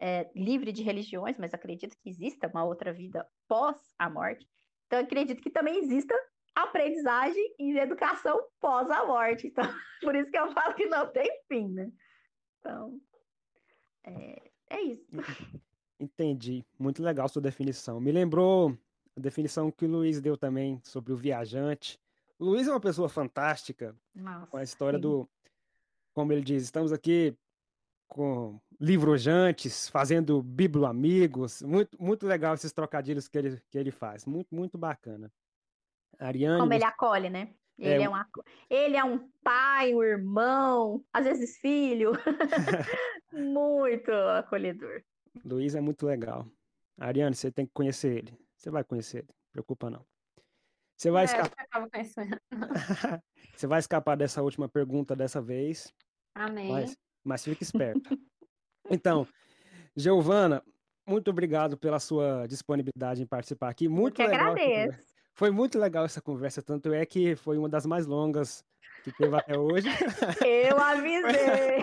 [0.00, 4.46] é, livre de religiões, mas acredito que exista uma outra vida pós a morte.
[4.86, 6.14] Então, acredito que também exista
[6.54, 9.48] aprendizagem e educação pós a morte.
[9.48, 9.64] Então,
[10.02, 11.90] por isso que eu falo que não tem fim, né?
[12.58, 12.98] Então,
[14.04, 15.06] é, é isso.
[16.00, 16.64] Entendi.
[16.78, 18.00] Muito legal sua definição.
[18.00, 18.76] Me lembrou
[19.16, 21.98] a definição que o Luiz deu também sobre o viajante.
[22.38, 25.02] O Luiz é uma pessoa fantástica, Nossa, com a história sim.
[25.02, 25.28] do,
[26.14, 27.36] como ele diz, estamos aqui
[28.06, 31.62] com livrojantes, fazendo bibloamigos.
[31.62, 34.24] Muito, muito legal esses trocadilhos que ele, que ele faz.
[34.24, 35.32] Muito, muito bacana.
[36.18, 37.54] Ariane, Como ele acolhe, né?
[37.80, 42.12] É, Ele é, um, aco- ele é um pai, um irmão, às vezes filho.
[43.32, 45.02] Muito acolhedor.
[45.44, 46.46] Luiz é muito legal.
[46.98, 48.38] Ariane, você tem que conhecer ele.
[48.56, 50.04] Você vai conhecer ele, não preocupa não.
[50.96, 51.88] Você vai É, escapar, eu
[53.54, 55.94] você vai escapar dessa última pergunta dessa vez,
[56.34, 56.72] Amém.
[56.72, 58.10] mas, mas fique esperto.
[58.90, 59.28] Então,
[59.94, 60.64] Giovana,
[61.06, 63.84] muito obrigado pela sua disponibilidade em participar aqui.
[63.84, 65.14] Eu Muito que legal agradeço.
[65.34, 68.64] Foi muito legal essa conversa, tanto é que foi uma das mais longas
[69.04, 69.88] que teve até hoje.
[70.44, 71.82] Eu avisei.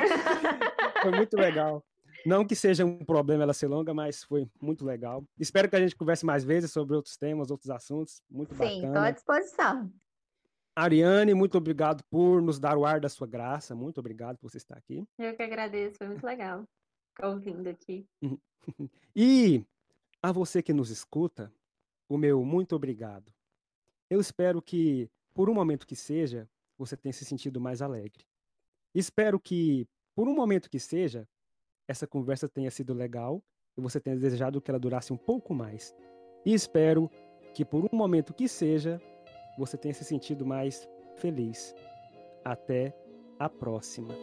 [1.02, 1.86] Foi muito legal.
[2.26, 5.23] Não que seja um problema ela ser longa, mas foi muito legal.
[5.39, 8.22] Espero que a gente converse mais vezes sobre outros temas, outros assuntos.
[8.30, 9.11] Muito Sim, estou à bacana.
[9.11, 9.93] disposição.
[10.76, 13.76] Ariane, muito obrigado por nos dar o ar da sua graça.
[13.76, 15.06] Muito obrigado por você estar aqui.
[15.18, 16.65] Eu que agradeço, foi muito legal
[17.15, 18.06] ficar ouvindo aqui.
[19.15, 19.64] E
[20.23, 21.53] a você que nos escuta,
[22.10, 23.31] o meu muito obrigado.
[24.10, 28.26] Eu espero que, por um momento que seja, você tenha se sentido mais alegre.
[28.93, 31.27] Espero que, por um momento que seja,
[31.88, 33.41] essa conversa tenha sido legal
[33.78, 35.94] e você tenha desejado que ela durasse um pouco mais.
[36.45, 37.10] E espero
[37.53, 39.02] que, por um momento que seja,
[39.57, 40.88] você tenha se sentido mais
[41.18, 41.76] feliz.
[42.44, 42.95] Até
[43.40, 44.14] a próxima.